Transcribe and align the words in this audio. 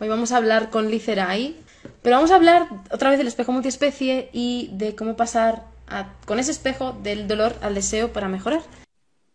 Hoy 0.00 0.08
vamos 0.08 0.32
a 0.32 0.38
hablar 0.38 0.70
con 0.70 0.90
Liceray, 0.90 1.54
pero 2.00 2.16
vamos 2.16 2.30
a 2.30 2.36
hablar 2.36 2.68
otra 2.90 3.10
vez 3.10 3.18
del 3.18 3.28
espejo 3.28 3.52
multiespecie 3.52 4.30
y 4.32 4.70
de 4.72 4.94
cómo 4.96 5.14
pasar 5.14 5.64
con 6.24 6.38
ese 6.38 6.52
espejo 6.52 6.98
del 7.02 7.28
dolor 7.28 7.54
al 7.60 7.74
deseo 7.74 8.10
para 8.10 8.26
mejorar. 8.26 8.62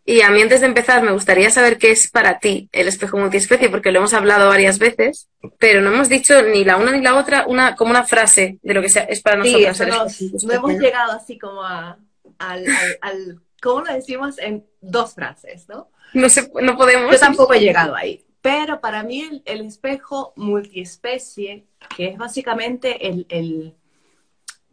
Y 0.04 0.22
a 0.22 0.30
mí 0.30 0.42
antes 0.42 0.62
de 0.62 0.66
empezar 0.66 1.04
me 1.04 1.12
gustaría 1.12 1.50
saber 1.50 1.78
qué 1.78 1.92
es 1.92 2.10
para 2.10 2.40
ti 2.40 2.68
el 2.72 2.88
espejo 2.88 3.16
multiespecie, 3.16 3.68
porque 3.68 3.92
lo 3.92 4.00
hemos 4.00 4.12
hablado 4.12 4.48
varias 4.48 4.80
veces, 4.80 5.28
pero 5.58 5.82
no 5.82 5.92
hemos 5.92 6.08
dicho 6.08 6.42
ni 6.42 6.64
la 6.64 6.78
una 6.78 6.90
ni 6.90 7.00
la 7.00 7.14
otra 7.14 7.46
una 7.46 7.76
como 7.76 7.92
una 7.92 8.02
frase 8.02 8.58
de 8.60 8.74
lo 8.74 8.82
que 8.82 8.88
sea, 8.88 9.04
es 9.04 9.22
para 9.22 9.36
nosotros. 9.36 10.12
Sí, 10.12 10.32
no, 10.42 10.52
hemos 10.52 10.72
llegado 10.80 11.12
así 11.12 11.38
como 11.38 11.62
a, 11.62 11.96
al, 12.38 12.66
al, 13.02 13.40
¿cómo 13.62 13.82
lo 13.82 13.94
decimos? 13.94 14.36
En 14.38 14.66
dos 14.80 15.14
frases, 15.14 15.68
¿no? 15.68 15.90
No, 16.12 16.28
se, 16.28 16.50
no 16.60 16.76
podemos. 16.76 17.12
Yo 17.12 17.20
tampoco 17.20 17.54
he 17.54 17.60
llegado 17.60 17.94
ahí. 17.94 18.25
Pero 18.46 18.80
para 18.80 19.02
mí 19.02 19.42
el, 19.44 19.66
espejo 19.66 20.32
multiespecie, 20.36 21.66
que 21.96 22.08
es 22.08 22.16
básicamente 22.16 23.08
el, 23.08 23.26
el, 23.28 23.74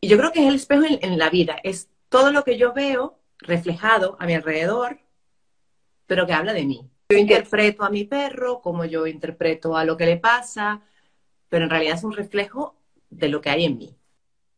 yo 0.02 0.17
creo 0.17 0.31
que 0.31 0.41
es 0.41 0.47
el 0.47 0.55
espejo 0.55 0.84
en, 0.84 0.99
en 1.02 1.17
la 1.17 1.30
vida, 1.30 1.57
es 1.63 1.89
todo 2.09 2.31
lo 2.31 2.44
que 2.44 2.57
yo 2.57 2.73
veo 2.73 3.17
reflejado 3.39 4.16
a 4.20 4.27
mi 4.27 4.35
alrededor 4.35 4.99
pero 6.05 6.27
que 6.27 6.33
habla 6.33 6.53
de 6.53 6.66
mí. 6.66 6.88
Yo 7.09 7.17
interpreto 7.17 7.83
a 7.83 7.89
mi 7.89 8.03
perro 8.05 8.61
como 8.61 8.85
yo 8.85 9.07
interpreto 9.07 9.75
a 9.75 9.85
lo 9.85 9.97
que 9.97 10.05
le 10.05 10.17
pasa, 10.17 10.81
pero 11.49 11.66
en 11.66 11.71
realidad 11.71 11.97
es 11.97 12.03
un 12.03 12.13
reflejo 12.13 12.75
de 13.09 13.30
lo 13.30 13.41
que 13.41 13.49
hay 13.49 13.66
en 13.66 13.77
mí. 13.77 13.95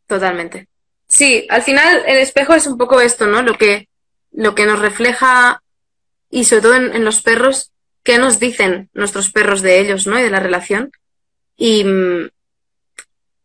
Totalmente. 0.06 0.68
Sí, 1.08 1.46
al 1.48 1.62
final 1.62 2.02
el 2.06 2.18
espejo 2.18 2.54
es 2.54 2.66
un 2.66 2.76
poco 2.76 3.00
esto, 3.00 3.26
¿no? 3.26 3.42
Lo 3.42 3.54
que, 3.54 3.88
lo 4.32 4.54
que 4.54 4.66
nos 4.66 4.80
refleja, 4.80 5.62
y 6.28 6.44
sobre 6.44 6.62
todo 6.62 6.74
en, 6.74 7.04
los 7.04 7.22
perros, 7.22 7.72
qué 8.06 8.18
nos 8.18 8.38
dicen 8.38 8.88
nuestros 8.94 9.30
perros 9.32 9.60
de 9.60 9.80
ellos, 9.80 10.06
¿no? 10.06 10.18
Y 10.18 10.22
de 10.22 10.30
la 10.30 10.40
relación. 10.40 10.92
Y 11.56 11.84
mm, 11.84 12.30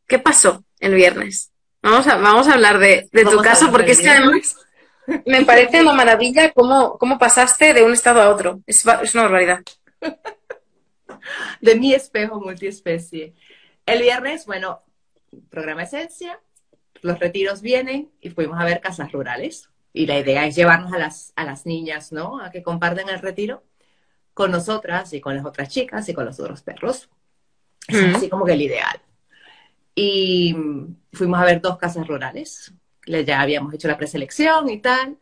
¿qué 0.08 0.20
pasó 0.20 0.64
el 0.80 0.94
viernes? 0.94 1.52
Vamos 1.81 2.06
a, 2.08 2.16
vamos 2.18 2.48
a 2.48 2.53
hablar 2.53 2.78
de, 2.78 3.09
tu 3.12 3.42
caso, 3.42 3.72
porque 3.72 3.92
es 3.92 4.00
que 4.00 4.09
además 4.09 4.56
me 5.26 5.44
parece 5.45 5.81
una 5.81 5.94
maravilla 5.94 6.52
cómo, 6.52 6.98
cómo 7.00 7.18
pasaste 7.18 7.73
de 7.73 7.84
un 7.84 7.94
estado 7.94 8.22
a 8.22 8.30
otro. 8.30 8.62
Es, 8.68 8.86
una 8.86 9.23
barbaridad. 9.23 9.62
De 11.59 11.75
mi 11.75 11.94
espejo 11.94 12.40
multiespecie. 12.40 13.34
El 13.88 14.03
viernes, 14.03 14.46
bueno, 14.46 14.84
programa 15.50 15.84
Esencia, 15.84 16.40
los 17.02 17.20
retiros 17.20 17.62
vienen 17.62 18.12
y 18.22 18.30
fuimos 18.30 18.59
a 18.59 18.66
ver 18.66 18.80
casas 18.80 19.12
rurales. 19.12 19.70
Y 19.92 20.06
la 20.06 20.20
idea 20.20 20.46
es 20.46 20.56
llevarnos 20.56 20.94
a 20.94 21.00
las, 21.00 21.34
a 21.36 21.46
las 21.46 21.66
niñas, 21.66 22.12
¿no? 22.12 22.40
A 22.40 22.52
que 22.52 22.62
comparten 22.62 23.09
el 23.09 23.20
retiro 23.20 23.64
con 24.34 24.52
nosotras 24.52 25.14
y 25.14 25.22
con 25.22 25.36
las 25.36 25.46
otras 25.46 25.70
chicas 25.70 26.08
y 26.10 26.14
con 26.14 26.26
los 26.26 26.40
otros 26.40 26.62
perros. 26.62 27.10
Es 27.88 28.16
así 28.16 28.30
como 28.30 28.46
que 28.46 28.54
el 28.54 28.62
ideal. 28.62 29.02
Y 29.96 30.56
fuimos 31.12 31.40
a 31.40 31.46
ver 31.46 31.62
dos 31.62 31.78
casas 31.78 32.08
rurales 32.08 32.74
ya 33.06 33.42
habíamos 33.42 33.74
hecho 33.74 33.88
la 33.88 33.98
preselección 33.98 34.70
y 34.70 34.80
tal, 34.80 35.18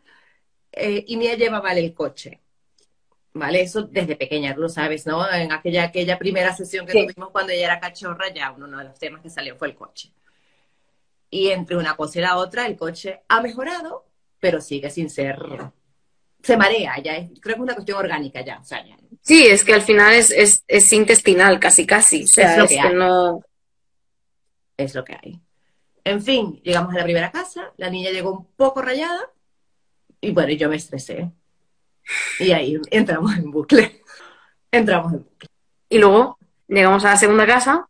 eh, 0.72 1.04
y 1.08 1.18
Mía 1.18 1.36
llevaba 1.36 1.72
el 1.74 1.94
coche. 1.94 2.40
¿Vale? 3.32 3.62
Eso 3.62 3.84
desde 3.84 4.16
pequeña, 4.16 4.56
tú 4.56 4.62
lo 4.62 4.70
sabes, 4.70 5.06
¿no? 5.06 5.32
En 5.32 5.52
aquella, 5.52 5.84
aquella 5.84 6.18
primera 6.18 6.54
sesión 6.56 6.86
que 6.86 6.94
tuvimos 6.94 7.30
cuando 7.30 7.54
ella 7.54 7.66
era 7.66 7.80
cachorra, 7.80 8.34
ya 8.34 8.52
uno 8.52 8.78
de 8.78 8.86
los 8.86 8.98
temas 8.98 9.22
que 9.22 9.30
salió 9.30 9.56
fue 9.56 9.70
el 9.70 9.76
coche. 9.76 10.12
Y 11.30 11.50
entre 11.50 11.78
una 11.78 11.96
cosa 11.96 12.20
y 12.20 12.22
la 12.24 12.38
otra, 12.38 12.66
el 12.66 12.76
coche 12.76 13.22
ha 13.28 13.40
mejorado, 13.40 14.08
pero 14.40 14.60
sigue 14.62 14.90
sin 14.90 15.12
ser. 15.12 15.38
Se 16.42 16.56
marea, 16.56 16.98
ya 17.04 17.16
creo 17.16 17.42
que 17.42 17.52
es 17.52 17.60
una 17.60 17.76
cuestión 17.76 17.98
orgánica 17.98 18.42
ya. 18.44 18.62
Sí, 19.22 19.46
es 19.46 19.64
que 19.64 19.74
al 19.74 19.82
final 19.82 20.14
es, 20.14 20.32
es, 20.32 20.64
es 20.68 20.92
intestinal, 20.94 21.60
casi, 21.60 21.86
casi. 21.86 22.24
O 22.24 22.28
sea, 22.28 22.54
es 22.54 22.58
lo 22.58 22.68
que, 22.68 22.90
no. 22.96 23.42
Es 24.78 24.96
lo 24.96 25.04
que 25.04 25.14
hay. 25.22 25.40
En 26.04 26.22
fin, 26.22 26.60
llegamos 26.64 26.94
a 26.94 26.98
la 26.98 27.04
primera 27.04 27.32
casa, 27.32 27.74
la 27.78 27.90
niña 27.90 28.12
llegó 28.12 28.32
un 28.32 28.46
poco 28.56 28.82
rayada 28.82 29.30
y 30.22 30.32
bueno, 30.32 30.54
yo 30.54 30.70
me 30.70 30.78
estresé. 30.78 31.32
Y 32.40 32.52
ahí 32.52 32.78
entramos 32.90 33.36
en 33.38 33.52
bucle. 33.52 34.02
entramos 34.72 35.14
en 35.14 35.20
bucle. 35.20 35.50
Y 35.90 35.98
luego 35.98 36.38
llegamos 36.68 37.04
a 37.06 37.12
la 37.12 37.18
segunda 37.18 37.46
casa. 37.46 37.86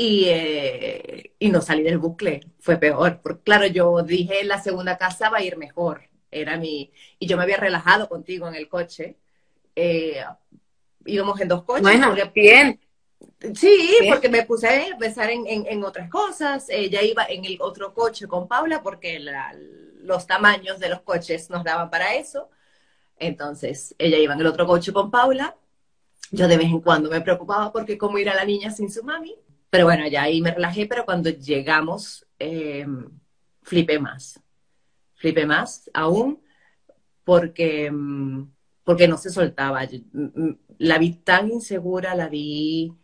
Y, 0.00 0.26
eh, 0.28 1.32
y 1.40 1.50
no 1.50 1.60
salí 1.60 1.82
del 1.82 1.98
bucle, 1.98 2.40
fue 2.60 2.76
peor. 2.76 3.20
Porque 3.20 3.42
claro, 3.42 3.66
yo 3.66 4.02
dije 4.02 4.44
la 4.44 4.62
segunda 4.62 4.96
casa 4.96 5.28
va 5.28 5.38
a 5.38 5.42
ir 5.42 5.56
mejor. 5.56 6.07
Era 6.30 6.56
mi. 6.56 6.90
Y 7.18 7.26
yo 7.26 7.36
me 7.36 7.42
había 7.42 7.56
relajado 7.56 8.08
contigo 8.08 8.48
en 8.48 8.54
el 8.54 8.68
coche. 8.68 9.16
Eh, 9.74 10.22
íbamos 11.04 11.40
en 11.40 11.48
dos 11.48 11.64
coches. 11.64 11.82
Bueno, 11.82 12.14
bien. 12.34 12.80
Sí, 13.54 13.98
porque 14.08 14.28
me 14.28 14.44
puse 14.44 14.68
a 14.68 14.96
pensar 14.98 15.30
en, 15.30 15.84
otras 15.84 16.10
cosas. 16.10 16.66
Ella 16.68 17.02
iba 17.02 17.24
en 17.24 17.44
el 17.44 17.58
otro 17.60 17.94
coche 17.94 18.26
con 18.26 18.48
Paula 18.48 18.82
porque 18.82 19.20
los 20.02 20.26
tamaños 20.26 20.78
de 20.78 20.88
los 20.88 21.00
coches 21.02 21.50
nos 21.50 21.64
daban 21.64 21.90
para 21.90 22.14
eso. 22.14 22.48
Entonces, 23.16 23.94
ella 23.98 24.18
iba 24.18 24.34
en 24.34 24.40
el 24.40 24.46
otro 24.46 24.66
coche 24.66 24.92
con 24.92 25.10
Paula. 25.10 25.56
Yo 26.30 26.46
de 26.46 26.56
vez 26.56 26.66
en 26.66 26.80
cuando 26.80 27.10
me 27.10 27.20
preocupaba 27.20 27.72
porque 27.72 27.96
cómo 27.96 28.18
ir 28.18 28.28
a 28.28 28.34
la 28.34 28.44
niña 28.44 28.70
sin 28.70 28.90
su 28.90 29.02
mami. 29.02 29.36
Pero 29.70 29.84
bueno, 29.84 30.06
ya 30.06 30.22
ahí 30.22 30.40
me 30.40 30.52
relajé, 30.52 30.86
pero 30.86 31.04
cuando 31.04 31.30
llegamos, 31.30 32.26
eh, 32.38 32.86
flipé 33.62 33.98
más. 33.98 34.40
Flipé 35.18 35.46
más 35.46 35.90
aún 35.92 36.40
porque, 37.24 37.90
mm, 37.90 38.50
porque 38.84 39.08
no 39.08 39.18
se 39.18 39.30
soltaba. 39.30 39.82
Mm, 40.12 40.52
la 40.78 40.98
vi 40.98 41.12
tan 41.16 41.50
insegura, 41.50 42.14
la 42.14 42.28
vi 42.28 42.94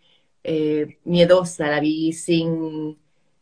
eh, 0.45 0.99
miedosa, 1.05 1.69
la 1.69 1.81
vi 1.81 2.13
sin, 2.13 2.99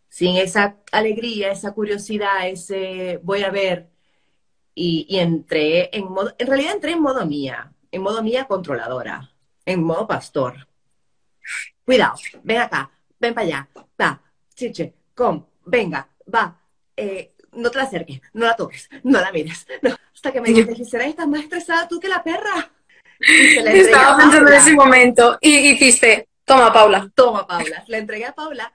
sin 0.08 0.36
esa 0.36 0.78
alegría, 0.92 1.52
esa 1.52 1.72
curiosidad, 1.74 2.48
ese 2.48 3.20
voy 3.22 3.42
a 3.44 3.50
ver. 3.50 3.90
Y, 4.74 5.18
entré 5.18 5.90
en 5.96 6.04
modo, 6.10 6.34
en 6.38 6.46
realidad 6.46 6.74
entré 6.74 6.92
en 6.92 7.02
modo 7.02 7.26
mía, 7.26 7.74
en 7.90 8.02
modo 8.02 8.22
mía 8.22 8.46
controladora, 8.46 9.32
en 9.66 9.82
modo 9.82 10.06
pastor. 10.06 10.68
Cuidado, 11.84 12.14
ven 12.42 12.58
acá, 12.58 12.90
ven 13.20 13.34
para 13.34 13.46
allá, 13.46 13.68
va, 14.00 14.22
chiche, 14.54 14.94
com, 15.14 15.44
venga, 15.66 16.08
va, 16.32 16.58
eh, 16.96 17.34
no 17.52 17.70
te 17.70 17.78
la 17.78 17.84
acerques, 17.84 18.20
no 18.32 18.46
la 18.46 18.56
toques, 18.56 18.88
no 19.02 19.20
la 19.20 19.32
mires. 19.32 19.66
Hasta 20.14 20.32
que 20.32 20.40
me 20.40 20.50
dices, 20.50 20.88
¿será 20.88 21.06
estás 21.06 21.28
más 21.28 21.42
estresada 21.42 21.88
tú 21.88 21.98
que 22.00 22.08
la 22.08 22.22
perra? 22.22 22.70
Estaba 23.20 24.16
pensando 24.16 24.50
en 24.50 24.56
ese 24.56 24.74
momento 24.74 25.38
y 25.40 25.70
hiciste, 25.70 26.28
Toma, 26.44 26.72
Paula. 26.72 27.10
Toma, 27.14 27.46
Paula. 27.46 27.84
Le 27.86 27.98
entregué 27.98 28.26
a 28.26 28.34
Paula, 28.34 28.72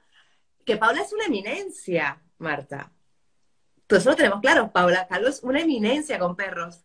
que 0.65 0.77
Paula 0.77 1.01
es 1.01 1.11
una 1.13 1.25
eminencia, 1.25 2.21
Marta. 2.37 2.91
Tú 3.87 3.95
eso 3.95 4.09
lo 4.09 4.15
tenemos 4.15 4.41
claro. 4.41 4.71
Paula 4.71 5.07
Calvo 5.07 5.27
es 5.27 5.41
una 5.43 5.61
eminencia 5.61 6.19
con 6.19 6.35
perros. 6.35 6.83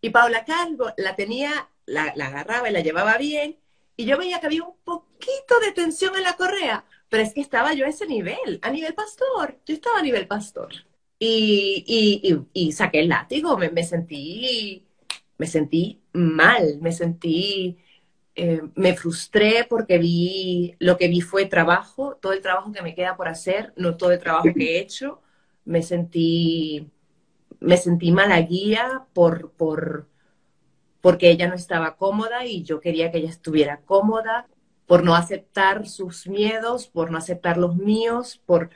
Y 0.00 0.10
Paula 0.10 0.44
Calvo 0.44 0.92
la 0.98 1.16
tenía, 1.16 1.68
la, 1.86 2.04
agarraba 2.04 2.68
y 2.68 2.72
la 2.72 2.80
llevaba 2.80 3.16
bien. 3.16 3.58
Y 3.96 4.04
yo 4.04 4.18
veía 4.18 4.40
que 4.40 4.46
había 4.46 4.64
un 4.64 4.76
poquito 4.84 5.58
de 5.60 5.72
tensión 5.72 6.14
en 6.16 6.22
la 6.22 6.34
correa. 6.34 6.84
Pero 7.08 7.22
es 7.22 7.32
que 7.32 7.40
estaba 7.40 7.72
yo 7.74 7.86
a 7.86 7.88
ese 7.88 8.06
nivel, 8.06 8.58
a 8.62 8.70
nivel 8.70 8.94
pastor. 8.94 9.58
Yo 9.64 9.74
estaba 9.74 10.00
a 10.00 10.02
nivel 10.02 10.26
pastor. 10.26 10.72
Y, 11.26 12.72
saqué 12.72 13.00
el 13.00 13.08
látigo, 13.08 13.56
me, 13.56 13.70
me, 13.70 13.84
sentí, 13.84 14.86
me 15.38 15.46
sentí 15.46 16.02
mal, 16.12 16.78
me 16.80 16.92
sentí 16.92 17.78
eh, 18.36 18.62
me 18.74 18.96
frustré 18.96 19.64
porque 19.68 19.98
vi, 19.98 20.74
lo 20.80 20.96
que 20.96 21.06
vi 21.08 21.20
fue 21.20 21.46
trabajo, 21.46 22.16
todo 22.20 22.32
el 22.32 22.40
trabajo 22.40 22.72
que 22.72 22.82
me 22.82 22.94
queda 22.94 23.16
por 23.16 23.28
hacer, 23.28 23.72
no 23.76 23.96
todo 23.96 24.10
el 24.10 24.18
trabajo 24.18 24.48
que 24.56 24.76
he 24.76 24.80
hecho. 24.80 25.20
Me 25.64 25.82
sentí, 25.82 26.90
me 27.60 27.76
sentí 27.76 28.10
mala 28.10 28.40
guía 28.40 29.06
por, 29.12 29.52
por, 29.52 30.08
porque 31.00 31.30
ella 31.30 31.48
no 31.48 31.54
estaba 31.54 31.96
cómoda 31.96 32.44
y 32.44 32.64
yo 32.64 32.80
quería 32.80 33.12
que 33.12 33.18
ella 33.18 33.30
estuviera 33.30 33.80
cómoda, 33.82 34.48
por 34.86 35.04
no 35.04 35.14
aceptar 35.14 35.86
sus 35.86 36.26
miedos, 36.26 36.88
por 36.88 37.10
no 37.10 37.18
aceptar 37.18 37.56
los 37.56 37.76
míos, 37.76 38.42
por, 38.44 38.70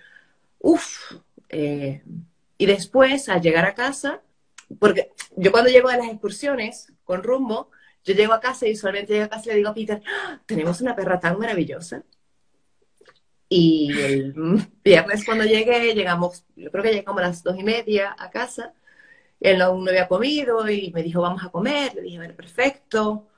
uff. 0.61 1.17
Eh, 1.51 2.03
y 2.59 2.67
después, 2.67 3.29
al 3.29 3.41
llegar 3.41 3.65
a 3.65 3.75
casa, 3.75 4.23
porque 4.79 5.13
yo 5.37 5.53
cuando 5.53 5.71
llego 5.71 5.89
a 5.89 5.97
las 5.97 6.09
excursiones 6.09 6.93
con 7.05 7.23
rumbo, 7.23 7.71
yo 8.05 8.15
llego 8.15 8.33
a 8.33 8.41
casa 8.41 8.67
y 8.67 8.77
solamente 8.77 9.15
llego 9.15 9.27
a 9.27 9.29
casa 9.29 9.45
y 9.47 9.49
le 9.51 9.57
digo 9.57 9.71
a 9.71 9.75
Peter, 9.75 10.03
¡Ah! 10.07 10.41
tenemos 10.47 10.81
una 10.81 10.97
perra 10.97 11.21
tan 11.21 11.39
maravillosa. 11.39 12.05
Y 13.49 13.91
el 13.99 14.35
viernes 14.85 15.25
cuando 15.25 15.45
llegué, 15.45 15.95
llegamos, 15.95 16.45
yo 16.55 16.71
creo 16.71 16.85
que 16.85 16.93
llegamos 16.93 17.23
a 17.23 17.29
las 17.29 17.43
dos 17.43 17.59
y 17.59 17.63
media 17.63 18.15
a 18.19 18.31
casa, 18.31 18.75
él 19.41 19.63
aún 19.63 19.85
no 19.85 19.91
había 19.91 20.09
comido 20.09 20.69
y 20.69 20.93
me 20.93 21.03
dijo, 21.03 21.21
vamos 21.23 21.43
a 21.45 21.51
comer, 21.51 21.95
le 21.95 22.03
dije, 22.03 22.19
bueno, 22.19 22.35
perfecto. 22.35 23.29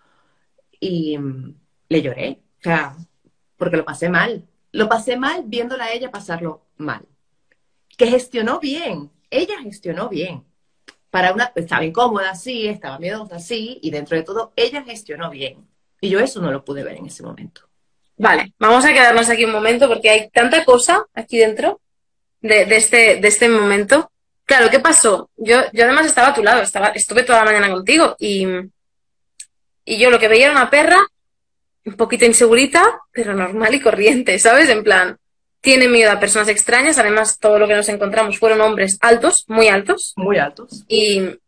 Y 0.81 1.19
mm, 1.19 1.55
le 1.91 2.03
lloré, 2.03 2.43
o 2.61 2.63
sea, 2.63 2.97
porque 3.57 3.77
lo 3.77 3.85
pasé 3.85 4.09
mal. 4.09 4.47
Lo 4.73 4.89
pasé 4.89 5.17
mal 5.17 5.45
viéndola 5.47 5.85
a 5.85 5.93
ella 5.93 6.11
pasarlo 6.11 6.63
mal. 6.79 7.07
Que 8.01 8.07
gestionó 8.07 8.61
bien, 8.61 9.11
ella 9.29 9.61
gestionó 9.63 10.09
bien 10.09 10.43
para 11.11 11.35
una, 11.35 11.53
estaba 11.55 11.85
incómoda, 11.85 12.35
sí, 12.35 12.67
estaba 12.67 12.99
miedosa, 12.99 13.39
sí, 13.39 13.79
y 13.83 13.91
dentro 13.91 14.17
de 14.17 14.23
todo, 14.23 14.55
ella 14.57 14.83
gestionó 14.85 15.29
bien. 15.29 15.69
Y 16.01 16.09
yo 16.09 16.19
eso 16.19 16.41
no 16.41 16.51
lo 16.51 16.65
pude 16.65 16.83
ver 16.83 16.97
en 16.97 17.05
ese 17.05 17.23
momento. 17.23 17.69
Vale, 18.17 18.55
vamos 18.59 18.87
a 18.87 18.95
quedarnos 18.95 19.29
aquí 19.29 19.45
un 19.45 19.53
momento 19.53 19.87
porque 19.87 20.09
hay 20.09 20.31
tanta 20.31 20.65
cosa 20.65 21.05
aquí 21.13 21.37
dentro 21.37 21.83
de, 22.41 22.63
este, 22.75 23.17
de 23.17 23.29
este 23.29 23.51
momento. 23.51 24.11
Claro, 24.47 24.71
¿qué 24.71 24.81
pasó? 24.81 25.29
Yo, 25.37 25.59
yo 25.75 25.85
además 25.85 26.07
estaba 26.07 26.29
a 26.29 26.35
tu 26.35 26.43
lado, 26.43 26.63
estaba, 26.63 26.87
estuve 26.95 27.23
toda 27.23 27.41
la 27.41 27.53
mañana 27.53 27.71
contigo 27.71 28.17
y, 28.19 28.47
y 29.85 29.99
yo 29.99 30.09
lo 30.09 30.19
que 30.19 30.29
veía 30.29 30.47
era 30.47 30.53
una 30.53 30.71
perra 30.71 31.07
un 31.85 31.97
poquito 31.99 32.25
insegurita, 32.25 33.03
pero 33.13 33.35
normal 33.35 33.75
y 33.75 33.81
corriente, 33.81 34.39
¿sabes? 34.39 34.71
En 34.71 34.83
plan, 34.83 35.19
tiene 35.61 35.89
miedo 35.89 36.11
a 36.11 36.21
personas 36.21 36.49
extrañas, 36.49 36.99
además 36.99 37.39
todo 37.39 37.59
lo 37.59 37.69
que 37.69 37.75
nos 37.75 37.89
encontramos 37.89 38.39
fueron 38.39 38.61
hombres 38.61 38.99
altos, 39.01 39.45
muy 39.49 39.69
altos. 39.69 40.15
Muy 40.17 40.39
altos. 40.39 40.85
Y 40.89 41.39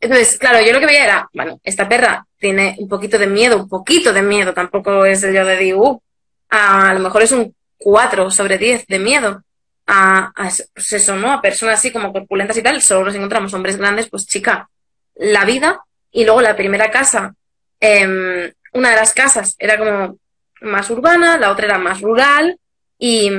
entonces, 0.00 0.38
claro, 0.38 0.64
yo 0.64 0.72
lo 0.72 0.80
que 0.80 0.86
veía 0.86 1.04
era, 1.04 1.28
bueno, 1.32 1.60
esta 1.62 1.88
perra 1.88 2.26
tiene 2.38 2.74
un 2.78 2.88
poquito 2.88 3.18
de 3.18 3.26
miedo, 3.26 3.58
un 3.58 3.68
poquito 3.68 4.12
de 4.12 4.22
miedo, 4.22 4.52
tampoco 4.52 5.04
es 5.04 5.22
yo 5.22 5.44
de 5.44 5.56
digo, 5.56 5.90
uh, 5.90 6.02
a, 6.48 6.94
lo 6.94 7.00
mejor 7.00 7.22
es 7.22 7.32
un 7.32 7.54
4 7.78 8.30
sobre 8.30 8.58
10 8.58 8.86
de 8.86 8.98
miedo. 8.98 9.42
A, 9.86 10.32
a, 10.36 10.50
pues 10.72 10.92
eso, 10.92 11.16
¿no? 11.16 11.32
A 11.32 11.42
personas 11.42 11.78
así 11.78 11.90
como 11.90 12.12
corpulentas 12.12 12.56
y 12.56 12.62
tal, 12.62 12.80
solo 12.80 13.06
nos 13.06 13.14
encontramos 13.14 13.52
hombres 13.54 13.76
grandes, 13.76 14.08
pues 14.08 14.26
chica, 14.26 14.68
la 15.16 15.44
vida 15.44 15.80
y 16.12 16.24
luego 16.24 16.40
la 16.40 16.56
primera 16.56 16.90
casa, 16.90 17.34
eh, 17.80 18.52
una 18.72 18.90
de 18.90 18.96
las 18.96 19.12
casas 19.12 19.56
era 19.58 19.78
como 19.78 20.16
más 20.60 20.90
urbana, 20.90 21.38
la 21.38 21.50
otra 21.50 21.66
era 21.66 21.78
más 21.78 22.00
rural 22.00 22.59
y 23.00 23.30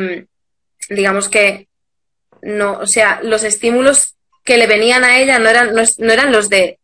digamos 0.89 1.29
que 1.29 1.67
no, 2.41 2.79
o 2.79 2.87
sea, 2.87 3.21
los 3.23 3.43
estímulos 3.43 4.15
que 4.43 4.57
le 4.57 4.65
venían 4.67 5.03
a 5.03 5.19
ella 5.19 5.37
no 5.39 5.47
eran, 5.47 5.73
no, 5.73 6.11
eran 6.11 6.31
los 6.31 6.49
de 6.49 6.79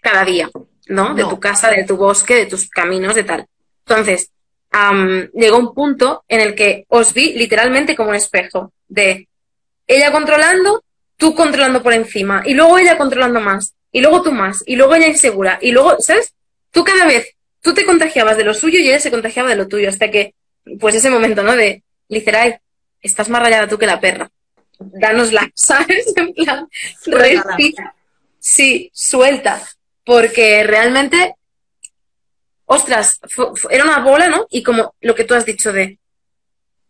cada 0.00 0.24
día, 0.24 0.50
¿no? 0.88 1.14
De 1.14 1.22
tu 1.22 1.38
casa, 1.38 1.70
de 1.70 1.84
tu 1.84 1.96
bosque, 1.96 2.34
de 2.34 2.46
tus 2.46 2.68
caminos, 2.68 3.14
de 3.14 3.22
tal. 3.22 3.46
Entonces, 3.86 4.32
llegó 5.32 5.58
un 5.58 5.72
punto 5.72 6.24
en 6.28 6.40
el 6.40 6.54
que 6.56 6.84
os 6.88 7.14
vi 7.14 7.34
literalmente 7.34 7.94
como 7.94 8.10
un 8.10 8.16
espejo 8.16 8.72
de 8.88 9.28
ella 9.86 10.10
controlando, 10.10 10.82
tú 11.16 11.34
controlando 11.34 11.82
por 11.82 11.92
encima, 11.92 12.42
y 12.44 12.54
luego 12.54 12.78
ella 12.78 12.98
controlando 12.98 13.40
más, 13.40 13.74
y 13.92 14.00
luego 14.00 14.22
tú 14.22 14.32
más, 14.32 14.64
y 14.66 14.74
luego 14.74 14.96
ella 14.96 15.06
insegura, 15.06 15.58
y 15.62 15.70
luego, 15.70 15.96
¿sabes? 16.00 16.34
Tú 16.72 16.82
cada 16.82 17.06
vez 17.06 17.36
tú 17.60 17.74
te 17.74 17.84
contagiabas 17.84 18.36
de 18.36 18.44
lo 18.44 18.54
suyo 18.54 18.78
y 18.78 18.88
ella 18.88 19.00
se 19.00 19.10
contagiaba 19.10 19.50
de 19.50 19.56
lo 19.56 19.68
tuyo, 19.68 19.88
hasta 19.88 20.10
que, 20.10 20.34
pues 20.80 20.94
ese 20.94 21.10
momento, 21.10 21.42
¿no? 21.42 21.54
De, 21.54 21.82
Liceray, 22.10 22.58
estás 23.00 23.28
más 23.28 23.40
rayada 23.40 23.68
tú 23.68 23.78
que 23.78 23.86
la 23.86 24.00
perra. 24.00 24.30
Danosla, 24.78 25.50
¿sabes? 25.54 26.12
En 26.16 26.34
plan, 26.34 26.68
respira. 27.06 27.94
Sí, 28.38 28.90
suelta. 28.92 29.62
Porque 30.04 30.64
realmente, 30.64 31.36
ostras, 32.66 33.20
era 33.70 33.84
una 33.84 34.00
bola, 34.00 34.28
¿no? 34.28 34.46
Y 34.50 34.62
como 34.62 34.94
lo 35.00 35.14
que 35.14 35.24
tú 35.24 35.34
has 35.34 35.46
dicho 35.46 35.72
de, 35.72 35.98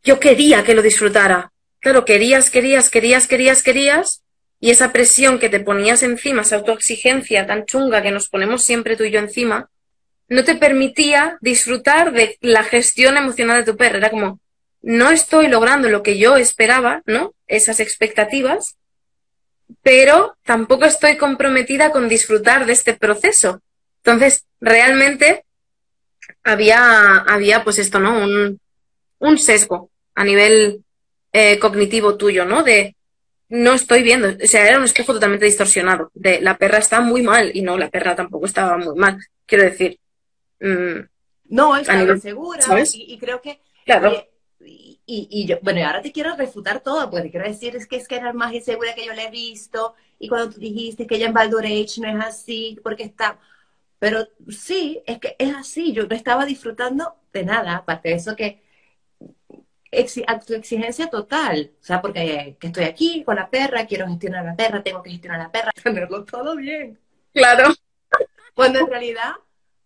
yo 0.03 0.19
quería 0.19 0.65
que 0.65 0.75
lo 0.75 0.83
disfrutara. 0.83 1.53
Claro, 1.81 2.05
querías, 2.05 2.51
querías, 2.51 2.89
querías, 2.89 3.27
querías, 3.27 3.63
querías. 3.63 4.23
Y 4.59 4.71
esa 4.71 4.93
presión 4.93 5.39
que 5.39 5.49
te 5.49 5.61
ponías 5.61 6.03
encima, 6.03 6.43
esa 6.43 6.57
autoexigencia 6.57 7.47
tan 7.47 7.65
chunga 7.67 8.03
que 8.03 8.11
nos 8.11 8.29
ponemos 8.29 8.63
siempre 8.63 8.97
tú 8.97 9.05
y 9.05 9.11
yo 9.11 9.19
encima, 9.19 9.71
no 10.29 10.45
te 10.45 10.55
permitía 10.55 11.39
disfrutar 11.41 12.13
de 12.13 12.39
la 12.41 12.63
gestión 12.63 13.17
emocional 13.17 13.65
de 13.65 13.73
tu 13.73 13.77
perro. 13.77 13.99
Era 13.99 14.11
como, 14.11 14.39
no 14.83 15.11
estoy 15.11 15.49
logrando 15.49 15.89
lo 15.89 16.03
que 16.03 16.19
yo 16.19 16.37
esperaba, 16.37 17.03
¿no? 17.07 17.35
Esas 17.47 17.81
expectativas, 17.81 18.77
pero 19.83 20.37
tampoco 20.45 20.85
estoy 20.85 21.17
comprometida 21.17 21.91
con 21.91 22.09
disfrutar 22.09 22.67
de 22.67 22.73
este 22.73 22.95
proceso. 22.95 23.61
Entonces, 24.05 24.47
realmente 24.61 25.45
había, 26.43 27.17
había 27.19 27.65
pues 27.65 27.79
esto, 27.79 27.99
¿no? 27.99 28.19
Un, 28.19 28.61
un 29.19 29.39
sesgo 29.39 29.91
a 30.15 30.25
nivel 30.25 30.85
eh, 31.33 31.59
cognitivo 31.59 32.17
tuyo, 32.17 32.45
¿no? 32.45 32.63
De 32.63 32.97
no 33.49 33.73
estoy 33.75 34.03
viendo, 34.03 34.29
o 34.29 34.47
sea, 34.47 34.67
era 34.67 34.79
un 34.79 34.85
espejo 34.85 35.13
totalmente 35.13 35.45
distorsionado, 35.45 36.13
de 36.15 36.41
la 36.41 36.57
perra 36.57 36.79
está 36.79 37.01
muy 37.01 37.23
mal 37.23 37.51
y 37.53 37.63
no, 37.63 37.77
la 37.77 37.91
perra 37.91 38.15
tampoco 38.15 38.47
estaba 38.47 38.79
muy 38.79 38.97
mal. 38.97 39.19
Quiero 39.45 39.65
decir, 39.65 39.99
Mm, 40.61 41.09
no, 41.49 41.77
estaba 41.77 42.17
segura 42.19 42.61
y, 42.93 43.19
creo 43.19 43.41
que... 43.41 43.61
Claro. 43.85 44.27
Y, 45.13 45.29
y, 45.31 45.47
yo, 45.47 45.59
bueno, 45.63 45.81
y 45.81 45.83
ahora 45.83 46.03
te 46.03 46.13
quiero 46.13 46.37
refutar 46.37 46.81
todo, 46.81 47.11
porque 47.11 47.31
quiero 47.31 47.47
decir 47.47 47.75
es 47.77 47.87
que 47.87 47.97
es 47.97 48.07
que 48.07 48.17
era 48.17 48.33
más 48.33 48.53
insegura 48.53 48.95
que 48.95 49.07
yo 49.07 49.13
le 49.13 49.25
he 49.27 49.31
visto, 49.31 49.95
y 50.19 50.29
cuando 50.29 50.51
tú 50.55 50.61
dijiste 50.61 51.07
que 51.07 51.17
ella 51.17 51.27
en 51.27 51.33
Valdorech 51.35 51.99
no 51.99 52.09
es 52.09 52.25
así, 52.25 52.79
porque 52.83 53.05
está... 53.05 53.39
Pero 53.99 54.29
sí, 54.49 55.03
es 55.07 55.19
que 55.19 55.37
es 55.39 55.55
así, 55.55 55.93
yo 55.93 56.07
no 56.07 56.15
estaba 56.15 56.47
disfrutando 56.47 57.17
de 57.33 57.45
nada, 57.45 57.77
aparte 57.77 58.11
de 58.11 58.15
eso 58.15 58.37
que 58.37 58.63
a 60.27 60.39
tu 60.39 60.55
exigencia 60.55 61.11
total, 61.11 61.73
o 61.81 61.85
sea, 61.85 62.01
porque 62.01 62.57
que 62.61 62.69
estoy 62.69 62.85
aquí 62.85 63.25
con 63.25 63.37
la 63.37 63.51
perra, 63.51 63.87
quiero 63.87 64.07
gestionar 64.07 64.47
a 64.47 64.51
la 64.51 64.57
perra, 64.57 64.83
tengo 64.83 65.03
que 65.03 65.11
gestionar 65.11 65.41
a 65.41 65.45
la 65.45 65.53
perra, 65.53 65.73
tenerlo 65.83 66.25
todo 66.25 66.57
bien. 66.57 66.99
Claro. 67.33 67.75
Cuando 68.55 68.81
en 68.81 68.87
realidad 68.87 69.33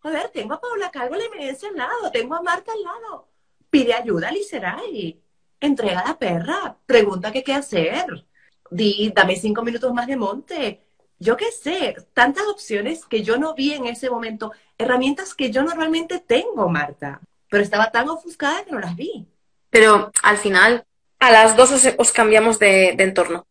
Joder, 0.05 0.29
tengo 0.29 0.53
a 0.53 0.61
Paula 0.61 0.91
Calvo, 0.91 1.17
la 1.17 1.25
eminencia 1.25 1.71
al 1.71 1.77
lado, 1.77 2.11
tengo 2.13 2.35
a 2.35 2.43
Marta 2.43 2.73
al 2.73 2.83
lado. 2.83 3.27
Pide 3.75 3.93
ayuda 3.93 4.29
a 4.29 4.31
Liceray. 4.31 5.21
Entrega 5.59 5.99
a 5.99 6.09
la 6.11 6.17
perra. 6.17 6.77
Pregunta 6.87 7.33
qué 7.33 7.43
qué 7.43 7.55
hacer. 7.55 8.25
Di, 8.71 9.13
dame 9.13 9.35
cinco 9.35 9.63
minutos 9.63 9.93
más 9.93 10.07
de 10.07 10.17
monte. 10.17 10.85
Yo 11.19 11.37
qué 11.37 11.51
sé, 11.51 11.97
tantas 12.13 12.47
opciones 12.47 13.05
que 13.05 13.25
yo 13.25 13.37
no 13.37 13.53
vi 13.53 13.73
en 13.73 13.87
ese 13.87 14.11
momento. 14.11 14.53
Herramientas 14.79 15.35
que 15.35 15.51
yo 15.51 15.65
normalmente 15.65 16.21
tengo, 16.21 16.69
Marta. 16.69 17.21
Pero 17.51 17.65
estaba 17.65 17.91
tan 17.91 18.09
ofuscada 18.09 18.65
que 18.65 18.71
no 18.71 18.79
las 18.79 18.95
vi. 18.95 19.27
Pero 19.71 20.13
al 20.23 20.37
final, 20.37 20.85
a 21.19 21.33
las 21.33 21.57
dos 21.57 21.73
os, 21.99 22.13
cambiamos 22.13 22.61
de, 22.61 22.95
de, 22.97 23.03
entorno. 23.03 23.45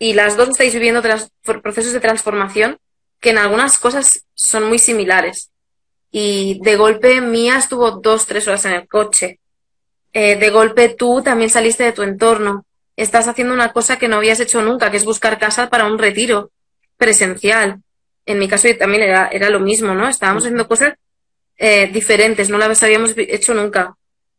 Y 0.00 0.14
las 0.14 0.36
dos 0.36 0.48
estáis 0.48 0.74
viviendo 0.74 1.02
procesos 1.62 1.92
de 1.92 2.00
transformación 2.00 2.78
que 3.20 3.30
en 3.30 3.38
algunas 3.38 3.78
cosas 3.78 4.24
son 4.34 4.64
muy 4.64 4.80
similares. 4.80 5.52
Y 6.16 6.60
de 6.60 6.76
golpe 6.76 7.20
Mía 7.20 7.58
estuvo 7.58 7.90
dos, 7.90 8.24
tres 8.24 8.46
horas 8.46 8.64
en 8.66 8.72
el 8.74 8.86
coche. 8.86 9.40
Eh, 10.12 10.36
de 10.36 10.50
golpe 10.50 10.90
tú 10.90 11.22
también 11.24 11.50
saliste 11.50 11.82
de 11.82 11.90
tu 11.90 12.02
entorno. 12.02 12.64
Estás 12.94 13.26
haciendo 13.26 13.52
una 13.52 13.72
cosa 13.72 13.98
que 13.98 14.06
no 14.06 14.18
habías 14.18 14.38
hecho 14.38 14.62
nunca, 14.62 14.92
que 14.92 14.96
es 14.96 15.04
buscar 15.04 15.40
casa 15.40 15.68
para 15.70 15.86
un 15.86 15.98
retiro 15.98 16.52
presencial. 16.96 17.82
En 18.26 18.38
mi 18.38 18.46
caso 18.46 18.68
también 18.78 19.02
era, 19.02 19.26
era 19.26 19.50
lo 19.50 19.58
mismo, 19.58 19.92
¿no? 19.92 20.08
Estábamos 20.08 20.44
haciendo 20.44 20.68
cosas 20.68 20.94
eh, 21.56 21.90
diferentes, 21.92 22.48
no 22.48 22.58
las 22.58 22.80
habíamos 22.84 23.12
hecho 23.16 23.52
nunca. 23.52 23.96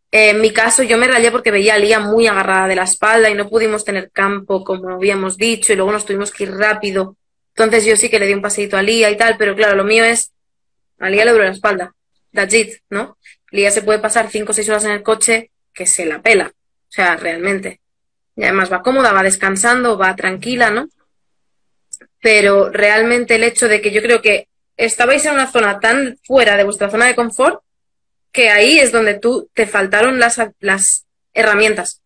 Eh, 0.09 0.29
en 0.29 0.39
mi 0.39 0.51
caso 0.51 0.81
yo 0.81 0.97
me 0.97 1.09
rayé 1.09 1.29
porque 1.29 1.51
veía 1.51 1.73
a 1.73 1.77
Lía 1.77 1.99
muy 1.99 2.25
agarrada 2.25 2.69
de 2.69 2.75
la 2.77 2.83
espalda 2.83 3.29
y 3.29 3.33
no 3.33 3.49
pudimos 3.49 3.83
tener 3.83 4.11
campo 4.11 4.63
como 4.63 4.91
habíamos 4.91 5.35
dicho 5.35 5.73
y 5.73 5.75
luego 5.75 5.91
nos 5.91 6.05
tuvimos 6.05 6.31
que 6.31 6.43
ir 6.43 6.53
rápido 6.53 7.17
entonces 7.55 7.85
yo 7.85 7.95
sí 7.95 8.09
que 8.09 8.19
le 8.19 8.27
di 8.27 8.33
un 8.33 8.41
paseito 8.41 8.75
a 8.75 8.81
Lía 8.81 9.09
y 9.09 9.17
tal, 9.17 9.37
pero 9.37 9.55
claro, 9.55 9.75
lo 9.75 9.85
mío 9.85 10.03
es, 10.03 10.31
a 10.99 11.09
Lía 11.09 11.25
le 11.25 11.31
duele 11.31 11.47
la 11.47 11.53
espalda. 11.53 11.93
That's 12.33 12.53
it, 12.53 12.73
¿no? 12.89 13.17
Lía 13.51 13.71
se 13.71 13.81
puede 13.81 13.99
pasar 13.99 14.29
cinco 14.29 14.51
o 14.51 14.53
seis 14.53 14.67
horas 14.69 14.85
en 14.85 14.91
el 14.91 15.03
coche 15.03 15.51
que 15.73 15.85
se 15.85 16.05
la 16.05 16.21
pela. 16.21 16.47
O 16.47 16.91
sea, 16.91 17.15
realmente. 17.15 17.79
Y 18.35 18.43
además 18.43 18.71
va 18.71 18.81
cómoda, 18.81 19.13
va 19.13 19.23
descansando, 19.23 19.97
va 19.97 20.15
tranquila, 20.15 20.69
¿no? 20.69 20.89
Pero 22.21 22.69
realmente 22.69 23.35
el 23.35 23.43
hecho 23.43 23.67
de 23.67 23.81
que 23.81 23.91
yo 23.91 24.01
creo 24.01 24.21
que 24.21 24.47
estabais 24.77 25.25
en 25.25 25.33
una 25.33 25.51
zona 25.51 25.79
tan 25.79 26.17
fuera 26.23 26.57
de 26.57 26.63
vuestra 26.63 26.89
zona 26.89 27.05
de 27.05 27.15
confort 27.15 27.61
que 28.31 28.49
ahí 28.49 28.79
es 28.79 28.91
donde 28.91 29.13
tú 29.17 29.49
te 29.53 29.65
faltaron 29.65 30.19
las 30.19 31.05
herramientas. 31.33 32.01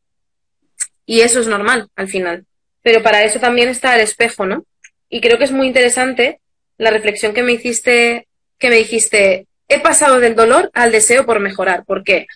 Y 1.05 1.21
eso 1.21 1.39
es 1.39 1.47
normal 1.47 1.89
al 1.95 2.07
final. 2.07 2.45
Pero 2.83 3.01
para 3.01 3.23
eso 3.23 3.39
también 3.39 3.69
está 3.69 3.95
el 3.95 4.01
espejo, 4.01 4.45
¿no? 4.45 4.63
y 5.09 5.21
creo 5.21 5.37
que 5.37 5.43
es 5.43 5.51
muy 5.51 5.67
interesante 5.67 6.39
la 6.77 6.91
reflexión 6.91 7.33
que 7.33 7.43
me 7.43 7.53
hiciste, 7.53 8.27
que 8.59 8.69
me 8.69 8.75
dijiste, 8.75 9.47
he 9.67 9.79
pasado 9.79 10.19
del 10.19 10.35
dolor 10.35 10.69
al 10.73 10.91
deseo 10.91 11.25
por 11.25 11.39
mejorar. 11.39 11.85
¿Por 11.85 12.03
qué? 12.03 12.27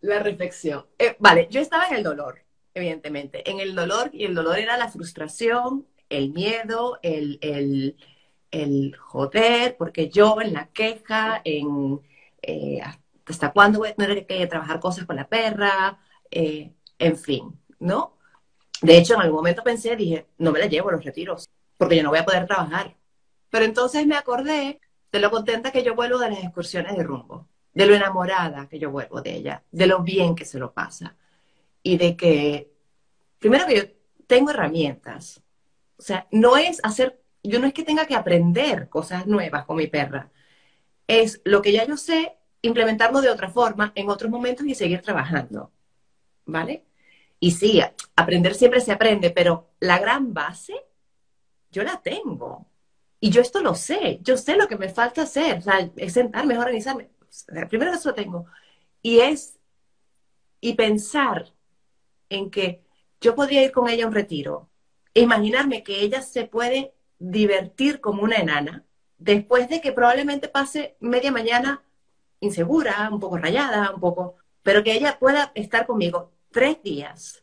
La 0.00 0.20
reflexión. 0.20 0.86
Eh, 0.98 1.16
vale, 1.18 1.48
yo 1.50 1.60
estaba 1.60 1.88
en 1.88 1.96
el 1.96 2.02
dolor, 2.02 2.42
evidentemente, 2.74 3.48
en 3.50 3.60
el 3.60 3.74
dolor, 3.74 4.10
y 4.12 4.24
el 4.24 4.34
dolor 4.34 4.58
era 4.58 4.76
la 4.76 4.88
frustración, 4.88 5.86
el 6.10 6.30
miedo, 6.30 6.98
el, 7.02 7.38
el, 8.50 8.96
joder, 8.96 9.76
porque 9.76 10.10
yo 10.10 10.40
en 10.40 10.52
la 10.52 10.66
queja, 10.68 11.40
en 11.44 12.00
eh, 12.42 12.80
hasta 13.26 13.52
cuándo 13.52 13.78
voy 13.78 13.88
a 13.88 13.94
tener 13.94 14.26
que 14.26 14.46
trabajar 14.46 14.78
cosas 14.78 15.06
con 15.06 15.16
la 15.16 15.26
perra, 15.26 15.98
eh, 16.30 16.72
en 16.98 17.16
fin, 17.16 17.58
¿no? 17.78 18.18
De 18.82 18.98
hecho, 18.98 19.14
en 19.14 19.22
algún 19.22 19.38
momento 19.38 19.62
pensé, 19.62 19.96
dije, 19.96 20.26
no 20.36 20.52
me 20.52 20.58
la 20.58 20.66
llevo 20.66 20.90
a 20.90 20.92
los 20.92 21.04
retiros 21.04 21.48
porque 21.78 21.96
yo 21.96 22.02
no 22.02 22.10
voy 22.10 22.18
a 22.18 22.24
poder 22.24 22.46
trabajar. 22.46 22.94
Pero 23.50 23.64
entonces 23.64 24.06
me 24.06 24.16
acordé 24.16 24.80
de 25.14 25.20
lo 25.20 25.30
contenta 25.30 25.70
que 25.70 25.84
yo 25.84 25.94
vuelvo 25.94 26.18
de 26.18 26.28
las 26.28 26.40
excursiones 26.40 26.96
de 26.96 27.04
rumbo, 27.04 27.46
de 27.72 27.86
lo 27.86 27.94
enamorada 27.94 28.68
que 28.68 28.80
yo 28.80 28.90
vuelvo 28.90 29.22
de 29.22 29.32
ella, 29.32 29.62
de 29.70 29.86
lo 29.86 30.02
bien 30.02 30.34
que 30.34 30.44
se 30.44 30.58
lo 30.58 30.72
pasa 30.72 31.16
y 31.84 31.98
de 31.98 32.16
que, 32.16 32.72
primero 33.38 33.64
que 33.64 33.76
yo 33.76 33.82
tengo 34.26 34.50
herramientas, 34.50 35.40
o 35.96 36.02
sea, 36.02 36.26
no 36.32 36.56
es 36.56 36.80
hacer, 36.82 37.22
yo 37.44 37.60
no 37.60 37.68
es 37.68 37.72
que 37.72 37.84
tenga 37.84 38.06
que 38.06 38.16
aprender 38.16 38.88
cosas 38.88 39.28
nuevas 39.28 39.66
con 39.66 39.76
mi 39.76 39.86
perra, 39.86 40.32
es 41.06 41.40
lo 41.44 41.62
que 41.62 41.70
ya 41.70 41.86
yo 41.86 41.96
sé, 41.96 42.36
implementarlo 42.62 43.20
de 43.20 43.30
otra 43.30 43.48
forma 43.48 43.92
en 43.94 44.08
otros 44.08 44.32
momentos 44.32 44.66
y 44.66 44.74
seguir 44.74 45.00
trabajando. 45.00 45.70
¿Vale? 46.44 46.86
Y 47.38 47.52
sí, 47.52 47.80
aprender 48.16 48.56
siempre 48.56 48.80
se 48.80 48.90
aprende, 48.90 49.30
pero 49.30 49.70
la 49.78 50.00
gran 50.00 50.34
base 50.34 50.74
yo 51.70 51.84
la 51.84 52.02
tengo. 52.02 52.66
Y 53.24 53.30
yo 53.30 53.40
esto 53.40 53.62
lo 53.62 53.74
sé, 53.74 54.18
yo 54.20 54.36
sé 54.36 54.54
lo 54.54 54.68
que 54.68 54.76
me 54.76 54.90
falta 54.90 55.22
hacer, 55.22 55.62
es 55.96 56.12
sentarme, 56.12 56.52
es 56.52 56.60
organizarme. 56.60 57.08
Primero 57.70 57.94
eso 57.94 58.12
tengo. 58.12 58.44
Y 59.00 59.20
es, 59.20 59.58
y 60.60 60.74
pensar 60.74 61.54
en 62.28 62.50
que 62.50 62.84
yo 63.22 63.34
podría 63.34 63.62
ir 63.62 63.72
con 63.72 63.88
ella 63.88 64.04
a 64.04 64.08
un 64.08 64.12
retiro, 64.12 64.68
imaginarme 65.14 65.82
que 65.82 66.02
ella 66.02 66.20
se 66.20 66.44
puede 66.44 66.92
divertir 67.18 68.02
como 68.02 68.22
una 68.22 68.36
enana, 68.36 68.84
después 69.16 69.70
de 69.70 69.80
que 69.80 69.92
probablemente 69.92 70.48
pase 70.48 70.98
media 71.00 71.32
mañana 71.32 71.82
insegura, 72.40 73.08
un 73.10 73.20
poco 73.20 73.38
rayada, 73.38 73.92
un 73.94 74.00
poco, 74.00 74.34
pero 74.62 74.84
que 74.84 74.92
ella 74.92 75.18
pueda 75.18 75.50
estar 75.54 75.86
conmigo 75.86 76.30
tres 76.50 76.82
días 76.82 77.42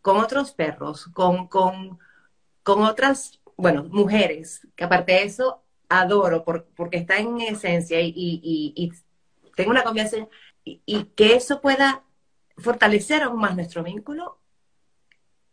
con 0.00 0.16
otros 0.16 0.52
perros, 0.52 1.10
con, 1.12 1.46
con, 1.46 1.98
con 2.62 2.84
otras, 2.84 3.39
bueno, 3.60 3.84
mujeres, 3.84 4.66
que 4.74 4.84
aparte 4.84 5.12
de 5.12 5.24
eso 5.24 5.62
adoro 5.88 6.44
porque 6.44 6.96
está 6.96 7.18
en 7.18 7.40
esencia 7.40 8.00
y, 8.00 8.08
y, 8.08 8.72
y, 8.74 8.92
tengo 9.54 9.70
una 9.70 9.82
confianza 9.82 10.16
y, 10.64 11.04
que 11.16 11.34
eso 11.34 11.60
pueda 11.60 12.04
fortalecer 12.56 13.22
aún 13.22 13.40
más 13.40 13.56
nuestro 13.56 13.82
vínculo. 13.82 14.38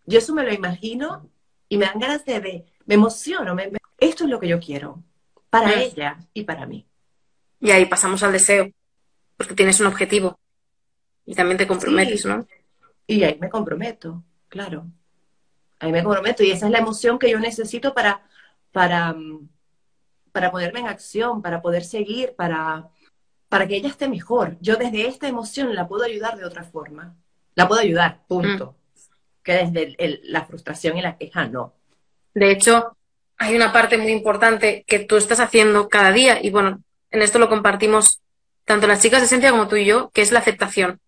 Yo 0.06 0.20
eso 0.20 0.34
me 0.34 0.44
lo 0.44 0.54
imagino 0.54 1.30
y 1.68 1.78
me 1.78 1.86
dan 1.86 2.00
ganas 2.00 2.24
de, 2.24 2.66
me 2.86 2.96
emociono, 2.96 3.56
me, 3.56 3.72
esto 4.00 4.24
es 4.24 4.30
lo 4.30 4.40
que 4.40 4.48
yo 4.48 4.60
quiero 4.60 5.04
para 5.50 5.82
ella 5.82 6.18
y 6.34 6.44
para 6.44 6.66
mí. 6.66 6.88
Y 7.60 7.72
ahí 7.72 7.86
pasamos 7.86 8.22
al 8.24 8.32
deseo, 8.32 8.72
porque 9.36 9.56
tienes 9.56 9.80
un 9.80 9.88
objetivo 9.88 10.40
y 11.26 11.36
también 11.36 11.58
te 11.58 11.68
comprometes, 11.68 12.26
¿no? 12.26 12.48
Y 13.08 13.24
ahí 13.24 13.38
me 13.40 13.50
comprometo, 13.50 14.24
claro. 14.48 14.86
Ahí 15.79 15.91
me 15.91 16.03
comprometo 16.03 16.43
y 16.43 16.51
esa 16.51 16.65
es 16.65 16.72
la 16.72 16.79
emoción 16.79 17.19
que 17.19 17.29
yo 17.29 17.39
necesito 17.39 17.93
para, 17.93 18.22
para, 18.72 19.13
mm, 19.13 19.48
para 20.31 20.51
ponerme 20.51 20.79
en 20.79 20.88
acción, 20.88 21.41
para 21.41 21.62
poder 21.62 21.84
seguir, 21.84 22.34
para, 22.36 22.89
para 23.50 23.67
que 23.67 23.75
ella 23.75 23.89
esté 23.89 24.07
mejor. 24.10 24.57
Yo 24.60 24.75
desde 24.75 25.07
esta 25.07 25.27
emoción 25.27 25.74
la 25.75 25.88
puedo 25.88 26.03
ayudar 26.03 26.38
de 26.38 26.46
otra 26.46 26.63
forma. 26.63 27.15
La 27.55 27.67
puedo 27.67 27.81
ayudar, 27.81 28.22
punto. 28.27 28.72
Mm. 28.72 29.43
Que 29.43 29.53
desde 29.53 29.96
la 30.24 30.46
frustración 30.46 30.98
y 30.98 31.01
la 31.01 31.17
queja 31.17 31.48
no. 31.48 31.74
De 32.34 32.51
hecho, 32.51 32.98
hay 33.38 33.55
una 33.55 33.72
parte 33.72 33.98
muy 33.98 34.12
importante 34.12 34.84
que 34.88 35.00
tú 35.00 35.15
estás 35.15 35.39
haciendo 35.39 35.89
cada 35.89 36.12
día 36.12 36.39
y 36.41 36.50
bueno, 36.50 36.84
en 37.12 37.22
esto 37.22 37.39
lo 37.39 37.50
compartimos 37.50 38.22
tanto 38.65 38.88
las 38.88 39.01
chicas 39.01 39.22
de 39.22 39.27
esencia 39.27 39.51
como 39.51 39.67
tú 39.67 39.77
y 39.77 39.86
yo, 39.86 40.10
que 40.10 40.22
es 40.22 40.31
la 40.31 40.39
aceptación. 40.39 41.00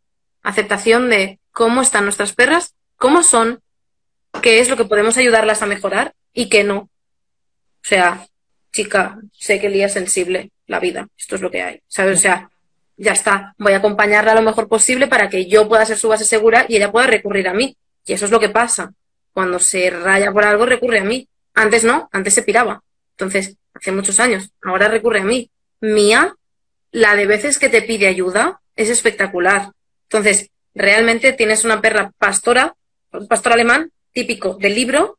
Aceptación 0.42 1.10
de 1.10 1.40
cómo 1.52 1.82
están 1.82 2.06
nuestras 2.06 2.34
perras, 2.34 2.76
cómo 2.96 3.22
son, 3.24 3.62
qué 4.42 4.60
es 4.60 4.70
lo 4.70 4.78
que 4.78 4.86
podemos 4.86 5.18
ayudarlas 5.18 5.62
a 5.62 5.66
mejorar 5.66 6.14
y 6.34 6.50
qué 6.50 6.64
no. 6.64 6.78
O 6.78 6.90
sea, 7.84 8.28
chica, 8.72 9.20
sé 9.34 9.60
que 9.60 9.68
el 9.68 9.74
día 9.74 9.88
es 9.88 9.94
sensible, 9.94 10.52
la 10.68 10.80
vida, 10.80 11.08
esto 11.18 11.36
es 11.36 11.42
lo 11.42 11.52
que 11.52 11.62
hay, 11.62 11.82
¿sabes? 11.88 12.20
O 12.20 12.22
sea, 12.22 12.50
ya 12.98 13.14
está, 13.14 13.56
voy 13.58 13.74
a 13.74 13.78
acompañarla 13.78 14.36
lo 14.36 14.42
mejor 14.42 14.68
posible 14.68 15.08
para 15.08 15.30
que 15.30 15.46
yo 15.46 15.68
pueda 15.68 15.86
ser 15.86 15.98
su 15.98 16.10
base 16.10 16.26
segura 16.26 16.66
y 16.68 16.76
ella 16.76 16.92
pueda 16.92 17.08
recurrir 17.08 17.48
a 17.48 17.54
mí. 17.54 17.76
Y 18.06 18.14
eso 18.14 18.26
es 18.26 18.32
lo 18.32 18.40
que 18.40 18.50
pasa. 18.50 18.94
Cuando 19.32 19.60
se 19.60 19.90
raya 19.90 20.32
por 20.32 20.44
algo, 20.44 20.66
recurre 20.66 21.00
a 21.00 21.04
mí. 21.04 21.28
Antes 21.54 21.84
no, 21.84 22.10
antes 22.12 22.34
se 22.34 22.44
piraba. 22.44 22.84
Entonces, 23.12 23.56
hace 23.74 23.92
muchos 23.92 24.20
años, 24.20 24.52
ahora 24.62 24.90
recurre 24.90 25.22
a 25.22 25.24
mí. 25.24 25.50
Mía, 25.80 26.36
la 26.92 27.16
de 27.16 27.26
veces 27.26 27.58
que 27.58 27.70
te 27.70 27.82
pide 27.82 28.08
ayuda 28.08 28.60
es 28.76 28.90
espectacular. 28.90 29.72
Entonces, 30.04 30.50
realmente 30.74 31.32
tienes 31.34 31.64
una 31.64 31.80
perra 31.80 32.12
pastora, 32.18 32.76
un 33.14 33.28
pastor 33.28 33.54
alemán 33.54 33.92
típico 34.14 34.56
del 34.56 34.76
libro, 34.76 35.18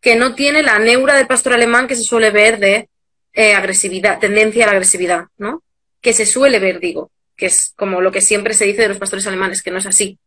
que 0.00 0.16
no 0.16 0.34
tiene 0.34 0.62
la 0.62 0.78
neura 0.78 1.14
del 1.16 1.26
pastor 1.26 1.52
alemán 1.52 1.86
que 1.86 1.96
se 1.96 2.04
suele 2.04 2.30
ver 2.30 2.58
de 2.58 2.88
eh, 3.32 3.54
agresividad, 3.54 4.18
tendencia 4.18 4.64
a 4.64 4.66
la 4.68 4.72
agresividad, 4.72 5.26
¿no? 5.38 5.62
Que 6.00 6.12
se 6.12 6.26
suele 6.26 6.58
ver, 6.58 6.80
digo, 6.80 7.10
que 7.36 7.46
es 7.46 7.72
como 7.76 8.00
lo 8.00 8.10
que 8.10 8.20
siempre 8.20 8.54
se 8.54 8.64
dice 8.64 8.82
de 8.82 8.88
los 8.88 8.98
pastores 8.98 9.26
alemanes, 9.26 9.62
que 9.62 9.70
no 9.70 9.78
es 9.78 9.86
así. 9.86 10.18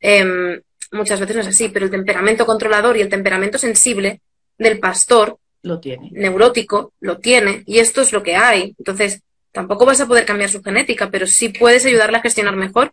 Em, 0.00 0.60
muchas 0.92 1.20
veces 1.20 1.36
no 1.36 1.42
es 1.42 1.48
así, 1.48 1.68
pero 1.68 1.86
el 1.86 1.90
temperamento 1.90 2.46
controlador 2.46 2.96
y 2.96 3.00
el 3.00 3.08
temperamento 3.08 3.58
sensible 3.58 4.20
del 4.58 4.78
pastor 4.78 5.38
lo 5.62 5.80
tiene. 5.80 6.10
Neurótico 6.12 6.92
lo 7.00 7.18
tiene 7.18 7.62
y 7.66 7.78
esto 7.78 8.02
es 8.02 8.12
lo 8.12 8.22
que 8.22 8.36
hay. 8.36 8.74
Entonces, 8.78 9.22
tampoco 9.50 9.86
vas 9.86 10.00
a 10.00 10.06
poder 10.06 10.26
cambiar 10.26 10.50
su 10.50 10.62
genética, 10.62 11.10
pero 11.10 11.26
sí 11.26 11.48
puedes 11.48 11.86
ayudarla 11.86 12.18
a 12.18 12.22
gestionar 12.22 12.56
mejor 12.56 12.92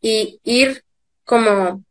y 0.00 0.40
ir 0.42 0.82
como 1.24 1.84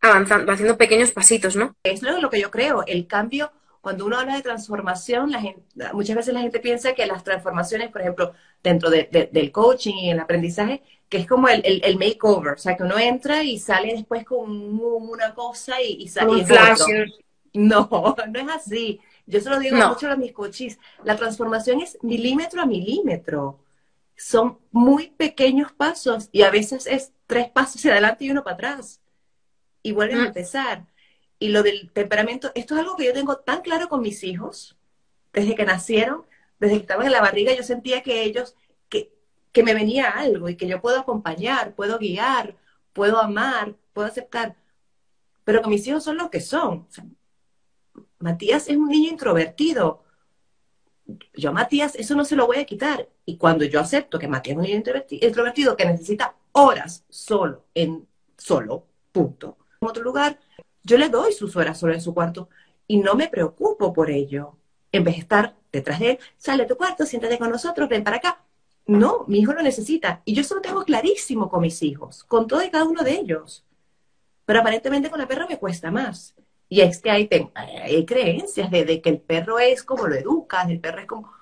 avanzando, 0.00 0.52
haciendo 0.52 0.76
pequeños 0.76 1.12
pasitos, 1.12 1.56
¿no? 1.56 1.74
Es 1.82 2.02
lo, 2.02 2.30
que 2.30 2.40
yo 2.40 2.50
creo, 2.50 2.84
el 2.86 3.06
cambio, 3.06 3.52
cuando 3.80 4.06
uno 4.06 4.18
habla 4.18 4.36
de 4.36 4.42
transformación, 4.42 5.30
la 5.30 5.40
gente, 5.40 5.62
muchas 5.92 6.16
veces 6.16 6.34
la 6.34 6.40
gente 6.40 6.60
piensa 6.60 6.94
que 6.94 7.06
las 7.06 7.24
transformaciones, 7.24 7.90
por 7.90 8.00
ejemplo, 8.00 8.32
dentro 8.62 8.90
del 8.90 9.52
coaching 9.52 9.94
y 9.94 10.10
el 10.10 10.20
aprendizaje, 10.20 10.82
que 11.08 11.18
es 11.18 11.26
como 11.26 11.48
el, 11.48 11.62
el, 11.64 11.98
makeover, 11.98 12.54
o 12.54 12.58
sea, 12.58 12.76
que 12.76 12.82
uno 12.82 12.98
entra 12.98 13.42
y 13.42 13.58
sale 13.58 13.94
después 13.94 14.24
con 14.24 14.50
una 14.50 15.34
cosa 15.34 15.80
y, 15.80 16.02
y 16.02 16.08
sale... 16.08 16.44
No, 17.54 17.88
no 18.28 18.40
es 18.40 18.48
así. 18.48 19.00
Yo 19.26 19.40
se 19.40 19.50
lo 19.50 19.58
digo 19.58 19.76
mucho 19.76 20.10
a 20.10 20.16
mis 20.16 20.32
coaches, 20.32 20.78
la 21.04 21.16
transformación 21.16 21.80
es 21.80 21.98
milímetro 22.02 22.62
a 22.62 22.66
milímetro. 22.66 23.58
Son 24.16 24.58
muy 24.70 25.10
pequeños 25.10 25.72
pasos 25.72 26.28
y 26.32 26.42
a 26.42 26.50
veces 26.50 26.86
es 26.86 27.12
tres 27.26 27.50
pasos 27.50 27.76
hacia 27.76 27.92
adelante 27.92 28.24
y 28.24 28.30
uno 28.30 28.42
para 28.42 28.54
atrás. 28.54 29.00
Y 29.88 29.92
vuelven 29.92 30.18
a 30.18 30.24
mm. 30.24 30.26
empezar. 30.26 30.86
Y 31.38 31.48
lo 31.48 31.62
del 31.62 31.90
temperamento, 31.92 32.50
esto 32.54 32.74
es 32.74 32.80
algo 32.80 32.96
que 32.96 33.06
yo 33.06 33.12
tengo 33.12 33.36
tan 33.38 33.62
claro 33.62 33.88
con 33.88 34.02
mis 34.02 34.24
hijos, 34.24 34.76
desde 35.32 35.54
que 35.54 35.64
nacieron, 35.64 36.24
desde 36.58 36.74
que 36.74 36.80
estaban 36.80 37.06
en 37.06 37.12
la 37.12 37.20
barriga, 37.20 37.54
yo 37.54 37.62
sentía 37.62 38.02
que 38.02 38.24
ellos 38.24 38.56
que 39.52 39.62
me 39.62 39.74
venía 39.74 40.10
algo 40.10 40.48
y 40.48 40.56
que 40.56 40.68
yo 40.68 40.80
puedo 40.80 41.00
acompañar, 41.00 41.74
puedo 41.74 41.98
guiar, 41.98 42.56
puedo 42.92 43.18
amar, 43.20 43.74
puedo 43.92 44.08
aceptar. 44.08 44.56
Pero 45.44 45.62
que 45.62 45.68
mis 45.68 45.86
hijos 45.86 46.04
son 46.04 46.16
lo 46.16 46.30
que 46.30 46.40
son. 46.40 46.86
Matías 48.18 48.68
es 48.68 48.76
un 48.76 48.88
niño 48.88 49.10
introvertido. 49.10 50.04
Yo 51.34 51.50
a 51.50 51.52
Matías 51.52 51.94
eso 51.94 52.14
no 52.14 52.24
se 52.24 52.36
lo 52.36 52.46
voy 52.46 52.58
a 52.58 52.66
quitar. 52.66 53.08
Y 53.24 53.36
cuando 53.36 53.64
yo 53.64 53.80
acepto 53.80 54.18
que 54.18 54.28
Matías 54.28 54.52
es 54.52 54.58
un 54.58 54.62
niño 54.64 54.76
introvertido, 55.22 55.76
que 55.76 55.86
necesita 55.86 56.36
horas 56.52 57.04
solo, 57.08 57.64
en 57.74 58.06
solo, 58.36 58.86
punto. 59.12 59.58
En 59.80 59.88
otro 59.88 60.02
lugar, 60.02 60.38
yo 60.82 60.98
le 60.98 61.08
doy 61.08 61.32
sus 61.32 61.56
horas 61.56 61.78
solo 61.78 61.94
en 61.94 62.00
su 62.00 62.14
cuarto 62.14 62.48
y 62.86 62.98
no 62.98 63.14
me 63.14 63.28
preocupo 63.28 63.92
por 63.92 64.10
ello. 64.10 64.56
En 64.90 65.04
vez 65.04 65.16
de 65.16 65.20
estar 65.20 65.56
detrás 65.70 66.00
de 66.00 66.12
él, 66.12 66.18
sale 66.36 66.64
a 66.64 66.66
tu 66.66 66.76
cuarto, 66.76 67.04
siéntate 67.04 67.38
con 67.38 67.50
nosotros, 67.50 67.88
ven 67.88 68.04
para 68.04 68.16
acá. 68.16 68.42
No, 68.86 69.24
mi 69.28 69.40
hijo 69.40 69.52
lo 69.52 69.62
necesita. 69.62 70.22
Y 70.24 70.34
yo 70.34 70.40
eso 70.40 70.54
lo 70.54 70.62
tengo 70.62 70.82
clarísimo 70.84 71.50
con 71.50 71.60
mis 71.60 71.82
hijos, 71.82 72.24
con 72.24 72.46
todo 72.46 72.64
y 72.64 72.70
cada 72.70 72.84
uno 72.84 73.02
de 73.02 73.12
ellos. 73.12 73.64
Pero 74.46 74.60
aparentemente 74.60 75.10
con 75.10 75.18
la 75.18 75.28
perra 75.28 75.46
me 75.46 75.58
cuesta 75.58 75.90
más. 75.90 76.34
Y 76.70 76.80
es 76.80 77.00
que 77.00 77.10
hay, 77.10 77.28
hay 77.54 78.06
creencias 78.06 78.70
de, 78.70 79.00
que 79.02 79.10
el 79.10 79.20
perro 79.20 79.58
es 79.58 79.82
como 79.82 80.06
lo 80.06 80.14
educas, 80.14 80.68
el 80.70 80.80
perro 80.80 81.00
es 81.00 81.06
como... 81.06 81.32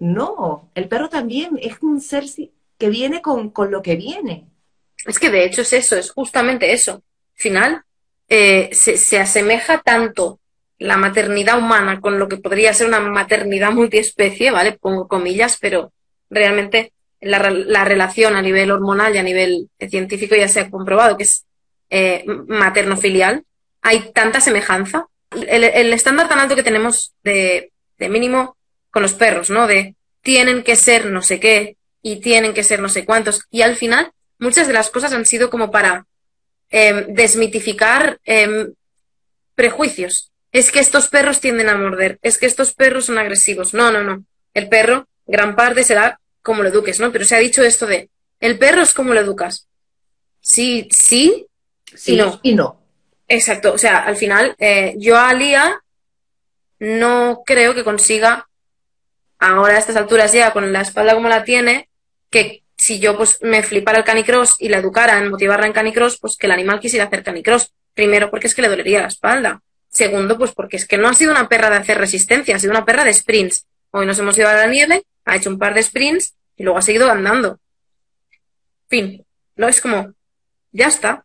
No, 0.00 0.70
el 0.74 0.88
perro 0.88 1.08
también 1.08 1.58
es 1.60 1.76
un 1.82 2.00
ser 2.00 2.24
que 2.78 2.88
viene 2.88 3.20
con, 3.22 3.52
lo 3.70 3.82
que 3.82 3.96
viene. 3.96 4.48
Es 5.04 5.18
que 5.18 5.30
de 5.30 5.44
hecho 5.44 5.62
es 5.62 5.72
eso, 5.72 5.96
es 5.96 6.10
justamente 6.10 6.72
eso. 6.72 7.02
Al 7.38 7.42
final, 7.42 7.82
eh, 8.28 8.68
se, 8.72 8.96
se, 8.96 9.18
asemeja 9.18 9.78
tanto 9.78 10.40
la 10.78 10.96
maternidad 10.96 11.58
humana 11.58 12.00
con 12.00 12.18
lo 12.18 12.28
que 12.28 12.36
podría 12.36 12.74
ser 12.74 12.88
una 12.88 13.00
maternidad 13.00 13.72
multiespecie, 13.72 14.50
¿vale? 14.50 14.72
Pongo 14.72 15.08
comillas, 15.08 15.56
pero 15.60 15.92
realmente 16.30 16.92
la, 17.20 17.84
relación 17.84 18.36
a 18.36 18.42
nivel 18.42 18.70
hormonal 18.70 19.14
y 19.14 19.18
a 19.18 19.22
nivel 19.22 19.70
científico 19.88 20.36
ya 20.36 20.48
se 20.48 20.60
ha 20.60 20.70
comprobado 20.70 21.16
que 21.16 21.24
es 21.24 21.44
eh, 21.90 22.24
materno-filial. 22.26 23.44
Hay 23.82 24.12
tanta 24.12 24.40
semejanza. 24.40 25.06
El, 25.30 25.92
estándar 25.92 26.28
tan 26.28 26.38
alto 26.38 26.56
que 26.56 26.62
tenemos 26.62 27.14
de, 27.22 27.72
mínimo 27.98 28.56
con 28.90 29.02
los 29.02 29.14
perros, 29.14 29.50
¿no? 29.50 29.66
De 29.66 29.94
tienen 30.22 30.62
que 30.62 30.76
ser 30.76 31.06
no 31.06 31.22
sé 31.22 31.40
qué 31.40 31.76
y 32.02 32.16
tienen 32.16 32.54
que 32.54 32.64
ser 32.64 32.80
no 32.80 32.88
sé 32.88 33.04
cuántos. 33.04 33.44
Y 33.50 33.62
al 33.62 33.76
final, 33.76 34.12
muchas 34.38 34.66
de 34.66 34.72
las 34.72 34.90
cosas 34.90 35.12
han 35.12 35.26
sido 35.26 35.50
como 35.50 35.70
para 35.70 36.06
em, 36.70 37.14
desmitificar 37.14 38.18
em, 38.24 38.72
prejuicios. 39.54 40.30
Es 40.52 40.70
que 40.70 40.80
estos 40.80 41.08
perros 41.08 41.40
tienden 41.40 41.68
a 41.68 41.76
morder, 41.76 42.18
es 42.22 42.38
que 42.38 42.46
estos 42.46 42.74
perros 42.74 43.06
son 43.06 43.18
agresivos. 43.18 43.74
No, 43.74 43.90
no, 43.92 44.02
no. 44.02 44.24
El 44.54 44.68
perro 44.68 45.06
gran 45.26 45.54
parte 45.54 45.84
será 45.84 46.18
como 46.42 46.62
lo 46.62 46.70
eduques, 46.70 46.98
¿no? 47.00 47.12
Pero 47.12 47.24
se 47.24 47.36
ha 47.36 47.40
dicho 47.40 47.62
esto 47.62 47.86
de, 47.86 48.08
el 48.40 48.58
perro 48.58 48.82
es 48.82 48.94
como 48.94 49.12
lo 49.12 49.20
educas. 49.20 49.68
Sí, 50.40 50.88
sí, 50.90 51.46
sí 51.94 52.14
y 52.14 52.16
no. 52.16 52.40
Y 52.42 52.54
no. 52.54 52.80
Exacto, 53.28 53.74
o 53.74 53.78
sea, 53.78 53.98
al 53.98 54.16
final, 54.16 54.54
eh, 54.58 54.94
yo 54.96 55.18
a 55.18 55.34
Lía 55.34 55.82
no 56.78 57.42
creo 57.44 57.74
que 57.74 57.84
consiga, 57.84 58.48
ahora 59.38 59.74
a 59.74 59.78
estas 59.78 59.96
alturas 59.96 60.32
ya, 60.32 60.52
con 60.52 60.72
la 60.72 60.80
espalda 60.80 61.14
como 61.14 61.28
la 61.28 61.44
tiene, 61.44 61.90
que 62.30 62.62
si 62.78 63.00
yo 63.00 63.16
pues 63.16 63.38
me 63.42 63.62
flipara 63.62 63.98
el 63.98 64.04
canicross 64.04 64.56
y 64.60 64.68
la 64.68 64.78
educara 64.78 65.18
en 65.18 65.30
motivarla 65.30 65.66
en 65.66 65.72
canicross, 65.72 66.18
pues 66.18 66.36
que 66.36 66.46
el 66.46 66.52
animal 66.52 66.78
quisiera 66.80 67.06
hacer 67.06 67.24
canicross. 67.24 67.74
Primero 67.92 68.30
porque 68.30 68.46
es 68.46 68.54
que 68.54 68.62
le 68.62 68.68
dolería 68.68 69.02
la 69.02 69.08
espalda. 69.08 69.60
Segundo, 69.90 70.38
pues 70.38 70.52
porque 70.52 70.76
es 70.76 70.86
que 70.86 70.96
no 70.96 71.08
ha 71.08 71.14
sido 71.14 71.32
una 71.32 71.48
perra 71.48 71.70
de 71.70 71.76
hacer 71.76 71.98
resistencia, 71.98 72.54
ha 72.54 72.58
sido 72.60 72.70
una 72.70 72.84
perra 72.84 73.04
de 73.04 73.12
sprints. 73.12 73.66
Hoy 73.90 74.06
nos 74.06 74.18
hemos 74.20 74.38
ido 74.38 74.48
a 74.48 74.54
la 74.54 74.66
nieve, 74.68 75.02
ha 75.24 75.36
hecho 75.36 75.50
un 75.50 75.58
par 75.58 75.74
de 75.74 75.82
sprints 75.82 76.34
y 76.56 76.62
luego 76.62 76.78
ha 76.78 76.82
seguido 76.82 77.10
andando. 77.10 77.58
Fin. 78.88 79.24
No 79.56 79.66
es 79.66 79.80
como, 79.80 80.14
ya 80.70 80.86
está. 80.86 81.24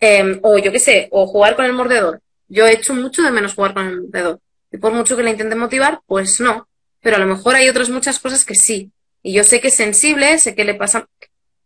Em, 0.00 0.40
o 0.42 0.58
yo 0.58 0.72
qué 0.72 0.80
sé, 0.80 1.08
o 1.10 1.26
jugar 1.26 1.54
con 1.54 1.66
el 1.66 1.74
mordedor. 1.74 2.22
Yo 2.48 2.66
he 2.66 2.72
hecho 2.72 2.94
mucho 2.94 3.22
de 3.22 3.30
menos 3.30 3.54
jugar 3.54 3.74
con 3.74 3.86
el 3.86 4.02
mordedor. 4.02 4.40
Y 4.72 4.78
por 4.78 4.92
mucho 4.92 5.16
que 5.16 5.22
la 5.22 5.30
intente 5.30 5.54
motivar, 5.54 6.00
pues 6.06 6.40
no. 6.40 6.66
Pero 7.00 7.16
a 7.16 7.18
lo 7.18 7.26
mejor 7.26 7.56
hay 7.56 7.68
otras 7.68 7.90
muchas 7.90 8.18
cosas 8.18 8.44
que 8.44 8.54
sí. 8.54 8.90
Y 9.22 9.32
yo 9.32 9.44
sé 9.44 9.60
que 9.60 9.68
es 9.68 9.74
sensible, 9.74 10.38
sé 10.38 10.54
que 10.54 10.64
le 10.64 10.74
pasa, 10.74 11.08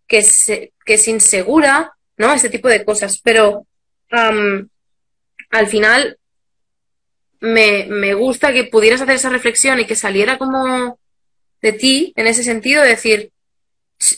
que 0.07 0.19
es, 0.19 0.47
que 0.47 0.95
es 0.95 1.09
insegura, 1.09 1.93
¿no? 2.17 2.33
Ese 2.33 2.51
tipo 2.51 2.69
de 2.69 2.85
cosas. 2.85 3.21
Pero 3.23 3.67
al 4.11 5.67
final 5.69 6.19
me, 7.41 7.87
me 7.89 8.15
gusta 8.15 8.53
que 8.53 8.65
pudieras 8.65 9.01
hacer 9.01 9.17
esa 9.17 9.31
reflexión 9.31 9.81
y 9.81 9.87
que 9.87 9.97
saliera 9.97 10.39
como 10.39 10.99
de 11.61 11.73
ti 11.73 12.13
en 12.17 12.27
ese 12.27 12.43
sentido, 12.43 12.83
de 12.83 12.91
decir, 12.91 13.33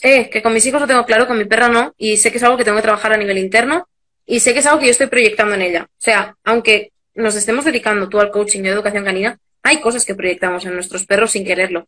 eh, 0.03 0.31
que 0.31 0.43
con 0.43 0.55
mis 0.55 0.64
hijos 0.67 0.81
lo 0.81 0.87
tengo 0.87 1.05
claro, 1.05 1.26
con 1.26 1.38
mi 1.38 1.45
perra 1.45 1.69
no, 1.69 1.95
y 1.99 2.17
sé 2.17 2.31
que 2.31 2.38
es 2.38 2.43
algo 2.43 2.57
que 2.57 2.64
tengo 2.64 2.76
que 2.76 2.83
trabajar 2.83 3.12
a 3.12 3.17
nivel 3.17 3.38
interno, 3.38 3.88
y 4.26 4.41
sé 4.41 4.53
que 4.53 4.61
es 4.61 4.67
algo 4.67 4.81
que 4.81 4.87
yo 4.87 4.93
estoy 4.93 5.09
proyectando 5.09 5.55
en 5.55 5.62
ella. 5.62 5.83
O 5.85 6.03
sea, 6.03 6.37
aunque 6.45 6.93
nos 7.14 7.35
estemos 7.37 7.64
dedicando 7.64 8.09
tú 8.09 8.19
al 8.19 8.31
coaching 8.31 8.64
a 8.64 8.71
educación 8.71 9.05
canina, 9.05 9.38
hay 9.62 9.81
cosas 9.81 10.05
que 10.05 10.14
proyectamos 10.14 10.64
en 10.64 10.75
nuestros 10.75 11.05
perros 11.07 11.33
sin 11.33 11.45
quererlo. 11.45 11.87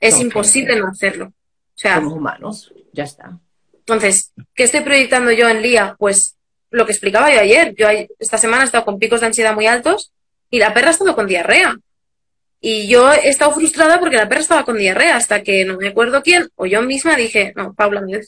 Es 0.00 0.20
imposible 0.20 0.76
no 0.76 0.88
hacerlo. 0.88 1.26
O 1.26 1.78
sea, 1.78 1.96
somos 1.96 2.12
humanos, 2.14 2.72
ya 2.92 3.04
está. 3.04 3.38
Entonces, 3.72 4.32
¿qué 4.54 4.64
estoy 4.64 4.80
proyectando 4.80 5.30
yo 5.30 5.48
en 5.48 5.62
Lía? 5.62 5.96
Pues 5.98 6.36
lo 6.70 6.86
que 6.86 6.92
explicaba 6.92 7.32
yo 7.32 7.40
ayer. 7.40 7.74
Yo 7.76 7.88
esta 8.18 8.38
semana 8.38 8.62
he 8.62 8.66
estado 8.66 8.84
con 8.84 8.98
picos 8.98 9.20
de 9.20 9.26
ansiedad 9.26 9.54
muy 9.54 9.66
altos 9.66 10.12
y 10.50 10.58
la 10.58 10.74
perra 10.74 10.88
ha 10.88 10.90
estado 10.92 11.14
con 11.14 11.26
diarrea. 11.26 11.76
Y 12.60 12.88
yo 12.88 13.12
he 13.12 13.28
estado 13.28 13.52
frustrada 13.52 14.00
porque 14.00 14.16
la 14.16 14.28
perra 14.28 14.40
estaba 14.40 14.64
con 14.64 14.78
diarrea 14.78 15.16
hasta 15.16 15.42
que 15.42 15.64
no 15.64 15.76
me 15.76 15.88
acuerdo 15.88 16.22
quién, 16.22 16.48
o 16.56 16.66
yo 16.66 16.82
misma 16.82 17.14
dije, 17.14 17.52
no, 17.54 17.74
Paula 17.74 18.00
me, 18.00 18.20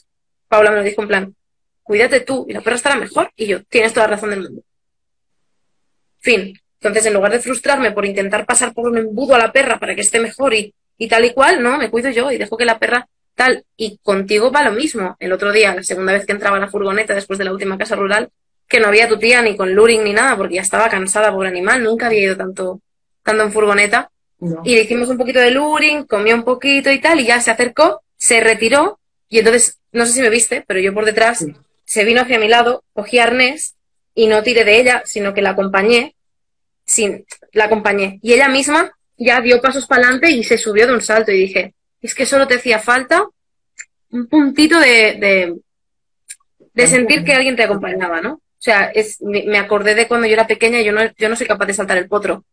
Paula 0.47 0.71
me 0.71 0.77
lo 0.77 0.83
dijo 0.83 1.01
en 1.01 1.07
plan, 1.07 1.35
cuídate 1.81 2.19
tú 2.21 2.45
y 2.47 2.53
la 2.53 2.61
perra 2.61 2.75
estará 2.75 2.95
mejor. 2.95 3.31
Y 3.35 3.47
yo, 3.47 3.63
tienes 3.63 3.93
toda 3.93 4.07
la 4.07 4.15
razón 4.15 4.29
del 4.29 4.43
mundo. 4.43 4.61
Fin. 6.19 6.53
Entonces, 6.81 7.05
en 7.07 7.13
lugar 7.13 7.31
de 7.31 7.39
frustrarme 7.39 7.91
por 7.91 8.05
intentar 8.05 8.45
pasar 8.45 8.73
por 8.73 8.89
un 8.89 8.97
embudo 8.97 9.35
a 9.35 9.39
la 9.39 9.51
perra 9.51 9.79
para 9.79 9.95
que 9.95 10.01
esté 10.01 10.19
mejor 10.19 10.53
y, 10.53 10.73
y 10.99 11.07
tal 11.07 11.25
y 11.25 11.33
cual, 11.33 11.63
no, 11.63 11.77
me 11.77 11.89
cuido 11.89 12.11
yo 12.11 12.29
y 12.29 12.37
dejo 12.37 12.57
que 12.57 12.65
la 12.65 12.77
perra 12.77 13.07
tal. 13.33 13.63
Y 13.77 13.97
contigo 14.03 14.51
va 14.51 14.63
lo 14.63 14.73
mismo. 14.73 15.15
El 15.19 15.31
otro 15.31 15.51
día, 15.51 15.73
la 15.73 15.81
segunda 15.81 16.11
vez 16.11 16.25
que 16.25 16.33
entraba 16.33 16.57
a 16.57 16.59
la 16.59 16.67
furgoneta 16.67 17.15
después 17.15 17.39
de 17.39 17.45
la 17.45 17.53
última 17.53 17.77
casa 17.77 17.95
rural, 17.95 18.29
que 18.67 18.81
no 18.81 18.87
había 18.87 19.07
tu 19.07 19.17
tía 19.17 19.41
ni 19.41 19.55
con 19.55 19.73
luring 19.73 20.03
ni 20.03 20.13
nada, 20.13 20.35
porque 20.35 20.55
ya 20.55 20.61
estaba 20.61 20.89
cansada 20.89 21.33
por 21.33 21.47
animal, 21.47 21.81
nunca 21.81 22.07
había 22.07 22.19
ido 22.19 22.37
tanto, 22.37 22.81
tanto 23.23 23.43
en 23.43 23.51
furgoneta. 23.51 24.11
Y 24.63 24.75
le 24.75 24.81
hicimos 24.81 25.09
un 25.09 25.17
poquito 25.17 25.39
de 25.39 25.51
luring, 25.51 26.03
comió 26.03 26.35
un 26.35 26.43
poquito 26.43 26.91
y 26.91 26.99
tal, 26.99 27.19
y 27.19 27.25
ya 27.25 27.39
se 27.39 27.51
acercó, 27.51 28.03
se 28.17 28.41
retiró, 28.41 28.99
y 29.29 29.39
entonces, 29.39 29.79
no 29.93 30.05
sé 30.05 30.13
si 30.13 30.21
me 30.21 30.29
viste, 30.29 30.63
pero 30.67 30.79
yo 30.81 30.93
por 30.93 31.05
detrás 31.05 31.45
se 31.85 32.03
vino 32.03 32.21
hacia 32.21 32.39
mi 32.39 32.47
lado, 32.47 32.83
cogí 32.93 33.19
arnés 33.19 33.75
y 34.15 34.27
no 34.27 34.43
tiré 34.43 34.65
de 34.65 34.79
ella, 34.79 35.03
sino 35.05 35.33
que 35.33 35.41
la 35.41 35.51
acompañé, 35.51 36.15
sin, 36.85 37.25
la 37.53 37.65
acompañé. 37.65 38.19
Y 38.21 38.33
ella 38.33 38.49
misma 38.49 38.97
ya 39.19 39.41
dio 39.41 39.61
pasos 39.61 39.85
para 39.85 40.03
adelante 40.03 40.31
y 40.31 40.43
se 40.43 40.57
subió 40.57 40.87
de 40.87 40.93
un 40.93 41.01
salto 41.01 41.31
y 41.31 41.37
dije, 41.37 41.73
es 42.01 42.15
que 42.15 42.25
solo 42.25 42.47
te 42.47 42.55
hacía 42.55 42.79
falta 42.79 43.25
un 44.11 44.27
puntito 44.27 44.79
de, 44.79 45.17
de, 45.19 45.55
de 46.73 46.87
sentir 46.87 47.23
que 47.23 47.33
alguien 47.33 47.55
te 47.55 47.63
acompañaba, 47.63 48.21
¿no? 48.21 48.33
O 48.59 48.61
sea, 48.61 48.85
es, 48.85 49.21
me 49.21 49.57
acordé 49.57 49.95
de 49.95 50.07
cuando 50.07 50.27
yo 50.27 50.33
era 50.33 50.47
pequeña 50.47 50.81
y 50.81 50.85
yo 50.85 50.91
no, 50.91 51.01
yo 51.17 51.29
no 51.29 51.35
soy 51.35 51.47
capaz 51.47 51.65
de 51.65 51.73
saltar 51.73 51.97
el 51.97 52.09
potro. 52.09 52.43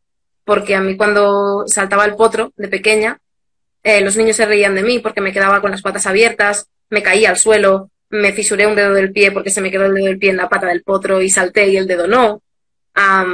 Porque 0.45 0.77
a 0.77 0.81
mí 0.81 0.97
cuando 0.97 1.65
saltaba 1.67 2.05
el 2.05 2.15
potro 2.15 2.53
de 2.57 2.69
pequeña, 2.69 3.19
eh, 3.83 4.01
los 4.01 4.17
niños 4.17 4.37
se 4.37 4.47
reían 4.47 4.75
de 4.77 4.85
mí 4.85 5.01
porque 5.01 5.21
me 5.21 5.33
quedaba 5.33 5.61
con 5.61 5.73
las 5.73 5.83
patas 5.83 6.07
abiertas, 6.07 6.69
me 6.91 7.03
caía 7.03 7.31
al 7.31 7.37
suelo, 7.37 7.91
me 8.11 8.33
fisuré 8.33 8.67
un 8.67 8.77
dedo 8.77 8.95
del 8.95 9.13
pie 9.13 9.33
porque 9.33 9.51
se 9.51 9.61
me 9.61 9.71
quedó 9.71 9.87
el 9.87 9.95
dedo 9.95 10.07
del 10.07 10.19
pie 10.19 10.31
en 10.31 10.37
la 10.37 10.49
pata 10.49 10.69
del 10.69 10.83
potro 10.83 11.21
y 11.21 11.31
salté 11.31 11.69
y 11.69 11.77
el 11.77 11.89
dedo 11.89 12.07
no. 12.07 12.43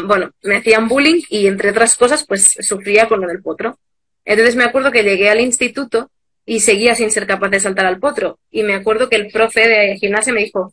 Bueno, 0.04 0.30
me 0.42 0.56
hacían 0.56 0.88
bullying 0.88 1.22
y 1.28 1.46
entre 1.46 1.70
otras 1.70 1.96
cosas 1.96 2.24
pues 2.26 2.56
sufría 2.60 3.08
con 3.08 3.20
lo 3.20 3.28
del 3.28 3.42
potro. 3.42 3.78
Entonces 4.24 4.56
me 4.56 4.64
acuerdo 4.64 4.90
que 4.90 5.02
llegué 5.02 5.30
al 5.30 5.40
instituto 5.40 6.10
y 6.44 6.60
seguía 6.60 6.94
sin 6.94 7.10
ser 7.10 7.26
capaz 7.26 7.48
de 7.48 7.60
saltar 7.60 7.86
al 7.86 8.00
potro. 8.00 8.38
Y 8.50 8.62
me 8.62 8.74
acuerdo 8.74 9.08
que 9.08 9.16
el 9.16 9.30
profe 9.30 9.68
de 9.68 9.96
gimnasia 9.96 10.32
me 10.32 10.40
dijo, 10.40 10.72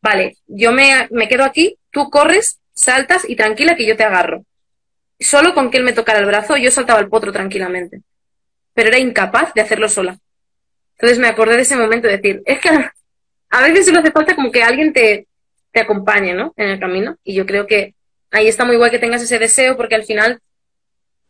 vale, 0.00 0.36
yo 0.46 0.72
me, 0.72 1.08
me 1.10 1.28
quedo 1.28 1.44
aquí, 1.44 1.76
tú 1.90 2.10
corres, 2.10 2.60
saltas 2.72 3.28
y 3.28 3.36
tranquila 3.36 3.76
que 3.76 3.86
yo 3.86 3.96
te 3.96 4.04
agarro. 4.04 4.44
Solo 5.18 5.52
con 5.52 5.70
que 5.70 5.78
él 5.78 5.84
me 5.84 5.92
tocara 5.92 6.20
el 6.20 6.26
brazo, 6.26 6.56
yo 6.56 6.70
saltaba 6.70 7.00
el 7.00 7.08
potro 7.08 7.32
tranquilamente. 7.32 8.00
Pero 8.72 8.88
era 8.88 8.98
incapaz 8.98 9.52
de 9.54 9.60
hacerlo 9.60 9.88
sola. 9.88 10.18
Entonces 10.96 11.18
me 11.18 11.28
acordé 11.28 11.56
de 11.56 11.62
ese 11.62 11.76
momento 11.76 12.06
de 12.06 12.16
decir, 12.16 12.42
es 12.46 12.60
que 12.60 12.68
a 13.50 13.62
veces 13.62 13.86
solo 13.86 13.98
hace 13.98 14.12
falta 14.12 14.34
como 14.34 14.50
que 14.50 14.62
alguien 14.62 14.92
te, 14.92 15.26
te 15.72 15.80
acompañe, 15.80 16.34
¿no? 16.34 16.54
En 16.56 16.68
el 16.68 16.78
camino. 16.78 17.16
Y 17.24 17.34
yo 17.34 17.44
creo 17.44 17.66
que 17.66 17.94
ahí 18.30 18.48
está 18.48 18.64
muy 18.64 18.76
guay 18.76 18.90
que 18.90 18.98
tengas 18.98 19.22
ese 19.22 19.38
deseo 19.38 19.76
porque 19.76 19.94
al 19.94 20.04
final 20.04 20.40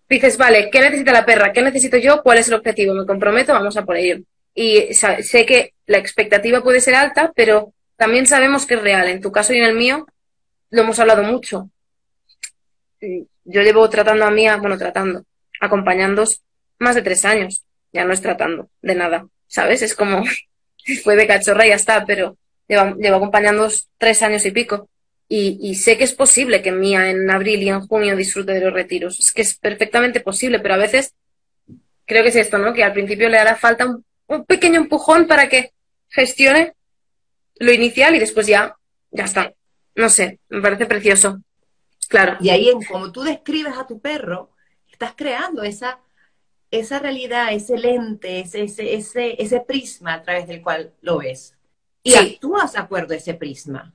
dices, 0.09 0.37
vale, 0.37 0.71
¿qué 0.71 0.81
necesita 0.81 1.13
la 1.13 1.25
perra? 1.25 1.53
¿Qué 1.53 1.63
necesito 1.63 1.97
yo? 1.97 2.23
¿Cuál 2.23 2.39
es 2.39 2.49
el 2.49 2.55
objetivo? 2.55 2.95
Me 2.95 3.07
comprometo, 3.07 3.53
vamos 3.53 3.77
a 3.77 3.85
por 3.85 3.97
ello. 3.97 4.23
Y 4.55 4.93
sé 4.95 5.47
que 5.47 5.75
la 5.87 5.99
expectativa 5.99 6.63
puede 6.63 6.81
ser 6.81 6.97
alta, 6.97 7.33
pero 7.35 7.73
también 7.97 8.27
sabemos 8.27 8.67
que 8.67 8.75
es 8.75 8.83
real. 8.83 9.09
En 9.09 9.21
tu 9.21 9.31
caso 9.31 9.53
y 9.53 9.59
en 9.59 9.65
el 9.65 9.77
mío 9.77 10.07
lo 10.71 10.83
hemos 10.83 10.99
hablado 10.99 11.23
mucho. 11.23 11.71
Yo 13.45 13.63
llevo 13.63 13.89
tratando 13.89 14.25
a 14.25 14.31
Mía, 14.31 14.57
bueno, 14.57 14.77
tratando, 14.77 15.25
acompañando 15.61 16.25
más 16.79 16.95
de 16.95 17.03
tres 17.03 17.25
años. 17.25 17.63
Ya 17.93 18.05
no 18.05 18.13
es 18.13 18.21
tratando 18.21 18.69
de 18.83 18.95
nada, 18.95 19.27
¿sabes? 19.47 19.83
Es 19.83 19.95
como, 19.95 20.25
fue 21.05 21.17
de 21.17 21.27
cachorra 21.27 21.67
y 21.67 21.71
ya 21.71 21.75
está, 21.77 22.05
pero 22.05 22.37
llevo, 22.69 22.97
llevo 22.97 23.17
acompañando 23.17 23.69
tres 23.99 24.23
años 24.23 24.45
y 24.45 24.51
pico. 24.51 24.89
Y, 25.33 25.59
y, 25.63 25.77
sé 25.77 25.97
que 25.97 26.03
es 26.03 26.13
posible 26.13 26.61
que 26.61 26.73
Mía 26.73 27.09
en 27.09 27.31
abril 27.31 27.63
y 27.63 27.69
en 27.69 27.87
junio 27.87 28.17
disfrute 28.17 28.53
de 28.53 28.61
los 28.61 28.73
retiros. 28.73 29.21
Es 29.21 29.31
que 29.31 29.43
es 29.43 29.55
perfectamente 29.55 30.19
posible, 30.21 30.59
pero 30.59 30.75
a 30.75 30.79
veces 30.79 31.15
creo 32.05 32.25
que 32.25 32.31
es 32.31 32.37
esto, 32.37 32.59
¿no? 32.59 32.73
Que 32.73 32.83
al 32.83 32.93
principio 32.93 33.29
le 33.29 33.39
hará 33.39 33.55
falta 33.55 33.87
un, 33.87 34.05
un 34.27 34.45
pequeño 34.45 34.81
empujón 34.81 35.29
para 35.29 35.49
que 35.49 35.73
gestione 36.09 36.75
lo 37.57 37.73
inicial 37.73 38.17
y 38.17 38.19
después 38.19 38.47
ya, 38.47 38.77
ya 39.11 39.25
está. 39.25 39.55
No 39.95 40.09
sé, 40.09 40.41
me 40.49 40.61
parece 40.61 40.87
precioso. 40.87 41.41
Claro. 42.09 42.37
Y 42.41 42.51
ahí, 42.51 42.69
en, 42.69 42.83
como 42.83 43.13
tú 43.13 43.23
describes 43.23 43.77
a 43.77 43.87
tu 43.87 44.01
perro, 44.01 44.51
estás 44.91 45.15
creando 45.17 45.63
esa, 45.63 46.01
esa 46.71 46.99
realidad, 46.99 47.53
ese 47.53 47.77
lente, 47.77 48.41
ese, 48.41 48.63
ese, 48.63 48.95
ese, 48.95 49.43
ese 49.43 49.61
prisma 49.61 50.15
a 50.15 50.23
través 50.23 50.49
del 50.49 50.63
cual 50.63 50.93
lo 51.03 51.19
ves. 51.19 51.57
Y 52.03 52.15
actúas 52.15 52.73
de 52.73 52.79
acuerdo 52.79 53.15
a 53.15 53.19
ese 53.19 53.35
prisma. 53.35 53.95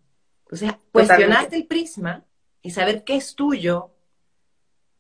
Sea, 0.52 0.80
cuestionarte 0.92 1.56
el 1.56 1.66
prisma 1.66 2.24
y 2.62 2.72
saber 2.72 3.04
qué 3.04 3.16
es 3.16 3.36
tuyo 3.36 3.92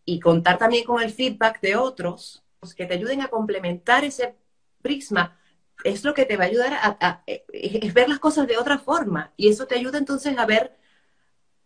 y 0.03 0.19
contar 0.19 0.57
también 0.57 0.85
con 0.85 1.01
el 1.01 1.11
feedback 1.11 1.61
de 1.61 1.75
otros 1.75 2.43
pues, 2.59 2.73
que 2.73 2.85
te 2.85 2.95
ayuden 2.95 3.21
a 3.21 3.27
complementar 3.27 4.03
ese 4.03 4.35
prisma 4.81 5.37
es 5.83 6.03
lo 6.03 6.13
que 6.13 6.25
te 6.25 6.37
va 6.37 6.45
a 6.45 6.47
ayudar 6.47 6.73
a, 6.73 7.23
es 7.25 7.93
ver 7.93 8.09
las 8.09 8.19
cosas 8.19 8.47
de 8.47 8.57
otra 8.57 8.77
forma 8.77 9.33
y 9.37 9.49
eso 9.49 9.67
te 9.67 9.75
ayuda 9.75 9.97
entonces 9.97 10.37
a 10.37 10.45
ver, 10.45 10.75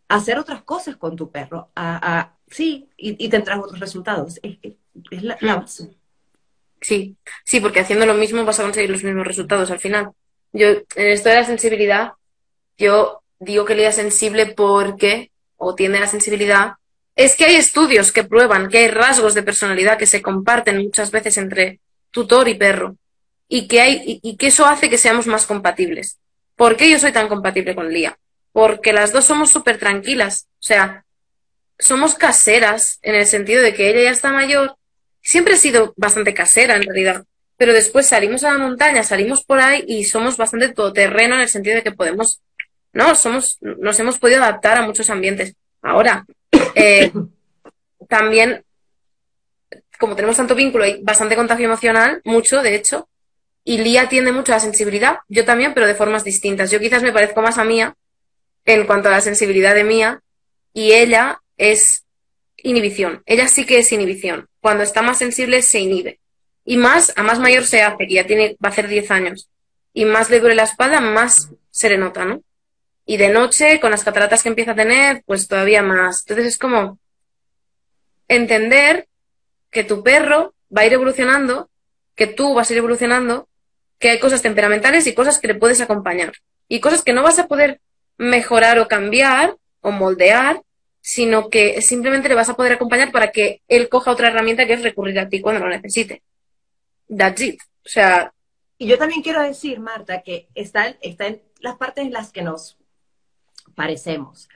a 0.08 0.16
hacer 0.16 0.40
otras 0.40 0.64
cosas 0.64 0.98
con 0.98 1.16
tu 1.16 1.32
perro, 1.32 1.70
a, 1.76 2.34
sí, 2.48 2.90
y, 2.98 3.30
tendrás 3.30 3.60
otros 3.60 3.80
resultados. 3.80 4.40
Es, 4.42 5.24
la, 5.24 5.38
mm. 5.40 5.48
base. 5.48 5.96
Sí, 6.82 7.16
sí, 7.46 7.60
porque 7.60 7.82
haciendo 7.82 8.06
lo 8.06 8.14
mismo 8.14 8.44
vas 8.44 8.60
a 8.60 8.64
conseguir 8.64 8.90
los 8.90 9.04
mismos 9.04 9.28
resultados 9.28 9.70
al 9.70 9.80
final. 9.80 10.12
Yo, 10.52 10.68
en 10.70 10.88
esto 10.96 11.30
de 11.30 11.36
la 11.36 11.44
sensibilidad, 11.44 12.14
yo 12.78 13.19
digo 13.40 13.66
que 13.66 13.76
le 13.76 13.84
da 13.84 13.92
sensible 13.92 14.48
porque, 14.48 15.32
o 15.58 15.76
tiene 15.76 16.00
la 16.00 16.08
sensibilidad, 16.08 16.74
es 17.16 17.36
que 17.36 17.46
hay 17.46 17.56
estudios 17.56 18.12
que 18.12 18.24
prueban 18.24 18.70
que 18.70 18.80
hay 18.80 18.88
rasgos 18.88 19.34
de 19.34 19.44
personalidad 19.44 19.98
que 19.98 20.06
se 20.06 20.22
comparten 20.22 20.78
muchas 20.78 21.12
veces 21.12 21.38
entre 21.38 21.80
tutor 22.12 22.48
y 22.48 22.56
perro 22.56 22.96
y 23.50 23.68
que, 23.68 23.82
hay, 23.82 24.20
y, 24.22 24.38
que 24.38 24.48
eso 24.48 24.66
hace 24.66 24.90
que 24.90 24.98
seamos 24.98 25.28
más 25.28 25.46
compatibles. 25.46 26.20
¿Por 26.56 26.78
qué 26.78 26.90
yo 26.90 27.00
soy 27.00 27.12
tan 27.12 27.28
compatible 27.28 27.76
con 27.76 27.92
Lía? 27.92 28.18
Porque 28.52 28.94
las 28.94 29.12
dos 29.12 29.26
somos 29.26 29.50
súper 29.50 29.80
tranquilas. 29.80 30.48
O 30.60 30.64
sea, 30.64 31.04
somos 31.78 32.16
caseras 32.16 33.00
en 33.02 33.16
el 33.16 33.26
sentido 33.26 33.64
de 33.64 33.74
que 33.74 33.90
ella 33.90 34.04
ya 34.04 34.12
está 34.12 34.32
mayor. 34.32 34.76
Siempre 35.22 35.56
he 35.56 35.58
sido 35.58 35.94
bastante 35.98 36.34
casera 36.34 36.76
en 36.76 36.84
realidad. 36.84 37.26
Pero 37.58 37.74
después 37.74 38.08
salimos 38.08 38.44
a 38.44 38.52
la 38.52 38.60
montaña, 38.60 39.04
salimos 39.04 39.44
por 39.44 39.60
ahí 39.60 39.84
y 39.88 40.06
somos 40.06 40.38
bastante 40.38 40.70
todoterreno 40.70 41.36
en 41.36 41.42
el 41.42 41.50
sentido 41.50 41.76
de 41.76 41.84
que 41.84 41.92
podemos, 41.92 42.42
¿no? 42.94 43.16
Somos, 43.16 43.58
nos 43.62 44.00
hemos 44.00 44.20
podido 44.20 44.44
adaptar 44.44 44.78
a 44.78 44.82
muchos 44.82 45.10
ambientes. 45.10 45.56
Ahora, 45.82 46.26
eh, 46.76 47.12
también, 48.08 48.64
como 50.00 50.16
tenemos 50.16 50.38
tanto 50.38 50.56
vínculo 50.56 50.86
y 50.86 51.02
bastante 51.04 51.36
contagio 51.36 51.66
emocional, 51.66 52.22
mucho, 52.26 52.62
de 52.62 52.76
hecho, 52.76 53.08
Y 53.64 53.78
Lía 53.78 54.10
tiende 54.10 54.32
mucho 54.32 54.52
a 54.52 54.56
la 54.56 54.62
sensibilidad, 54.62 55.20
yo 55.28 55.46
también, 55.46 55.74
pero 55.74 55.86
de 55.86 55.94
formas 55.94 56.24
distintas. 56.24 56.72
Yo 56.72 56.80
quizás 56.80 57.04
me 57.04 57.12
parezco 57.12 57.42
más 57.42 57.58
a 57.58 57.64
Mía 57.64 57.96
en 58.66 58.86
cuanto 58.88 59.10
a 59.10 59.12
la 59.12 59.22
sensibilidad 59.22 59.76
de 59.76 59.84
Mía 59.84 60.22
y 60.74 60.94
ella 60.94 61.42
es 61.58 62.06
inhibición. 62.58 63.22
Ella 63.26 63.48
sí 63.48 63.66
que 63.66 63.80
es 63.80 63.92
inhibición. 63.92 64.48
Cuando 64.62 64.84
está 64.84 65.02
más 65.02 65.18
sensible 65.18 65.62
se 65.62 65.80
inhibe. 65.80 66.20
Y 66.66 66.78
más, 66.78 67.14
a 67.16 67.24
más 67.24 67.40
mayor 67.40 67.66
se 67.66 67.82
hace, 67.82 68.08
que 68.08 68.14
ya 68.14 68.26
tiene, 68.26 68.56
va 68.64 68.70
a 68.70 68.72
hacer 68.72 68.88
10 68.88 69.12
años. 69.12 69.50
Y 69.94 70.06
más 70.06 70.30
le 70.30 70.40
duele 70.40 70.56
la 70.56 70.64
espalda, 70.64 71.02
más 71.02 71.50
se 71.72 71.90
le 71.90 71.98
nota, 71.98 72.26
¿no? 72.26 72.44
Y 73.10 73.18
de 73.18 73.30
noche, 73.30 73.80
con 73.80 73.90
las 73.90 74.04
cataratas 74.04 74.44
que 74.44 74.50
empieza 74.50 74.74
a 74.74 74.76
tener, 74.76 75.24
pues 75.26 75.48
todavía 75.48 75.82
más. 75.82 76.20
Entonces 76.22 76.46
es 76.46 76.58
como 76.60 77.00
entender 78.28 79.08
que 79.72 79.84
tu 79.84 80.04
perro 80.04 80.54
va 80.72 80.82
a 80.82 80.86
ir 80.86 80.94
evolucionando, 80.94 81.72
que 82.14 82.28
tú 82.28 82.54
vas 82.54 82.70
a 82.70 82.74
ir 82.74 82.78
evolucionando, 82.78 83.50
que 83.98 84.12
hay 84.12 84.20
cosas 84.20 84.44
temperamentales 84.44 85.08
y 85.08 85.16
cosas 85.16 85.40
que 85.40 85.48
le 85.48 85.56
puedes 85.56 85.82
acompañar. 85.82 86.34
Y 86.68 86.82
cosas 86.82 87.02
que 87.02 87.14
no 87.14 87.24
vas 87.24 87.40
a 87.40 87.48
poder 87.48 87.82
mejorar 88.20 88.78
o 88.78 88.88
cambiar 88.88 89.58
o 89.82 89.90
moldear, 89.90 90.62
sino 91.02 91.50
que 91.50 91.82
simplemente 91.82 92.30
le 92.30 92.36
vas 92.36 92.50
a 92.50 92.56
poder 92.56 92.74
acompañar 92.74 93.12
para 93.12 93.32
que 93.32 93.64
él 93.68 93.90
coja 93.90 94.12
otra 94.12 94.28
herramienta 94.28 94.68
que 94.68 94.74
es 94.74 94.84
recurrir 94.84 95.20
a 95.20 95.30
ti 95.30 95.42
cuando 95.42 95.62
lo 95.62 95.70
necesite. 95.70 96.22
That's 97.08 97.42
it. 97.42 97.60
O 97.84 97.90
sea. 97.90 98.32
Y 98.78 98.86
yo 98.86 99.00
también 99.00 99.24
quiero 99.24 99.42
decir, 99.42 99.80
Marta, 99.80 100.22
que 100.22 100.48
están 100.54 100.96
está 101.02 101.26
en 101.26 101.42
las 101.60 101.76
partes 101.78 102.06
en 102.06 102.14
las 102.14 102.32
que 102.32 102.44
nos 102.44 102.79
parecemos. 103.76 104.50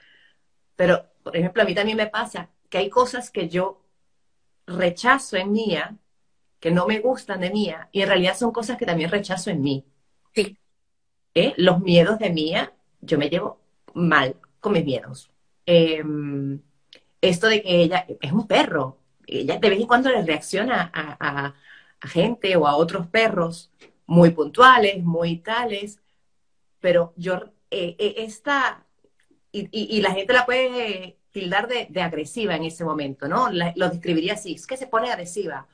Pero, 0.76 1.06
por 1.22 1.36
ejemplo, 1.36 1.62
a 1.62 1.66
mí 1.66 1.74
también 1.74 1.96
me 1.96 2.06
pasa 2.06 2.50
que 2.68 2.78
hay 2.78 2.90
cosas 2.90 3.30
que 3.30 3.48
yo 3.48 3.84
rechazo 4.66 5.36
en 5.36 5.52
mía, 5.52 5.96
que 6.60 6.70
no 6.70 6.86
me 6.86 7.00
gustan 7.00 7.40
de 7.40 7.50
mía, 7.50 7.88
y 7.92 8.02
en 8.02 8.08
realidad 8.08 8.36
son 8.36 8.52
cosas 8.52 8.78
que 8.78 8.86
también 8.86 9.10
rechazo 9.10 9.50
en 9.50 9.62
mí. 9.62 9.84
Sí. 10.34 10.58
¿Eh? 11.34 11.54
Los 11.56 11.80
miedos 11.80 12.18
de 12.18 12.30
mía, 12.30 12.72
yo 13.00 13.18
me 13.18 13.28
llevo 13.28 13.60
mal 13.94 14.36
con 14.60 14.72
mis 14.72 14.84
miedos. 14.84 15.30
Em, 15.66 16.60
esto 17.20 17.48
de 17.48 17.62
que 17.62 17.82
ella 17.82 18.06
es 18.20 18.32
un 18.32 18.46
perro, 18.46 18.98
ella 19.26 19.58
de 19.58 19.70
vez 19.70 19.80
en 19.80 19.86
cuando 19.86 20.10
le 20.10 20.22
reacciona 20.22 20.90
a, 20.92 21.54
gente 22.02 22.54
o 22.56 22.66
a 22.66 22.76
otros 22.76 23.06
perros 23.06 23.72
muy 24.06 24.30
puntuales, 24.30 25.02
muy 25.02 25.38
tales, 25.38 26.02
pero 26.80 27.14
yo, 27.16 27.36
eh, 27.70 27.96
eh, 27.98 28.14
esta, 28.18 28.83
y, 29.56 30.00
la 30.00 30.12
gente 30.12 30.32
la 30.32 30.46
puede 30.46 31.18
tildar 31.30 31.68
de, 31.68 32.02
agresiva 32.02 32.56
en 32.56 32.64
ese 32.64 32.84
momento, 32.84 33.28
¿no? 33.28 33.50
lo 33.50 33.88
describiría 33.88 34.34
así, 34.34 34.54
es 34.54 34.66
que 34.66 34.76
se 34.76 34.86
pone 34.88 35.10
agresiva. 35.10 35.66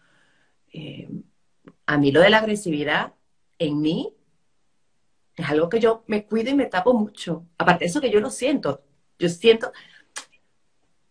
Em, 0.72 1.22
a 1.86 1.98
mí 1.98 2.12
lo 2.12 2.20
de 2.20 2.30
la 2.30 2.38
agresividad 2.38 3.14
en 3.58 3.80
mí 3.80 4.14
es 5.34 5.48
algo 5.48 5.68
que 5.68 5.80
yo 5.80 6.04
me 6.06 6.24
cuido 6.26 6.50
y 6.50 6.54
me 6.54 6.66
tapo 6.66 6.94
mucho. 6.94 7.46
Aparte 7.58 7.84
de 7.84 7.90
eso 7.90 8.00
que 8.00 8.10
yo 8.10 8.20
lo 8.20 8.30
siento, 8.30 8.82
yo 9.18 9.28
siento, 9.28 9.72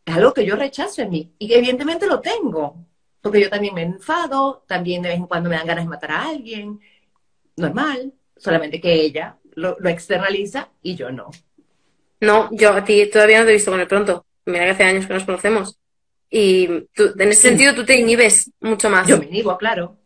es 0.05 0.15
algo 0.15 0.33
que 0.33 0.45
yo 0.45 0.55
rechazo 0.55 1.01
en 1.01 1.09
mí 1.09 1.35
y 1.39 1.53
evidentemente 1.53 2.07
lo 2.07 2.21
tengo, 2.21 2.85
porque 3.21 3.41
yo 3.41 3.49
también 3.49 3.73
me 3.73 3.81
enfado, 3.81 4.63
también 4.67 5.01
de 5.01 5.09
vez 5.09 5.17
en 5.17 5.27
cuando 5.27 5.49
me 5.49 5.55
dan 5.55 5.67
ganas 5.67 5.85
de 5.85 5.89
matar 5.89 6.11
a 6.11 6.29
alguien, 6.29 6.79
normal, 7.55 8.13
solamente 8.37 8.79
que 8.79 8.93
ella 8.93 9.37
lo, 9.55 9.77
externaliza 9.87 10.69
y 10.81 10.95
yo 10.95 11.11
no. 11.11 11.29
No, 12.21 12.49
yo 12.51 12.73
a 12.73 12.83
ti 12.83 13.09
todavía 13.09 13.39
no 13.39 13.45
te 13.45 13.51
he 13.51 13.55
visto 13.55 13.71
con 13.71 13.79
el 13.79 13.87
pronto. 13.87 14.25
Mira 14.45 14.65
que 14.65 14.71
hace 14.71 14.83
años 14.83 15.07
que 15.07 15.13
nos 15.13 15.23
conocemos. 15.23 15.77
Y 16.29 16.67
tú, 16.93 17.13
en 17.17 17.29
ese 17.29 17.49
sentido 17.49 17.73
tú 17.73 17.85
te 17.85 17.97
inhibes 17.97 18.51
mucho 18.59 18.89
más. 18.89 19.07
Yo 19.07 19.17
me 19.17 19.25
inhibo, 19.25 19.57
claro. 19.57 19.97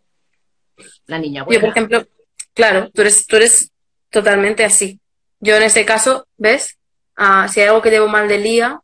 La 1.08 1.17
niña 1.17 1.43
buena. 1.43 1.56
Yo, 1.56 1.62
por 1.62 1.69
ejemplo, 1.69 2.08
claro, 2.54 2.89
tú 2.91 3.02
eres, 3.02 3.26
tú 3.26 3.36
eres 3.36 3.71
totalmente 4.10 4.63
así. 4.63 4.99
Yo 5.39 5.56
en 5.56 5.63
ese 5.63 5.86
caso, 5.86 6.28
¿ves? 6.38 6.78
Ah, 7.15 7.47
si 7.47 7.60
hay 7.62 7.67
algo 7.67 7.82
que 7.82 7.89
llevo 7.89 8.08
mal 8.08 8.28
del 8.28 8.43
día, 8.43 8.80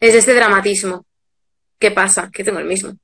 es 0.00 0.14
este 0.14 0.34
dramatismo. 0.34 1.04
¿Qué 1.78 1.90
pasa? 1.90 2.30
Que 2.32 2.44
tengo 2.44 2.58
el 2.58 2.64
mismo. 2.64 2.96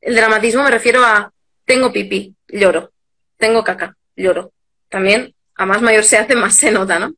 El 0.00 0.16
dramatismo 0.16 0.62
me 0.62 0.70
refiero 0.70 1.04
a 1.04 1.32
tengo 1.64 1.92
pipí, 1.92 2.34
lloro. 2.48 2.92
Tengo 3.36 3.62
caca, 3.62 3.96
lloro. 4.16 4.52
También, 4.88 5.34
a 5.54 5.66
más 5.66 5.80
mayor 5.82 6.04
se 6.04 6.18
hace, 6.18 6.34
más 6.36 6.56
se 6.56 6.70
nota, 6.70 6.98
¿no? 6.98 7.14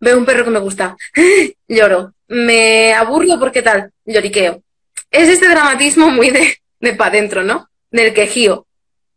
Veo 0.00 0.18
un 0.18 0.24
perro 0.24 0.44
que 0.44 0.50
me 0.50 0.58
gusta, 0.58 0.96
lloro. 1.68 2.14
Me 2.28 2.92
aburro 2.94 3.38
porque 3.38 3.62
tal, 3.62 3.92
lloriqueo. 4.04 4.62
Es 5.10 5.28
este 5.28 5.48
dramatismo 5.48 6.10
muy 6.10 6.30
de, 6.30 6.58
de 6.80 6.94
pa' 6.94 7.10
dentro, 7.10 7.42
¿no? 7.42 7.68
Del 7.90 8.14
quejío. 8.14 8.66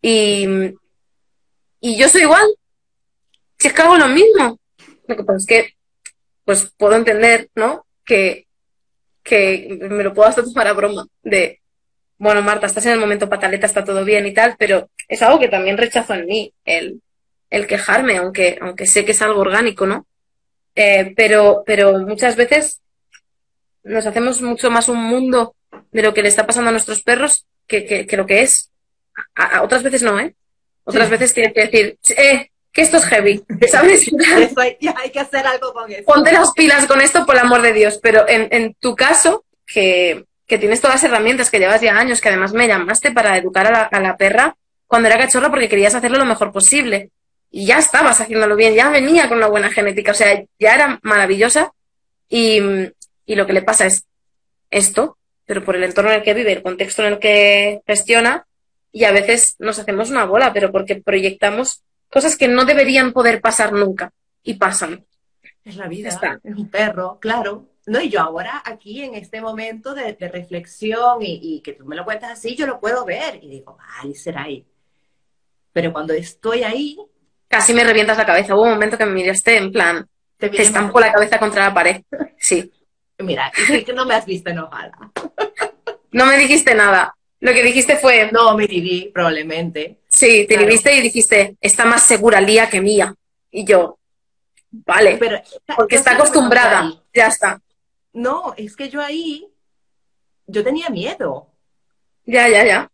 Y, 0.02 0.48
y 1.80 1.98
yo 1.98 2.10
soy 2.10 2.22
igual. 2.22 2.46
Si 3.58 3.68
es 3.68 3.74
que 3.74 3.82
hago 3.82 3.98
lo 3.98 4.08
mismo. 4.08 4.60
Lo 5.08 5.16
que 5.16 5.24
pasa 5.24 5.38
es 5.38 5.46
que, 5.46 5.74
pues 6.44 6.74
puedo 6.78 6.96
entender, 6.96 7.50
¿no? 7.56 7.86
Que, 8.04 8.48
que 9.22 9.78
me 9.90 10.04
lo 10.04 10.14
puedo 10.14 10.28
hasta 10.28 10.44
tomar 10.44 10.68
a 10.68 10.74
broma. 10.74 11.06
De, 11.22 11.62
bueno, 12.18 12.42
Marta, 12.42 12.68
estás 12.68 12.86
en 12.88 12.94
el 12.94 13.00
momento 13.00 13.30
pataleta, 13.30 13.68
está 13.68 13.84
todo 13.84 14.04
bien 14.04 14.26
y 14.26 14.34
tal, 14.34 14.56
pero 14.58 14.90
es 15.08 15.22
algo 15.22 15.40
que 15.40 15.50
también 15.50 15.78
rechazo 15.78 16.14
en 16.16 16.26
mí, 16.26 16.54
el, 16.66 17.02
el 17.50 17.68
quejarme, 17.68 18.18
aunque, 18.18 18.58
aunque 18.60 18.86
sé 18.86 19.06
que 19.06 19.12
es 19.12 19.22
algo 19.22 19.42
orgánico, 19.42 19.86
¿no? 19.86 20.08
Eh, 20.76 21.14
pero, 21.16 21.64
pero 21.66 22.00
muchas 22.00 22.36
veces 22.36 22.82
nos 23.84 24.06
hacemos 24.06 24.42
mucho 24.42 24.72
más 24.72 24.90
un 24.90 24.98
mundo 24.98 25.56
de 25.92 26.02
lo 26.02 26.14
que 26.14 26.22
le 26.22 26.30
está 26.30 26.46
pasando 26.48 26.70
a 26.70 26.72
nuestros 26.72 27.02
perros 27.02 27.46
que, 27.68 27.86
que, 28.08 28.18
lo 28.18 28.26
que 28.26 28.42
es. 28.42 28.72
A, 29.36 29.62
otras 29.62 29.84
veces 29.84 30.02
no, 30.02 30.20
¿eh? 30.20 30.34
Otras 30.84 31.10
veces 31.10 31.34
tienes 31.34 31.54
que 31.54 31.68
decir, 31.68 31.98
eh, 32.18 32.50
que 32.72 32.82
esto 32.82 32.98
es 32.98 33.06
heavy, 33.06 33.44
¿sabes? 33.70 34.12
hay, 34.58 35.10
que 35.12 35.20
hacer 35.20 35.46
algo 35.46 35.72
con 35.74 35.92
eso. 35.92 36.04
Ponte 36.06 36.32
las 36.32 36.52
pilas 36.54 36.88
con 36.88 37.02
esto, 37.02 37.26
por 37.26 37.36
el 37.36 37.42
amor 37.42 37.62
de 37.62 37.74
Dios. 37.74 38.00
Pero 38.02 38.28
en, 38.28 38.48
en 38.52 38.74
tu 38.74 38.96
caso, 38.96 39.46
que, 39.66 40.26
que, 40.48 40.58
tienes 40.58 40.82
todas 40.82 40.96
las 40.96 41.04
herramientas, 41.04 41.50
que 41.50 41.60
llevas 41.60 41.82
ya 41.82 41.98
años, 41.98 42.20
que 42.20 42.30
además 42.30 42.54
me 42.54 42.68
llamaste 42.68 43.12
para 43.12 43.38
educar 43.38 43.68
a 43.68 43.72
la, 43.72 43.84
a 43.84 44.00
la 44.00 44.18
perra 44.18 44.56
cuando 44.88 45.08
era 45.08 45.18
cachorro 45.18 45.50
porque 45.50 45.70
querías 45.70 45.96
hacerlo 45.96 46.18
lo 46.18 46.26
mejor 46.26 46.52
posible. 46.52 47.12
Y 47.56 47.68
ya 47.68 47.78
estabas 47.78 48.20
haciéndolo 48.20 48.56
bien, 48.56 48.74
ya 48.74 48.90
venía 48.90 49.30
con 49.30 49.38
una 49.38 49.46
buena 49.46 49.70
genética, 49.70 50.10
o 50.10 50.16
sea, 50.16 50.44
ya 50.58 50.74
era 50.74 51.00
maravillosa. 51.04 51.72
Y, 52.28 52.60
y 53.28 53.36
lo 53.36 53.46
que 53.46 53.54
le 53.54 53.62
pasa 53.62 53.86
es 53.86 54.08
esto, 54.72 55.20
pero 55.46 55.64
por 55.64 55.76
el 55.76 55.84
entorno 55.84 56.10
en 56.10 56.18
el 56.18 56.24
que 56.24 56.34
vive, 56.34 56.52
el 56.52 56.64
contexto 56.64 57.04
en 57.04 57.14
el 57.14 57.20
que 57.20 57.84
gestiona, 57.86 58.48
y 58.92 59.04
a 59.04 59.12
veces 59.12 59.56
nos 59.60 59.78
hacemos 59.78 60.10
una 60.10 60.26
bola, 60.26 60.52
pero 60.52 60.72
porque 60.72 60.96
proyectamos 60.96 61.84
cosas 62.10 62.36
que 62.36 62.48
no 62.48 62.66
deberían 62.66 63.14
poder 63.14 63.40
pasar 63.40 63.72
nunca 63.72 64.12
y 64.42 64.56
pasan. 64.56 65.06
Es 65.64 65.76
la 65.76 65.88
vida, 65.88 66.10
es 66.10 66.58
un 66.58 66.72
perro, 66.72 67.20
claro. 67.20 67.70
No, 67.86 68.02
y 68.02 68.10
yo 68.10 68.20
ahora 68.20 68.64
aquí 68.66 69.04
en 69.04 69.14
este 69.14 69.42
momento 69.42 69.94
de, 69.94 70.16
reflexión 70.20 71.18
y, 71.20 71.62
que 71.62 71.74
tú 71.74 71.86
me 71.86 71.96
lo 71.96 72.04
cuentas 72.04 72.32
así, 72.32 72.56
yo 72.56 72.66
lo 72.66 72.80
puedo 72.80 73.06
ver 73.06 73.44
y 73.44 73.48
digo, 73.48 73.78
vale, 73.78 74.16
será 74.16 74.46
ahí. 74.46 74.66
Pero 75.72 75.94
cuando 75.94 76.14
estoy 76.14 76.64
ahí... 76.64 76.98
Casi 77.54 77.72
me 77.74 77.84
revientas 77.84 78.18
la 78.18 78.26
cabeza. 78.26 78.56
Hubo 78.56 78.64
un 78.64 78.72
momento 78.72 78.98
que 78.98 79.06
me 79.06 79.14
miraste 79.14 79.58
en 79.58 79.72
plan, 79.72 80.08
te, 80.38 80.50
te 80.50 80.64
estampo 80.64 81.00
la 81.00 81.14
cabeza 81.14 81.38
contra 81.38 81.66
la 81.68 81.74
pared. 81.74 82.02
Sí. 82.40 82.72
Mira, 83.20 83.52
es 83.56 83.86
que 83.86 83.94
no 83.94 84.06
me 84.06 84.16
has 84.16 84.26
visto 84.26 84.50
enojada. 84.50 84.92
no 86.12 86.26
me 86.26 86.36
dijiste 86.36 86.74
nada. 86.74 87.16
Lo 87.40 87.54
que 87.54 87.62
dijiste 87.62 87.96
fue... 87.98 88.32
No, 88.32 88.58
me 88.58 88.66
diví, 88.66 89.12
probablemente. 89.14 90.00
Sí, 90.10 90.46
te 90.48 90.58
viste 90.66 90.96
y 90.96 91.02
dijiste, 91.02 91.56
está 91.62 91.86
más 91.86 92.04
segura 92.04 92.42
Lía 92.42 92.70
que 92.70 92.82
mía. 92.82 93.14
Y 93.52 93.66
yo, 93.66 94.00
vale, 94.72 95.18
Pero, 95.18 95.42
porque 95.78 95.98
está 95.98 96.14
acostumbrada, 96.14 96.92
ya 97.14 97.28
está. 97.28 97.62
No, 98.14 98.54
es 98.58 98.76
que 98.76 98.90
yo 98.90 99.00
ahí, 99.00 99.48
yo 100.48 100.64
tenía 100.64 100.90
miedo. 100.90 101.50
Ya, 102.26 102.50
ya, 102.50 102.66
ya. 102.66 102.92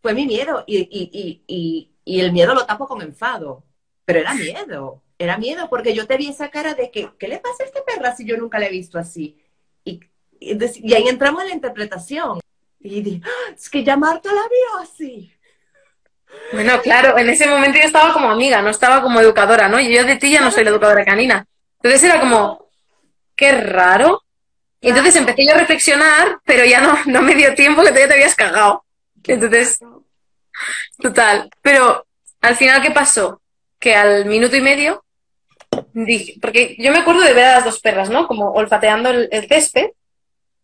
Fue 0.00 0.14
mi 0.14 0.26
miedo 0.26 0.64
y, 0.66 0.78
y, 0.78 1.42
y, 1.46 1.92
y, 2.04 2.20
el 2.20 2.32
miedo 2.32 2.54
lo 2.54 2.64
tapo 2.64 2.88
con 2.88 3.02
enfado. 3.02 3.64
Pero 4.12 4.20
era 4.20 4.34
miedo, 4.34 5.02
era 5.18 5.38
miedo 5.38 5.68
porque 5.70 5.94
yo 5.94 6.06
te 6.06 6.16
vi 6.16 6.28
esa 6.28 6.50
cara 6.50 6.74
de 6.74 6.90
que, 6.90 7.10
¿qué 7.16 7.28
le 7.28 7.38
pasa 7.38 7.62
a 7.62 7.66
este 7.66 7.80
perra 7.82 8.16
si 8.16 8.24
yo 8.24 8.36
nunca 8.36 8.58
la 8.58 8.66
he 8.66 8.70
visto 8.70 8.98
así? 8.98 9.38
Y, 9.84 10.00
y, 10.40 10.94
ahí 10.94 11.06
entramos 11.06 11.42
en 11.42 11.50
la 11.50 11.54
interpretación. 11.54 12.40
Y 12.80 13.02
dije, 13.02 13.20
ah, 13.24 13.52
es 13.54 13.70
que 13.70 13.84
ya 13.84 13.96
Marta 13.96 14.30
la 14.32 14.42
vio 14.42 14.82
así. 14.82 15.32
Bueno, 16.52 16.80
claro, 16.82 17.16
en 17.18 17.28
ese 17.28 17.46
momento 17.46 17.78
yo 17.78 17.84
estaba 17.84 18.12
como 18.12 18.30
amiga, 18.30 18.62
no 18.62 18.70
estaba 18.70 19.00
como 19.00 19.20
educadora, 19.20 19.68
¿no? 19.68 19.78
Y 19.78 19.94
yo 19.94 20.04
de 20.04 20.16
ti 20.16 20.32
ya 20.32 20.40
no 20.40 20.50
soy 20.50 20.64
la 20.64 20.70
educadora 20.70 21.04
canina. 21.04 21.46
Entonces 21.76 22.02
era 22.02 22.18
como, 22.18 22.68
qué 23.36 23.52
raro. 23.52 24.24
Y 24.80 24.88
entonces 24.88 25.14
empecé 25.14 25.46
yo 25.46 25.54
a 25.54 25.58
reflexionar, 25.58 26.40
pero 26.44 26.64
ya 26.64 26.80
no, 26.80 26.98
no 27.06 27.22
me 27.22 27.36
dio 27.36 27.54
tiempo 27.54 27.82
que 27.82 27.88
todavía 27.88 28.08
te 28.08 28.14
habías 28.14 28.34
cagado. 28.34 28.84
Entonces, 29.24 29.78
total. 30.98 31.48
Pero 31.62 32.04
al 32.40 32.56
final, 32.56 32.82
¿qué 32.82 32.90
pasó? 32.90 33.39
Que 33.80 33.96
al 33.96 34.26
minuto 34.26 34.54
y 34.54 34.60
medio 34.60 35.04
dije, 35.92 36.36
porque 36.40 36.76
yo 36.78 36.92
me 36.92 36.98
acuerdo 36.98 37.22
de 37.22 37.32
ver 37.32 37.44
a 37.44 37.54
las 37.56 37.64
dos 37.64 37.80
perras, 37.80 38.10
¿no? 38.10 38.26
Como 38.26 38.52
olfateando 38.52 39.10
el, 39.10 39.48
césped 39.48 39.90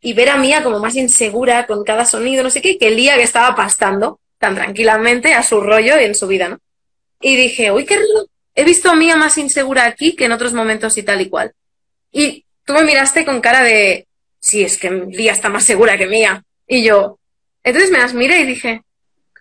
y 0.00 0.12
ver 0.12 0.30
a 0.30 0.36
Mía 0.36 0.62
como 0.62 0.78
más 0.78 0.94
insegura 0.96 1.66
con 1.66 1.84
cada 1.84 2.04
sonido, 2.04 2.42
no 2.42 2.50
sé 2.50 2.60
qué, 2.60 2.78
que 2.78 2.90
Lía 2.90 3.16
que 3.16 3.22
estaba 3.22 3.54
pastando 3.56 4.20
tan 4.38 4.54
tranquilamente 4.54 5.34
a 5.34 5.42
su 5.42 5.60
rollo 5.60 5.98
y 5.98 6.04
en 6.04 6.14
su 6.14 6.26
vida, 6.26 6.48
¿no? 6.48 6.58
Y 7.20 7.36
dije, 7.36 7.72
uy, 7.72 7.86
qué 7.86 7.96
raro. 7.96 8.26
He 8.54 8.64
visto 8.64 8.90
a 8.90 8.94
Mía 8.96 9.16
más 9.16 9.38
insegura 9.38 9.84
aquí 9.84 10.14
que 10.14 10.26
en 10.26 10.32
otros 10.32 10.52
momentos 10.52 10.96
y 10.98 11.02
tal 11.02 11.20
y 11.20 11.28
cual. 11.28 11.52
Y 12.12 12.44
tú 12.64 12.74
me 12.74 12.84
miraste 12.84 13.24
con 13.24 13.40
cara 13.40 13.62
de, 13.62 14.06
sí, 14.38 14.62
es 14.62 14.78
que 14.78 14.90
Lía 14.90 15.32
está 15.32 15.48
más 15.48 15.64
segura 15.64 15.96
que 15.96 16.06
Mía. 16.06 16.44
Y 16.66 16.82
yo, 16.82 17.18
entonces 17.62 17.90
me 17.90 17.98
las 17.98 18.14
miré 18.14 18.40
y 18.40 18.46
dije, 18.46 18.82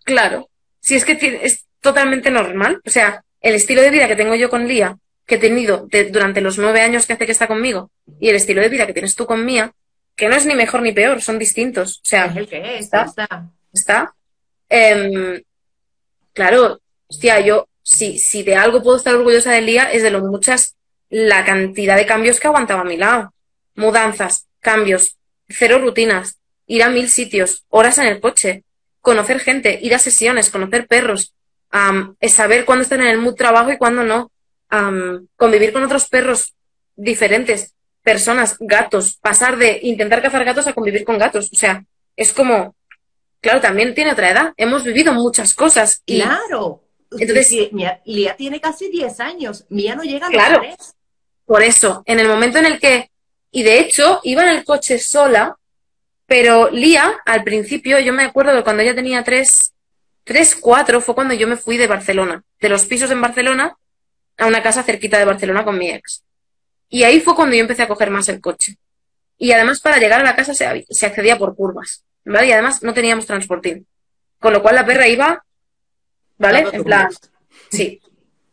claro, 0.04 0.50
si 0.80 0.96
es 0.96 1.06
que 1.06 1.40
es 1.44 1.66
totalmente 1.82 2.32
normal. 2.32 2.82
O 2.86 2.90
sea, 2.90 3.24
el 3.46 3.54
estilo 3.54 3.84
de 3.84 3.92
vida 3.92 4.08
que 4.08 4.16
tengo 4.16 4.34
yo 4.34 4.50
con 4.50 4.68
Lía, 4.68 4.98
que 5.28 5.36
he 5.36 5.38
tenido 5.38 5.88
durante 6.10 6.42
los 6.42 6.58
nueve 6.58 6.82
años 6.82 7.06
que 7.06 7.14
hace 7.14 7.28
que 7.28 7.32
está 7.32 7.46
conmigo, 7.46 7.92
y 8.20 8.30
el 8.30 8.36
estilo 8.36 8.60
de 8.60 8.70
vida 8.70 8.88
que 8.88 8.94
tienes 8.94 9.14
tú 9.14 9.28
con 9.28 9.46
Mía, 9.46 9.72
que 10.16 10.28
no 10.28 10.36
es 10.36 10.48
ni 10.48 10.56
mejor 10.56 10.82
ni 10.82 10.94
peor, 10.94 11.22
son 11.22 11.38
distintos. 11.38 12.00
O 12.00 12.08
sea, 12.08 12.26
es 12.26 12.38
el 12.38 12.48
que 12.48 12.58
es, 12.58 12.86
está. 12.86 13.04
Está. 13.04 13.52
está. 13.72 14.16
Em, 14.68 15.44
claro, 16.34 16.82
hostia, 17.06 17.40
yo, 17.42 17.68
si, 17.84 18.18
si 18.18 18.42
de 18.42 18.56
algo 18.56 18.82
puedo 18.82 18.98
estar 18.98 19.14
orgullosa 19.14 19.52
de 19.52 19.62
Lía, 19.62 19.92
es 19.92 20.02
de 20.02 20.10
lo 20.10 20.22
muchas, 20.22 20.76
la 21.10 21.46
cantidad 21.46 21.98
de 21.98 22.08
cambios 22.08 22.40
que 22.40 22.48
aguantaba 22.48 22.82
a 22.82 22.86
mi 22.86 22.98
lado. 22.98 23.32
Mudanzas, 23.76 24.48
cambios, 24.60 25.18
cero 25.48 25.78
rutinas, 25.78 26.40
ir 26.66 26.82
a 26.82 26.90
mil 26.90 27.12
sitios, 27.12 27.64
horas 27.70 28.00
en 28.00 28.08
el 28.08 28.20
coche, 28.20 28.64
conocer 29.02 29.40
gente, 29.40 29.78
ir 29.84 29.94
a 29.94 30.00
sesiones, 30.00 30.50
conocer 30.50 30.88
perros, 30.88 31.36
es 32.20 32.34
saber 32.34 32.66
cuándo 32.66 32.84
están 32.84 33.02
en 33.02 33.08
el 33.08 33.18
mood 33.18 33.36
trabajo 33.36 33.72
y 33.72 33.78
cuándo 33.78 34.04
no, 34.04 34.32
convivir 35.36 35.74
con 35.74 35.84
otros 35.84 36.08
perros 36.08 36.54
diferentes, 36.96 37.74
personas, 38.02 38.56
gatos, 38.60 39.18
pasar 39.22 39.58
de 39.58 39.80
intentar 39.84 40.22
cazar 40.22 40.46
gatos 40.46 40.68
a 40.68 40.74
convivir 40.74 41.04
con 41.04 41.18
gatos. 41.18 41.50
O 41.52 41.56
sea, 41.56 41.84
es 42.16 42.32
como, 42.32 42.76
claro, 43.42 43.60
también 43.60 43.94
tiene 43.94 44.12
otra 44.12 44.30
edad. 44.30 44.54
Hemos 44.58 44.84
vivido 44.84 45.12
muchas 45.12 45.54
cosas. 45.54 46.02
Y, 46.06 46.22
claro. 46.22 46.84
Entonces, 47.12 47.70
Lía 48.06 48.36
tiene 48.36 48.60
casi 48.60 48.90
10 48.90 49.20
años, 49.20 49.66
Mía 49.70 49.96
no 49.96 50.04
llega 50.04 50.28
a 50.28 50.30
los 50.30 50.38
claro, 50.38 50.62
Por 51.46 51.64
eso, 51.64 52.04
en 52.06 52.20
el 52.20 52.28
momento 52.28 52.58
en 52.58 52.66
el 52.66 52.80
que, 52.80 53.10
y 53.52 53.64
de 53.64 53.80
hecho, 53.80 54.20
iba 54.24 54.44
en 54.44 54.50
el 54.50 54.66
coche 54.66 55.00
sola, 55.00 55.56
pero 56.26 56.70
Lía, 56.72 57.20
al 57.26 57.44
principio, 57.44 58.00
yo 58.00 58.12
me 58.12 58.24
acuerdo 58.24 58.54
de 58.54 58.64
cuando 58.64 58.82
ella 58.84 58.96
tenía 58.96 59.24
3, 59.24 59.74
3, 60.26 60.58
4, 60.60 61.02
fue 61.02 61.16
cuando 61.16 61.34
yo 61.34 61.48
me 61.48 61.56
fui 61.56 61.78
de 61.78 61.88
Barcelona, 61.88 62.44
de 62.60 62.70
los 62.70 62.86
pisos 62.86 63.10
en 63.12 63.22
Barcelona 63.22 63.78
a 64.38 64.48
una 64.48 64.62
casa 64.62 64.84
cerquita 64.84 65.18
de 65.18 65.26
Barcelona 65.26 65.64
con 65.64 65.78
mi 65.78 65.90
ex. 65.90 66.24
Y 66.90 67.04
ahí 67.04 67.22
fue 67.22 67.36
cuando 67.36 67.56
yo 67.56 67.62
empecé 67.62 67.84
a 67.84 67.88
coger 67.88 68.10
más 68.10 68.28
el 68.30 68.42
coche. 68.42 68.78
Y 69.38 69.52
además 69.52 69.82
para 69.82 69.98
llegar 69.98 70.22
a 70.22 70.24
la 70.24 70.36
casa 70.36 70.54
se, 70.54 70.66
accedía 70.66 71.38
por 71.38 71.56
curvas, 71.56 72.04
¿vale? 72.26 72.48
Y 72.48 72.52
además 72.52 72.82
no 72.84 72.94
teníamos 72.94 73.26
transportín. 73.26 73.86
Con 74.40 74.54
lo 74.54 74.62
cual 74.62 74.76
la 74.76 74.86
perra 74.86 75.08
iba, 75.08 75.44
¿vale? 76.38 76.68
En 76.72 76.84
plan, 76.84 77.10
sí. 77.70 78.02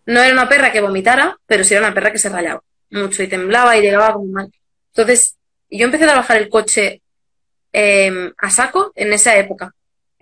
No 0.07 0.23
era 0.23 0.33
una 0.33 0.49
perra 0.49 0.73
que 0.73 0.81
vomitara, 0.81 1.39
pero 1.47 1.65
sí 1.65 1.75
era 1.75 1.87
una 1.87 1.95
perra 1.95 2.13
que 2.13 2.19
se 2.19 2.29
rayaba 2.29 2.63
mucho 2.91 3.23
y 3.23 3.29
temblaba 3.29 3.77
y 3.77 3.83
llegaba 3.83 4.13
como 4.13 4.27
mal. 4.27 4.53
Entonces, 4.89 5.37
yo 5.71 5.87
empecé 5.87 6.05
a 6.05 6.09
trabajar 6.09 6.37
el 6.37 6.49
coche 6.49 7.01
em, 7.73 8.33
a 8.37 8.51
saco 8.51 8.93
en 8.95 9.13
esa 9.13 9.37
época. 9.37 9.75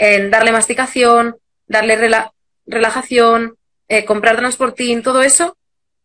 En 0.02 0.30
darle 0.30 0.50
masticación, 0.50 1.36
darle 1.66 2.24
relajación, 2.66 3.56
eh, 3.86 4.06
comprar 4.06 4.36
transportín, 4.36 5.02
todo 5.02 5.20
eso, 5.20 5.58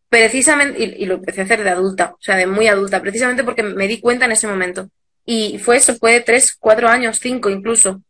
precisamente, 0.10 0.84
y, 0.84 1.06
lo 1.06 1.14
empecé 1.16 1.40
a 1.40 1.44
hacer 1.46 1.64
de 1.64 1.70
adulta, 1.70 2.12
o 2.12 2.22
sea, 2.22 2.36
de 2.36 2.46
muy 2.46 2.68
adulta, 2.68 3.02
precisamente 3.02 3.46
porque 3.46 3.64
me 3.64 3.88
di 3.88 4.02
cuenta 4.02 4.26
en 4.26 4.34
ese 4.34 4.48
momento. 4.48 4.90
Y 5.24 5.60
fue 5.60 5.78
eso, 5.78 5.96
fue 5.96 6.20
tres, 6.20 6.58
cuatro 6.60 6.90
años, 6.90 7.20
cinco 7.22 7.50
incluso. 7.50 8.02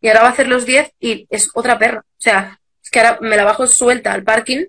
Y 0.00 0.06
ahora 0.06 0.22
va 0.22 0.28
a 0.28 0.30
hacer 0.30 0.46
los 0.46 0.64
diez 0.64 0.92
y 1.00 1.26
es 1.28 1.50
otra 1.54 1.76
perra. 1.76 2.04
O 2.06 2.20
sea, 2.20 2.60
es 2.80 2.88
que 2.88 3.00
ahora 3.00 3.18
me 3.20 3.36
la 3.36 3.42
bajo 3.42 3.66
suelta 3.66 4.12
al 4.12 4.22
parking. 4.22 4.66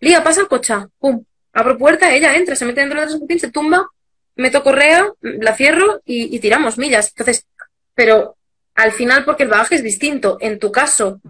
Lía, 0.00 0.24
pasa 0.24 0.40
el 0.40 0.48
coche, 0.48 0.74
pum. 0.98 1.24
Abro 1.52 1.78
puerta, 1.78 2.12
ella 2.12 2.34
entra, 2.34 2.56
se 2.56 2.64
mete 2.64 2.80
dentro 2.80 2.98
del 2.98 3.10
transportín, 3.10 3.38
se 3.38 3.52
tumba, 3.52 3.86
meto 4.34 4.64
correa, 4.64 5.06
la 5.20 5.54
cierro 5.54 6.02
y, 6.04 6.34
y 6.34 6.40
tiramos 6.40 6.78
millas. 6.78 7.10
Entonces, 7.10 7.46
pero 7.94 8.36
al 8.76 8.92
final, 8.92 9.24
porque 9.24 9.42
el 9.42 9.48
bagaje 9.48 9.76
es 9.76 9.82
distinto. 9.82 10.36
En 10.40 10.58
tu 10.58 10.70
caso, 10.70 11.20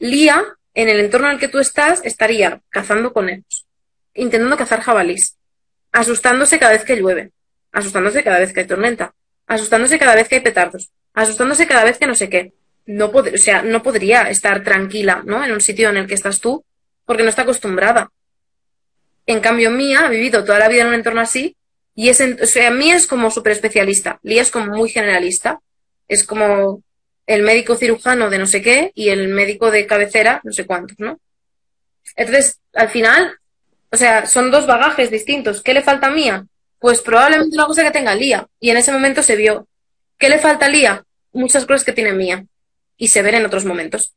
Lía 0.00 0.42
en 0.74 0.88
el 0.88 1.00
entorno 1.00 1.28
en 1.28 1.34
el 1.34 1.40
que 1.40 1.48
tú 1.48 1.58
estás, 1.58 2.00
estaría 2.04 2.60
cazando 2.68 3.12
conejos, 3.12 3.66
intentando 4.14 4.56
cazar 4.56 4.80
jabalís, 4.80 5.36
asustándose 5.92 6.58
cada 6.58 6.72
vez 6.72 6.84
que 6.84 6.96
llueve, 6.96 7.30
asustándose 7.72 8.22
cada 8.22 8.38
vez 8.38 8.52
que 8.52 8.60
hay 8.60 8.66
tormenta, 8.66 9.14
asustándose 9.46 9.98
cada 9.98 10.14
vez 10.14 10.28
que 10.28 10.36
hay 10.36 10.40
petardos, 10.40 10.90
asustándose 11.14 11.66
cada 11.66 11.84
vez 11.84 11.98
que 11.98 12.06
no 12.06 12.14
sé 12.14 12.28
qué. 12.28 12.52
No 12.86 13.06
o 13.06 13.36
sea, 13.36 13.62
no 13.62 13.82
podría 13.82 14.28
estar 14.30 14.64
tranquila, 14.64 15.22
¿no? 15.24 15.44
En 15.44 15.52
un 15.52 15.60
sitio 15.60 15.90
en 15.90 15.96
el 15.96 16.06
que 16.06 16.14
estás 16.14 16.40
tú, 16.40 16.64
porque 17.04 17.22
no 17.22 17.28
está 17.28 17.42
acostumbrada. 17.42 18.10
En 19.26 19.40
cambio, 19.40 19.70
Mía 19.70 20.00
ha 20.06 20.08
vivido 20.08 20.44
toda 20.44 20.58
la 20.58 20.68
vida 20.68 20.82
en 20.82 20.88
un 20.88 20.94
entorno 20.94 21.20
así, 21.20 21.56
y 21.94 22.08
es, 22.08 22.20
o 22.20 22.46
sea, 22.46 22.70
Mía 22.70 22.96
es 22.96 23.06
como 23.06 23.30
súper 23.30 23.52
especialista, 23.52 24.18
Lía 24.22 24.42
es 24.42 24.50
como 24.50 24.74
muy 24.74 24.88
generalista, 24.88 25.60
es 26.10 26.24
como 26.24 26.82
el 27.24 27.42
médico 27.42 27.76
cirujano 27.76 28.28
de 28.30 28.38
no 28.38 28.46
sé 28.46 28.60
qué 28.60 28.90
y 28.96 29.10
el 29.10 29.28
médico 29.28 29.70
de 29.70 29.86
cabecera, 29.86 30.40
no 30.42 30.52
sé 30.52 30.66
cuántos, 30.66 30.98
¿no? 30.98 31.20
Entonces, 32.16 32.58
al 32.74 32.88
final, 32.88 33.38
o 33.92 33.96
sea, 33.96 34.26
son 34.26 34.50
dos 34.50 34.66
bagajes 34.66 35.12
distintos. 35.12 35.62
¿Qué 35.62 35.72
le 35.72 35.82
falta 35.82 36.08
a 36.08 36.10
Mía? 36.10 36.44
Pues 36.80 37.00
probablemente 37.00 37.54
una 37.54 37.66
cosa 37.66 37.84
que 37.84 37.92
tenga 37.92 38.16
Lía. 38.16 38.48
Y 38.58 38.70
en 38.70 38.78
ese 38.78 38.90
momento 38.90 39.22
se 39.22 39.36
vio. 39.36 39.68
¿Qué 40.18 40.28
le 40.28 40.40
falta 40.40 40.66
a 40.66 40.68
Lía? 40.68 41.04
Muchas 41.32 41.64
cosas 41.64 41.84
que 41.84 41.92
tiene 41.92 42.12
Mía. 42.12 42.44
Y 42.96 43.06
se 43.06 43.22
ven 43.22 43.36
en 43.36 43.46
otros 43.46 43.64
momentos. 43.64 44.12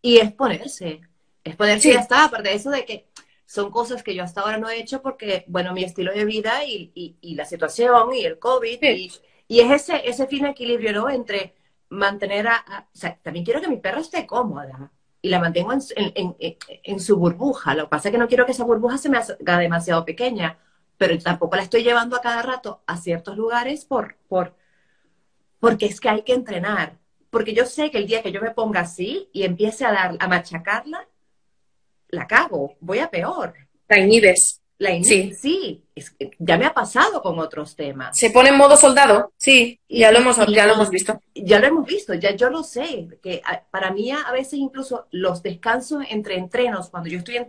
Y 0.00 0.18
es 0.18 0.32
ponerse. 0.32 1.00
Es 1.42 1.56
ponerse 1.56 1.88
y 1.88 1.94
ya 1.94 2.00
está. 2.00 2.26
Aparte 2.26 2.50
de 2.50 2.54
eso 2.54 2.70
de 2.70 2.84
que 2.84 3.08
son 3.46 3.72
cosas 3.72 4.04
que 4.04 4.14
yo 4.14 4.22
hasta 4.22 4.42
ahora 4.42 4.58
no 4.58 4.70
he 4.70 4.78
hecho 4.78 5.02
porque, 5.02 5.44
bueno, 5.48 5.72
mi 5.72 5.82
estilo 5.82 6.12
de 6.12 6.24
vida 6.24 6.64
y, 6.64 7.16
la 7.34 7.44
situación 7.46 8.14
y 8.14 8.24
el 8.24 8.38
COVID. 8.38 8.80
Y, 8.80 9.10
y, 9.52 9.60
es 9.60 9.70
ese, 9.70 10.08
ese 10.08 10.26
fin 10.26 10.46
equilibrio. 10.46 11.10
Entre 11.10 11.54
mantener 11.90 12.48
a, 12.48 12.88
también 13.22 13.44
quiero 13.44 13.60
que 13.60 13.68
mi 13.68 13.76
perra 13.76 14.00
esté 14.00 14.26
cómoda 14.26 14.90
y 15.20 15.28
la 15.28 15.38
mantengo 15.38 15.72
en, 15.72 17.00
su 17.00 17.16
burbuja. 17.16 17.74
Lo 17.74 17.84
que 17.84 17.90
pasa 17.90 18.08
es 18.08 18.12
que 18.12 18.18
no 18.18 18.28
quiero 18.28 18.46
que 18.46 18.52
esa 18.52 18.64
burbuja 18.64 18.98
se 18.98 19.08
me 19.10 19.18
haga 19.18 19.58
demasiado 19.58 20.04
pequeña, 20.04 20.58
pero 20.96 21.18
tampoco 21.18 21.56
la 21.56 21.62
estoy 21.62 21.82
llevando 21.82 22.16
a 22.16 22.22
cada 22.22 22.42
rato 22.42 22.82
a 22.86 22.96
ciertos 22.96 23.36
lugares 23.36 23.84
por, 23.84 24.16
por, 24.28 24.56
porque 25.60 25.86
es 25.86 26.00
que 26.00 26.08
hay 26.08 26.22
que 26.22 26.34
entrenar. 26.34 26.98
Porque 27.30 27.54
yo 27.54 27.66
sé 27.66 27.90
que 27.90 27.98
el 27.98 28.06
día 28.06 28.22
que 28.22 28.32
yo 28.32 28.40
me 28.40 28.50
ponga 28.50 28.80
así 28.80 29.28
y 29.32 29.44
empiece 29.44 29.84
a, 29.84 29.92
dar, 29.92 30.16
a 30.18 30.28
machacarla, 30.28 31.06
la 32.08 32.26
cago, 32.26 32.76
voy 32.80 32.98
a 32.98 33.10
peor. 33.10 33.54
La. 33.86 34.61
La 34.82 34.90
sí, 35.04 35.32
sí 35.32 35.84
ya 36.38 36.58
me 36.58 36.66
ha 36.66 36.74
pasado 36.74 37.22
con 37.22 37.38
otros 37.38 37.76
temas. 37.76 38.18
Se 38.18 38.30
pone 38.30 38.48
en 38.48 38.56
modo 38.56 38.76
soldado, 38.76 39.32
sí, 39.36 39.78
ya 39.88 40.10
lo 40.10 40.18
hemos, 40.18 40.36
ya 40.48 40.66
lo 40.66 40.74
hemos 40.74 40.90
visto. 40.90 41.20
Ya 41.34 41.60
lo 41.60 41.66
hemos 41.66 41.86
visto, 41.86 42.14
ya 42.14 42.34
yo 42.34 42.50
lo 42.50 42.64
sé, 42.64 43.08
que 43.22 43.42
para 43.70 43.92
mí 43.92 44.10
a 44.10 44.32
veces 44.32 44.54
incluso 44.54 45.06
los 45.12 45.42
descansos 45.42 46.02
entre 46.10 46.36
entrenos, 46.36 46.90
cuando 46.90 47.08
yo 47.08 47.18
estoy 47.18 47.46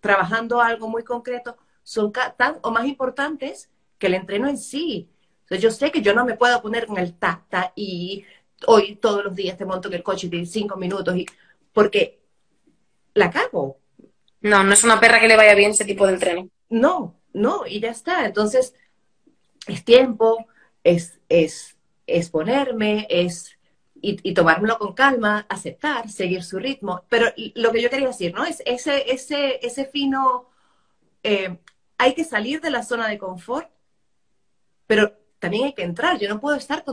trabajando 0.00 0.60
algo 0.60 0.88
muy 0.88 1.04
concreto, 1.04 1.56
son 1.84 2.12
tan 2.12 2.58
o 2.62 2.70
más 2.72 2.86
importantes 2.86 3.70
que 3.98 4.08
el 4.08 4.14
entreno 4.14 4.48
en 4.48 4.58
sí. 4.58 5.08
Entonces 5.42 5.62
yo 5.62 5.70
sé 5.70 5.92
que 5.92 6.02
yo 6.02 6.12
no 6.12 6.24
me 6.24 6.34
puedo 6.34 6.60
poner 6.60 6.86
con 6.86 6.98
el 6.98 7.14
tacta 7.14 7.72
y 7.76 8.24
hoy 8.66 8.96
todos 8.96 9.24
los 9.24 9.34
días 9.34 9.56
te 9.56 9.64
monto 9.64 9.88
en 9.88 9.94
el 9.94 10.02
coche 10.02 10.28
de 10.28 10.44
cinco 10.44 10.76
minutos 10.76 11.16
y 11.16 11.26
porque 11.72 12.20
la 13.14 13.30
cago. 13.30 13.78
No, 14.40 14.62
no 14.62 14.72
es 14.72 14.84
una 14.84 15.00
perra 15.00 15.20
que 15.20 15.28
le 15.28 15.36
vaya 15.36 15.54
bien 15.54 15.72
ese 15.72 15.84
tipo 15.84 16.06
de 16.06 16.14
entreno. 16.14 16.48
No, 16.68 17.14
no, 17.32 17.66
y 17.66 17.80
ya 17.80 17.90
está. 17.90 18.24
Entonces, 18.24 18.74
es 19.66 19.84
tiempo, 19.84 20.46
es, 20.84 21.18
es, 21.28 21.76
es 22.06 22.30
ponerme, 22.30 23.06
es 23.10 23.58
y, 24.00 24.32
tomármelo 24.34 24.78
con 24.78 24.92
calma, 24.94 25.46
aceptar, 25.48 26.08
seguir 26.08 26.42
su 26.44 26.58
ritmo. 26.58 27.04
Pero 27.08 27.26
lo 27.54 27.72
que 27.72 27.82
yo 27.82 27.90
quería 27.90 28.08
decir, 28.08 28.32
¿no? 28.34 28.44
Es 28.44 28.62
ese, 28.64 29.10
ese, 29.10 29.64
ese 29.66 29.86
fino, 29.86 30.48
eh, 31.22 31.58
hay 31.96 32.14
que 32.14 32.24
salir 32.24 32.60
de 32.60 32.70
la 32.70 32.82
zona 32.82 33.08
de 33.08 33.18
confort, 33.18 33.68
pero 34.86 35.12
también 35.38 35.66
hay 35.66 35.72
que 35.74 35.82
entrar. 35.82 36.18
Yo 36.18 36.28
no 36.28 36.40
puedo 36.40 36.56
estar 36.56 36.84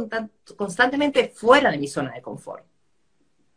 constantemente 0.55 1.29
fuera 1.29 1.71
de 1.71 1.77
mi 1.77 1.87
zona 1.87 2.11
de 2.13 2.21
confort. 2.21 2.65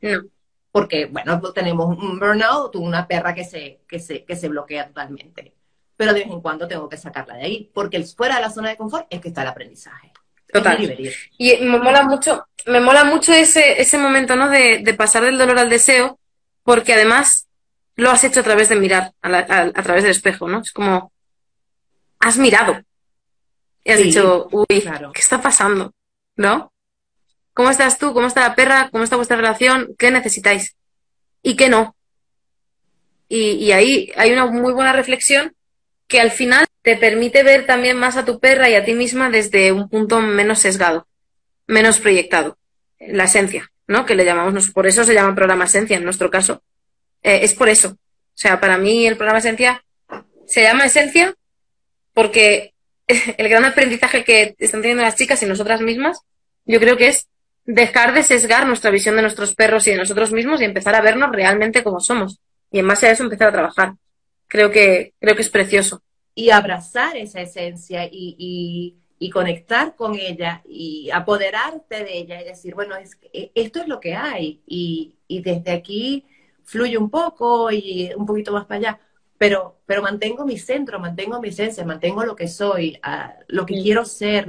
No 0.00 0.37
porque, 0.78 1.06
bueno, 1.06 1.40
tenemos 1.52 1.98
un 1.98 2.20
burnout, 2.20 2.76
una 2.76 3.06
perra 3.08 3.34
que 3.34 3.44
se, 3.44 3.80
que 3.88 3.98
se, 3.98 4.24
que 4.24 4.36
se 4.36 4.48
bloquea 4.48 4.86
totalmente. 4.86 5.52
Pero 5.96 6.12
de 6.12 6.20
vez 6.20 6.30
en 6.30 6.40
cuando 6.40 6.68
tengo 6.68 6.88
que 6.88 6.96
sacarla 6.96 7.34
de 7.34 7.42
ahí, 7.42 7.70
porque 7.74 8.00
fuera 8.04 8.36
de 8.36 8.42
la 8.42 8.50
zona 8.50 8.68
de 8.68 8.76
confort 8.76 9.06
es 9.10 9.20
que 9.20 9.28
está 9.28 9.42
el 9.42 9.48
aprendizaje. 9.48 10.12
Total. 10.52 10.78
Y 11.36 11.56
me 11.56 11.78
mola 11.78 12.04
mucho, 12.04 12.46
me 12.66 12.80
mola 12.80 13.02
mucho 13.02 13.32
ese, 13.32 13.80
ese 13.80 13.98
momento, 13.98 14.36
¿no? 14.36 14.48
De, 14.48 14.78
de, 14.78 14.94
pasar 14.94 15.24
del 15.24 15.36
dolor 15.36 15.58
al 15.58 15.68
deseo, 15.68 16.20
porque 16.62 16.94
además 16.94 17.48
lo 17.96 18.10
has 18.10 18.22
hecho 18.22 18.40
a 18.40 18.44
través 18.44 18.68
de 18.68 18.76
mirar, 18.76 19.12
a, 19.20 19.82
través 19.82 20.04
del 20.04 20.12
espejo, 20.12 20.48
¿no? 20.48 20.60
Es 20.60 20.70
como, 20.70 21.12
has 22.20 22.38
mirado. 22.38 22.80
Y 23.82 23.90
has 23.90 23.98
dicho, 23.98 24.46
uy, 24.52 24.66
¿qué 24.68 25.20
está 25.20 25.42
pasando? 25.42 25.92
¿No? 26.36 26.72
¿Cómo 27.58 27.70
estás 27.70 27.98
tú? 27.98 28.14
¿Cómo 28.14 28.28
está 28.28 28.42
la 28.42 28.54
perra? 28.54 28.88
¿Cómo 28.92 29.02
está 29.02 29.16
vuestra 29.16 29.36
relación? 29.36 29.96
¿Qué 29.98 30.12
necesitáis? 30.12 30.76
¿Y 31.42 31.56
qué 31.56 31.68
no? 31.68 31.96
Y, 33.28 33.72
ahí 33.72 34.12
hay 34.14 34.32
una 34.32 34.46
muy 34.46 34.72
buena 34.72 34.92
reflexión 34.92 35.56
que 36.06 36.20
al 36.20 36.30
final 36.30 36.66
te 36.82 36.96
permite 36.96 37.42
ver 37.42 37.66
también 37.66 37.96
más 37.96 38.16
a 38.16 38.24
tu 38.24 38.38
perra 38.38 38.70
y 38.70 38.76
a 38.76 38.84
ti 38.84 38.94
misma 38.94 39.28
desde 39.28 39.72
un 39.72 39.88
punto 39.88 40.20
menos 40.20 40.60
sesgado, 40.60 41.08
menos 41.66 41.98
proyectado. 41.98 42.56
La 43.00 43.24
esencia, 43.24 43.72
¿no? 43.88 44.06
Que 44.06 44.14
le 44.14 44.24
llamamos, 44.24 44.70
por 44.70 44.86
eso 44.86 45.02
se 45.02 45.14
llama 45.14 45.34
programa 45.34 45.64
esencia 45.64 45.96
en 45.96 46.04
nuestro 46.04 46.30
caso. 46.30 46.62
Eh, 47.24 47.40
es 47.42 47.54
por 47.54 47.68
eso. 47.68 47.88
O 47.88 47.98
sea, 48.34 48.60
para 48.60 48.78
mí 48.78 49.04
el 49.04 49.16
programa 49.16 49.40
esencia 49.40 49.84
se 50.46 50.62
llama 50.62 50.86
esencia 50.86 51.34
porque 52.14 52.72
el 53.08 53.48
gran 53.48 53.64
aprendizaje 53.64 54.22
que 54.22 54.54
están 54.60 54.80
teniendo 54.80 55.02
las 55.02 55.16
chicas 55.16 55.42
y 55.42 55.46
nosotras 55.46 55.80
mismas, 55.80 56.20
yo 56.64 56.78
creo 56.78 56.96
que 56.96 57.08
es 57.08 57.26
dejar 57.68 58.14
de 58.14 58.22
sesgar 58.22 58.66
nuestra 58.66 58.90
visión 58.90 59.14
de 59.14 59.20
nuestros 59.20 59.54
perros 59.54 59.86
y 59.86 59.90
de 59.90 59.98
nosotros 59.98 60.32
mismos 60.32 60.62
y 60.62 60.64
empezar 60.64 60.94
a 60.94 61.02
vernos 61.02 61.30
realmente 61.30 61.84
como 61.84 62.00
somos. 62.00 62.40
Y 62.72 62.78
en 62.78 62.88
base 62.88 63.06
a 63.06 63.10
eso 63.10 63.24
empezar 63.24 63.48
a 63.48 63.52
trabajar. 63.52 63.92
Creo 64.46 64.70
que, 64.70 65.12
creo 65.20 65.36
que 65.36 65.42
es 65.42 65.50
precioso. 65.50 66.00
Y 66.34 66.48
abrazar 66.48 67.18
esa 67.18 67.42
esencia 67.42 68.06
y, 68.06 68.36
y, 68.38 68.96
y 69.18 69.28
conectar 69.28 69.96
con 69.96 70.14
ella 70.14 70.62
y 70.66 71.10
apoderarte 71.10 72.04
de 72.04 72.16
ella 72.16 72.40
y 72.40 72.44
decir, 72.46 72.74
bueno, 72.74 72.96
es, 72.96 73.18
esto 73.32 73.80
es 73.80 73.86
lo 73.86 74.00
que 74.00 74.14
hay. 74.14 74.62
Y, 74.66 75.16
y 75.26 75.42
desde 75.42 75.72
aquí 75.72 76.24
fluye 76.64 76.96
un 76.96 77.10
poco 77.10 77.70
y 77.70 78.10
un 78.16 78.24
poquito 78.24 78.50
más 78.50 78.64
para 78.64 78.78
allá 78.78 79.00
pero, 79.38 79.78
pero 79.86 80.02
mantengo 80.02 80.44
mi 80.44 80.58
centro, 80.58 80.98
mantengo 80.98 81.40
mi 81.40 81.48
esencia, 81.48 81.84
mantengo 81.84 82.24
lo 82.24 82.34
que 82.34 82.48
soy, 82.48 83.00
uh, 83.06 83.40
lo 83.46 83.64
que 83.64 83.80
quiero 83.80 84.04
ser 84.04 84.48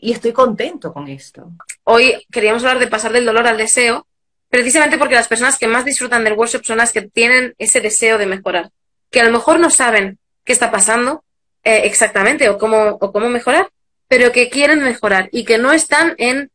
y 0.00 0.12
estoy 0.12 0.32
contento 0.32 0.92
con 0.92 1.08
esto. 1.08 1.52
Hoy 1.84 2.26
queríamos 2.32 2.62
hablar 2.64 2.78
de 2.78 2.86
pasar 2.86 3.12
del 3.12 3.26
dolor 3.26 3.46
al 3.46 3.58
deseo, 3.58 4.06
precisamente 4.48 4.98
porque 4.98 5.14
las 5.14 5.28
personas 5.28 5.58
que 5.58 5.66
más 5.66 5.84
disfrutan 5.84 6.24
del 6.24 6.32
workshop 6.32 6.64
son 6.64 6.78
las 6.78 6.92
que 6.92 7.02
tienen 7.02 7.54
ese 7.58 7.80
deseo 7.80 8.18
de 8.18 8.26
mejorar, 8.26 8.70
que 9.10 9.20
a 9.20 9.24
lo 9.24 9.30
mejor 9.30 9.60
no 9.60 9.70
saben 9.70 10.18
qué 10.44 10.52
está 10.52 10.70
pasando 10.70 11.22
eh, 11.64 11.82
exactamente 11.84 12.48
o 12.48 12.58
cómo, 12.58 12.98
o 13.00 13.12
cómo 13.12 13.28
mejorar, 13.28 13.70
pero 14.08 14.32
que 14.32 14.48
quieren 14.48 14.82
mejorar 14.82 15.28
y 15.32 15.44
que 15.44 15.58
no 15.58 15.72
están 15.72 16.14
en 16.18 16.50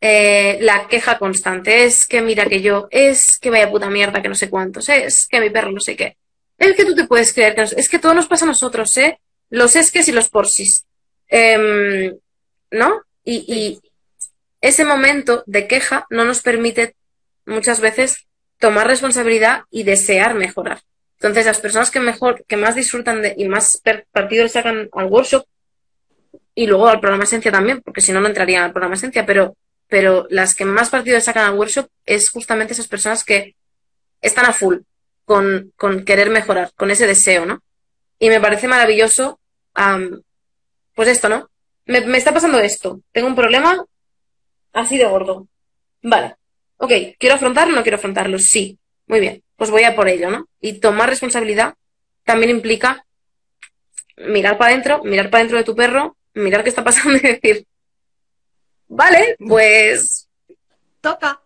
eh, 0.00 0.58
la 0.60 0.86
queja 0.86 1.18
constante. 1.18 1.84
Es 1.84 2.06
que 2.06 2.22
mira 2.22 2.46
que 2.46 2.62
yo, 2.62 2.86
es 2.90 3.38
que 3.38 3.50
vaya 3.50 3.70
puta 3.70 3.90
mierda 3.90 4.22
que 4.22 4.28
no 4.28 4.34
sé 4.34 4.48
cuántos, 4.48 4.88
es 4.88 5.26
que 5.26 5.40
mi 5.40 5.50
perro 5.50 5.72
no 5.72 5.80
sé 5.80 5.96
qué. 5.96 6.16
Es 6.56 6.76
que 6.76 6.84
tú 6.84 6.94
te 6.94 7.06
puedes 7.06 7.32
creer 7.32 7.54
que 7.56 7.62
nos, 7.62 7.72
es 7.72 7.88
que 7.88 7.98
todo 7.98 8.14
nos 8.14 8.28
pasa 8.28 8.44
a 8.44 8.48
nosotros, 8.48 8.96
¿eh? 8.96 9.18
Los 9.50 9.74
esques 9.74 10.06
y 10.08 10.12
los 10.12 10.30
porsis. 10.30 10.84
Eh, 11.28 12.14
¿No? 12.74 13.02
Y, 13.22 13.44
y, 13.46 13.80
ese 14.60 14.84
momento 14.84 15.44
de 15.46 15.68
queja 15.68 16.06
no 16.08 16.24
nos 16.24 16.40
permite 16.40 16.96
muchas 17.44 17.80
veces 17.80 18.26
tomar 18.58 18.86
responsabilidad 18.86 19.64
y 19.70 19.82
desear 19.82 20.34
mejorar. 20.34 20.80
Entonces, 21.18 21.44
las 21.44 21.60
personas 21.60 21.90
que 21.90 22.00
mejor, 22.00 22.44
que 22.46 22.56
más 22.56 22.74
disfrutan 22.74 23.20
de, 23.20 23.34
y 23.36 23.46
más 23.46 23.82
partido 24.10 24.42
le 24.42 24.48
sacan 24.48 24.88
al 24.92 25.06
workshop 25.06 25.44
y 26.54 26.66
luego 26.66 26.88
al 26.88 27.00
programa 27.00 27.24
Esencia 27.24 27.52
también, 27.52 27.82
porque 27.82 28.00
si 28.00 28.10
no, 28.10 28.20
no 28.20 28.28
entrarían 28.28 28.64
al 28.64 28.72
programa 28.72 28.94
Esencia, 28.94 29.26
pero, 29.26 29.54
pero 29.86 30.26
las 30.30 30.54
que 30.54 30.64
más 30.64 30.88
partido 30.88 31.16
le 31.16 31.20
sacan 31.20 31.44
al 31.44 31.58
workshop 31.58 31.88
es 32.06 32.30
justamente 32.30 32.72
esas 32.72 32.88
personas 32.88 33.22
que 33.22 33.54
están 34.22 34.46
a 34.46 34.54
full, 34.54 34.78
con, 35.26 35.72
con 35.76 36.04
querer 36.04 36.30
mejorar, 36.30 36.72
con 36.74 36.90
ese 36.90 37.06
deseo, 37.06 37.44
¿no? 37.44 37.62
Y 38.18 38.30
me 38.30 38.40
parece 38.40 38.66
maravilloso, 38.66 39.38
um, 39.76 40.22
pues 40.94 41.08
esto, 41.08 41.28
¿no? 41.28 41.50
Me, 41.86 42.00
me, 42.02 42.18
está 42.18 42.32
pasando 42.32 42.58
esto, 42.60 43.00
tengo 43.12 43.28
un 43.28 43.34
problema 43.34 43.84
así 44.72 44.96
de 44.96 45.04
gordo. 45.04 45.46
Vale, 46.02 46.36
ok, 46.78 46.92
¿quiero 47.18 47.36
afrontarlo 47.36 47.74
o 47.74 47.76
no 47.76 47.82
quiero 47.82 47.96
afrontarlo? 47.96 48.38
Sí, 48.38 48.78
muy 49.06 49.20
bien, 49.20 49.42
pues 49.56 49.70
voy 49.70 49.84
a 49.84 49.94
por 49.94 50.08
ello, 50.08 50.30
¿no? 50.30 50.48
Y 50.60 50.74
tomar 50.74 51.08
responsabilidad 51.08 51.74
también 52.24 52.50
implica 52.50 53.04
mirar 54.16 54.56
para 54.58 54.72
adentro, 54.72 55.02
mirar 55.04 55.30
para 55.30 55.40
adentro 55.40 55.58
de 55.58 55.64
tu 55.64 55.74
perro, 55.74 56.16
mirar 56.34 56.62
qué 56.62 56.70
está 56.70 56.84
pasando 56.84 57.18
y 57.18 57.20
decir, 57.20 57.66
vale, 58.88 59.36
pues 59.38 60.28
toca. 61.00 61.40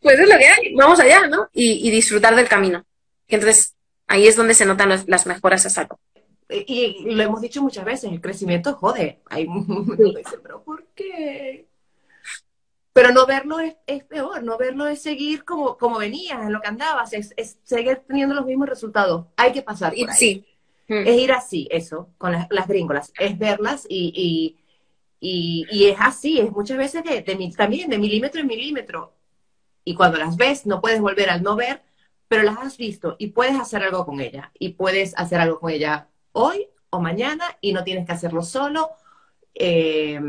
Pues 0.00 0.18
es 0.18 0.28
lo 0.28 0.38
que 0.38 0.46
hay, 0.46 0.74
vamos 0.74 1.00
allá, 1.00 1.26
¿no? 1.26 1.48
Y, 1.52 1.86
y 1.86 1.90
disfrutar 1.90 2.34
del 2.36 2.48
camino. 2.48 2.84
Y 3.28 3.34
entonces 3.34 3.74
ahí 4.06 4.26
es 4.26 4.36
donde 4.36 4.54
se 4.54 4.64
notan 4.64 4.88
los, 4.88 5.08
las 5.08 5.26
mejoras 5.26 5.66
a 5.66 5.70
saco. 5.70 5.98
Y, 6.48 7.14
lo 7.14 7.22
hemos 7.22 7.40
dicho 7.40 7.62
muchas 7.62 7.84
veces, 7.84 8.10
el 8.10 8.20
crecimiento 8.20 8.74
jode. 8.74 9.20
Hay 9.26 9.46
que 9.96 10.02
dicen, 10.04 10.40
pero 10.42 10.62
¿por 10.62 10.86
qué? 10.94 11.68
Pero 12.92 13.12
no 13.12 13.26
verlo 13.26 13.60
es, 13.60 13.76
es, 13.86 14.04
peor, 14.04 14.42
no 14.42 14.56
verlo 14.56 14.86
es 14.86 15.02
seguir 15.02 15.44
como, 15.44 15.76
como 15.76 15.98
venías, 15.98 16.40
en 16.40 16.52
lo 16.52 16.60
que 16.60 16.68
andabas, 16.68 17.12
es, 17.12 17.34
es 17.36 17.58
seguir 17.62 18.02
teniendo 18.06 18.34
los 18.34 18.46
mismos 18.46 18.68
resultados. 18.68 19.26
Hay 19.36 19.52
que 19.52 19.62
pasar 19.62 19.92
por 19.94 20.10
ahí. 20.10 20.16
Sí. 20.16 20.46
Es 20.88 21.18
ir 21.18 21.32
así, 21.32 21.68
eso, 21.70 22.10
con 22.16 22.32
las, 22.32 22.46
las 22.48 22.68
gringolas, 22.68 23.12
es 23.18 23.36
verlas 23.36 23.86
y, 23.88 24.12
y, 24.14 24.56
y, 25.20 25.66
y, 25.70 25.86
es 25.88 25.96
así, 26.00 26.38
es 26.38 26.52
muchas 26.52 26.78
veces 26.78 27.02
de, 27.02 27.22
de, 27.22 27.52
también 27.56 27.90
de 27.90 27.98
milímetro 27.98 28.40
en 28.40 28.46
milímetro. 28.46 29.12
Y 29.84 29.94
cuando 29.94 30.16
las 30.16 30.36
ves, 30.36 30.64
no 30.64 30.80
puedes 30.80 31.00
volver 31.00 31.28
al 31.28 31.42
no 31.42 31.56
ver, 31.56 31.82
pero 32.28 32.44
las 32.44 32.56
has 32.58 32.76
visto 32.76 33.16
y 33.18 33.28
puedes 33.28 33.58
hacer 33.58 33.82
algo 33.82 34.06
con 34.06 34.20
ella. 34.20 34.52
Y 34.58 34.70
puedes 34.70 35.12
hacer 35.18 35.40
algo 35.40 35.60
con 35.60 35.70
ella 35.70 36.08
hoy 36.36 36.68
o 36.90 37.00
mañana 37.00 37.56
y 37.60 37.72
no 37.72 37.82
tienes 37.82 38.06
que 38.06 38.12
hacerlo 38.12 38.42
solo. 38.42 38.90
Eh, 39.54 40.20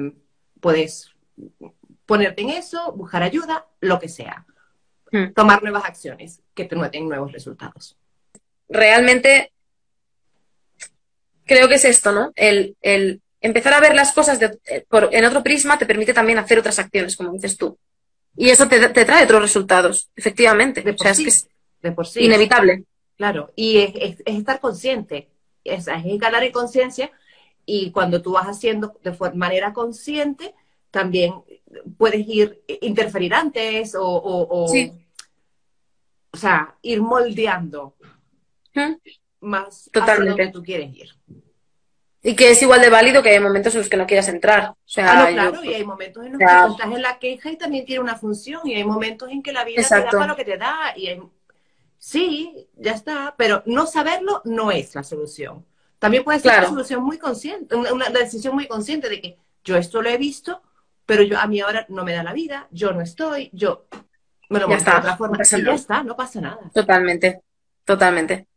puedes 0.59 1.11
ponerte 2.05 2.41
en 2.41 2.49
eso, 2.49 2.93
buscar 2.93 3.21
ayuda, 3.21 3.65
lo 3.81 3.99
que 3.99 4.09
sea. 4.09 4.45
Hmm. 5.11 5.33
Tomar 5.33 5.61
nuevas 5.61 5.85
acciones 5.85 6.41
que 6.53 6.65
te 6.65 6.75
den 6.75 7.07
nuevos 7.07 7.31
resultados. 7.31 7.97
Realmente 8.69 9.51
creo 11.45 11.67
que 11.67 11.75
es 11.75 11.85
esto, 11.85 12.11
¿no? 12.11 12.31
El, 12.35 12.75
el 12.81 13.21
empezar 13.41 13.73
a 13.73 13.79
ver 13.79 13.93
las 13.93 14.11
cosas 14.13 14.39
de, 14.39 14.57
por, 14.89 15.09
en 15.13 15.25
otro 15.25 15.43
prisma 15.43 15.77
te 15.77 15.85
permite 15.85 16.13
también 16.13 16.37
hacer 16.39 16.59
otras 16.59 16.79
acciones, 16.79 17.15
como 17.15 17.33
dices 17.33 17.57
tú. 17.57 17.77
Y 18.35 18.49
eso 18.49 18.67
te, 18.67 18.89
te 18.89 19.05
trae 19.05 19.23
otros 19.23 19.41
resultados, 19.41 20.09
efectivamente. 20.15 20.81
De 20.81 20.93
por 20.93 21.01
o 21.01 21.09
sea, 21.09 21.13
sí. 21.13 21.27
es 21.27 21.43
que 21.43 21.47
es 21.47 21.55
de 21.81 21.91
por 21.91 22.07
sí. 22.07 22.23
inevitable. 22.23 22.83
Claro, 23.17 23.51
y 23.55 23.79
es, 23.79 23.91
es, 23.95 24.23
es 24.25 24.37
estar 24.37 24.59
consciente, 24.59 25.29
es, 25.73 25.87
es 25.87 26.19
ganar 26.19 26.43
en 26.43 26.51
conciencia 26.51 27.11
y 27.65 27.91
cuando 27.91 28.21
tú 28.21 28.31
vas 28.33 28.47
haciendo 28.47 28.97
de 29.03 29.15
manera 29.35 29.73
consciente, 29.73 30.53
también 30.91 31.33
puedes 31.97 32.25
ir, 32.27 32.61
interferir 32.81 33.33
antes 33.33 33.93
o, 33.95 34.05
o, 34.07 34.63
o, 34.63 34.67
Sí. 34.69 34.91
o 36.31 36.37
sea, 36.37 36.75
ir 36.81 37.01
moldeando 37.01 37.95
¿Mm? 38.73 38.93
más 39.41 39.89
Totalmente. 39.91 40.31
hacia 40.31 40.43
donde 40.45 40.51
tú 40.59 40.63
quieres 40.63 40.95
ir. 40.95 41.09
Y 42.23 42.35
que 42.35 42.51
es 42.51 42.61
igual 42.61 42.81
de 42.81 42.89
válido 42.89 43.21
que 43.23 43.29
hay 43.29 43.39
momentos 43.39 43.73
en 43.75 43.81
los 43.81 43.89
que 43.89 43.95
no 43.97 44.07
quieras 44.07 44.27
entrar. 44.27 44.71
O 44.71 44.75
sea, 44.85 45.11
Ah, 45.11 45.15
no, 45.15 45.29
yo- 45.29 45.33
claro, 45.51 45.63
y 45.63 45.73
hay 45.73 45.83
momentos 45.85 46.25
en 46.25 46.31
los 46.33 46.39
Ya. 46.41 46.65
que 46.65 46.71
estás 46.71 46.91
en 46.91 47.01
la 47.01 47.19
queja 47.19 47.51
y 47.51 47.57
también 47.57 47.85
tiene 47.85 48.01
una 48.01 48.15
función, 48.17 48.61
y 48.65 48.73
hay 48.75 48.83
momentos 48.83 49.29
en 49.29 49.41
que 49.43 49.53
la 49.53 49.63
vida 49.63 49.81
te 49.87 49.95
da 49.95 50.09
para 50.09 50.27
lo 50.27 50.35
que 50.35 50.43
te 50.45 50.57
da, 50.57 50.93
y 50.95 51.07
hay- 51.07 51.21
sí, 52.11 52.69
ya 52.77 52.93
está, 52.93 53.35
pero 53.37 53.63
no 53.65 53.85
saberlo 53.85 54.41
no 54.45 54.71
es 54.71 54.95
la 54.95 55.03
solución. 55.03 55.65
También 55.99 56.23
puede 56.23 56.39
ser 56.39 56.51
Claro. 56.51 56.67
una 56.67 56.75
solución 56.75 57.03
muy 57.03 57.17
consciente, 57.17 57.75
una, 57.75 57.91
una 57.93 58.09
decisión 58.09 58.55
muy 58.55 58.65
consciente 58.67 59.09
de 59.09 59.19
que 59.21 59.37
yo 59.65 59.75
esto 59.75 60.01
lo 60.01 60.09
he 60.09 60.17
visto, 60.17 60.61
pero 61.05 61.21
yo 61.23 61.37
a 61.37 61.47
mí 61.47 61.59
ahora 61.59 61.85
no 61.89 62.05
me 62.05 62.13
da 62.13 62.23
la 62.23 62.31
vida, 62.33 62.67
yo 62.71 62.93
no 62.93 63.01
estoy, 63.01 63.49
yo 63.51 63.87
me 64.49 64.59
lo 64.59 64.69
está, 64.73 64.91
de 64.93 64.97
otra 64.99 65.17
forma, 65.17 65.37
y 65.43 65.63
ya 65.65 65.73
está, 65.73 66.03
no 66.03 66.15
pasa 66.15 66.39
nada. 66.39 66.59
Totalmente. 66.73 67.41
Totalmente. 67.83 68.47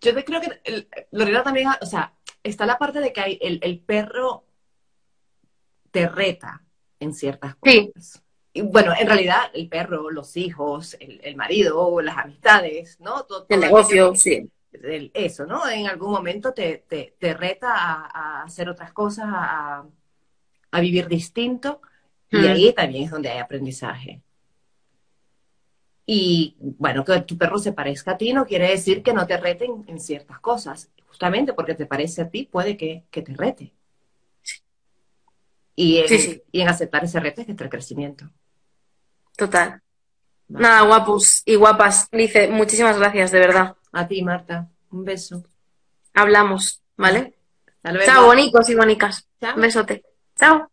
Yo 0.00 0.14
te- 0.14 0.24
creo 0.24 0.40
que 0.42 0.60
el- 0.64 0.88
Lorena 1.12 1.42
también, 1.42 1.68
o 1.80 1.86
sea, 1.86 2.12
está 2.42 2.66
la 2.66 2.76
parte 2.76 3.00
de 3.00 3.12
que 3.14 3.20
hay- 3.20 3.38
el, 3.40 3.60
el 3.62 3.78
perro 3.80 4.44
te 5.90 6.06
reta 6.06 6.62
en 7.00 7.14
ciertas 7.14 7.56
Sí. 7.64 7.92
Y 8.52 8.62
bueno, 8.62 8.92
en 8.98 9.06
realidad 9.06 9.50
el 9.54 9.68
perro, 9.68 10.10
los 10.10 10.36
hijos, 10.36 10.96
el, 11.00 11.20
el 11.22 11.36
marido, 11.36 12.00
las 12.00 12.18
amistades, 12.18 12.98
¿no? 13.00 13.24
Todo, 13.24 13.46
El 13.48 13.60
negocio, 13.60 14.14
sí. 14.14 14.50
el- 14.72 15.10
eso, 15.14 15.46
¿no? 15.46 15.68
En 15.68 15.86
algún 15.86 16.10
momento 16.12 16.52
te, 16.52 16.84
te, 16.88 17.14
te 17.18 17.34
reta 17.34 17.72
a, 17.74 18.40
a 18.40 18.42
hacer 18.44 18.68
otras 18.68 18.92
cosas, 18.92 19.26
a, 19.28 19.84
a 20.72 20.80
vivir 20.80 21.08
distinto, 21.08 21.80
y 22.30 22.38
Mm. 22.38 22.44
ahí 22.46 22.72
también 22.74 23.04
es 23.04 23.10
donde 23.10 23.30
hay 23.30 23.38
aprendizaje. 23.38 24.22
Y 26.06 26.56
bueno, 26.60 27.04
que 27.04 27.20
tu 27.20 27.36
perro 27.38 27.58
se 27.58 27.72
parezca 27.72 28.12
a 28.12 28.18
ti 28.18 28.32
no 28.32 28.46
quiere 28.46 28.68
decir 28.70 29.02
que 29.02 29.12
no 29.12 29.26
te 29.28 29.36
reten 29.36 29.84
en 29.86 30.00
ciertas 30.00 30.40
cosas. 30.40 30.90
Justamente 31.06 31.52
porque 31.52 31.74
te 31.74 31.86
parece 31.86 32.22
a 32.22 32.30
ti, 32.30 32.44
puede 32.50 32.76
que, 32.76 33.04
que 33.10 33.22
te 33.22 33.34
rete. 33.34 33.72
Y 35.76 35.98
en, 35.98 36.08
Sí, 36.08 36.18
sí. 36.18 36.42
y 36.52 36.60
en 36.60 36.68
aceptar 36.68 37.04
ese 37.04 37.20
reto 37.20 37.40
es 37.40 37.46
que 37.46 37.52
está 37.52 37.64
el 37.64 37.70
crecimiento. 37.70 38.30
Total. 39.38 39.80
¿vale? 40.48 40.62
Nada, 40.62 40.82
guapos 40.82 41.42
y 41.44 41.54
guapas. 41.54 42.08
Lice, 42.10 42.48
muchísimas 42.48 42.98
gracias, 42.98 43.30
de 43.30 43.38
verdad. 43.38 43.76
A 43.92 44.08
ti, 44.08 44.20
Marta. 44.22 44.68
Un 44.90 45.04
beso. 45.04 45.44
Hablamos, 46.12 46.82
¿vale? 46.96 47.38
Hasta 47.76 47.92
luego. 47.92 48.12
Chao, 48.12 48.26
bonicos 48.26 48.68
y 48.68 48.74
bonicas. 48.74 49.28
Chao. 49.40 49.54
Un 49.54 49.62
besote. 49.62 50.02
Chao. 50.36 50.68